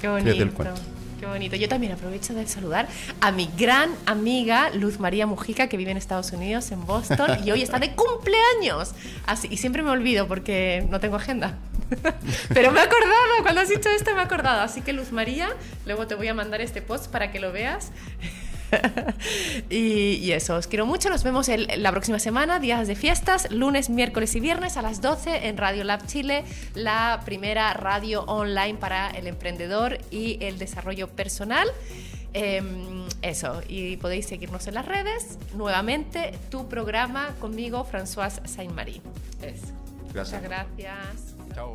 Qué 0.00 0.08
bonito. 0.08 0.93
Qué 1.24 1.30
bonito. 1.30 1.56
Yo 1.56 1.70
también 1.70 1.90
aprovecho 1.90 2.34
de 2.34 2.46
saludar 2.46 2.86
a 3.22 3.32
mi 3.32 3.48
gran 3.56 3.90
amiga 4.04 4.68
Luz 4.74 5.00
María 5.00 5.26
Mujica, 5.26 5.68
que 5.70 5.78
vive 5.78 5.90
en 5.90 5.96
Estados 5.96 6.32
Unidos, 6.32 6.70
en 6.70 6.84
Boston, 6.84 7.38
y 7.46 7.50
hoy 7.50 7.62
está 7.62 7.78
de 7.78 7.92
cumpleaños. 7.92 8.92
Así, 9.24 9.48
y 9.50 9.56
siempre 9.56 9.82
me 9.82 9.88
olvido 9.88 10.28
porque 10.28 10.86
no 10.90 11.00
tengo 11.00 11.16
agenda. 11.16 11.56
Pero 12.52 12.72
me 12.72 12.80
he 12.80 12.82
acordado, 12.82 13.14
cuando 13.40 13.62
has 13.62 13.70
dicho 13.70 13.88
esto 13.88 14.14
me 14.14 14.20
he 14.20 14.24
acordado. 14.24 14.60
Así 14.60 14.82
que 14.82 14.92
Luz 14.92 15.12
María, 15.12 15.48
luego 15.86 16.06
te 16.06 16.14
voy 16.14 16.28
a 16.28 16.34
mandar 16.34 16.60
este 16.60 16.82
post 16.82 17.10
para 17.10 17.32
que 17.32 17.40
lo 17.40 17.52
veas. 17.52 17.90
y, 19.70 20.30
eso, 20.32 20.56
os 20.56 20.66
quiero 20.66 20.86
mucho. 20.86 21.08
Nos 21.10 21.24
vemos 21.24 21.48
la 21.48 21.90
próxima 21.90 22.18
semana, 22.18 22.58
días 22.58 22.86
de 22.88 22.96
fiestas, 22.96 23.50
lunes, 23.50 23.90
miércoles 23.90 24.34
y 24.34 24.40
viernes 24.40 24.76
a 24.76 24.82
las 24.82 25.00
12 25.00 25.48
en 25.48 25.56
Radio 25.56 25.84
Lab 25.84 26.06
Chile, 26.06 26.44
la 26.74 27.22
primera 27.24 27.72
radio 27.74 28.22
online 28.24 28.74
para 28.74 29.10
el 29.10 29.26
emprendedor 29.26 29.98
y 30.10 30.38
el 30.42 30.58
desarrollo 30.58 31.08
personal. 31.08 31.68
Em, 32.32 33.06
eso, 33.22 33.62
y 33.68 33.96
podéis 33.96 34.26
seguirnos 34.26 34.66
en 34.66 34.74
las 34.74 34.86
redes. 34.86 35.38
Nuevamente, 35.54 36.36
tu 36.50 36.68
programa 36.68 37.34
conmigo, 37.38 37.86
François 37.90 38.30
Saint-Marie. 38.44 39.00
Gracias. 39.40 39.72
Muchas 40.12 40.42
gracias. 40.42 41.34
Chao. 41.54 41.74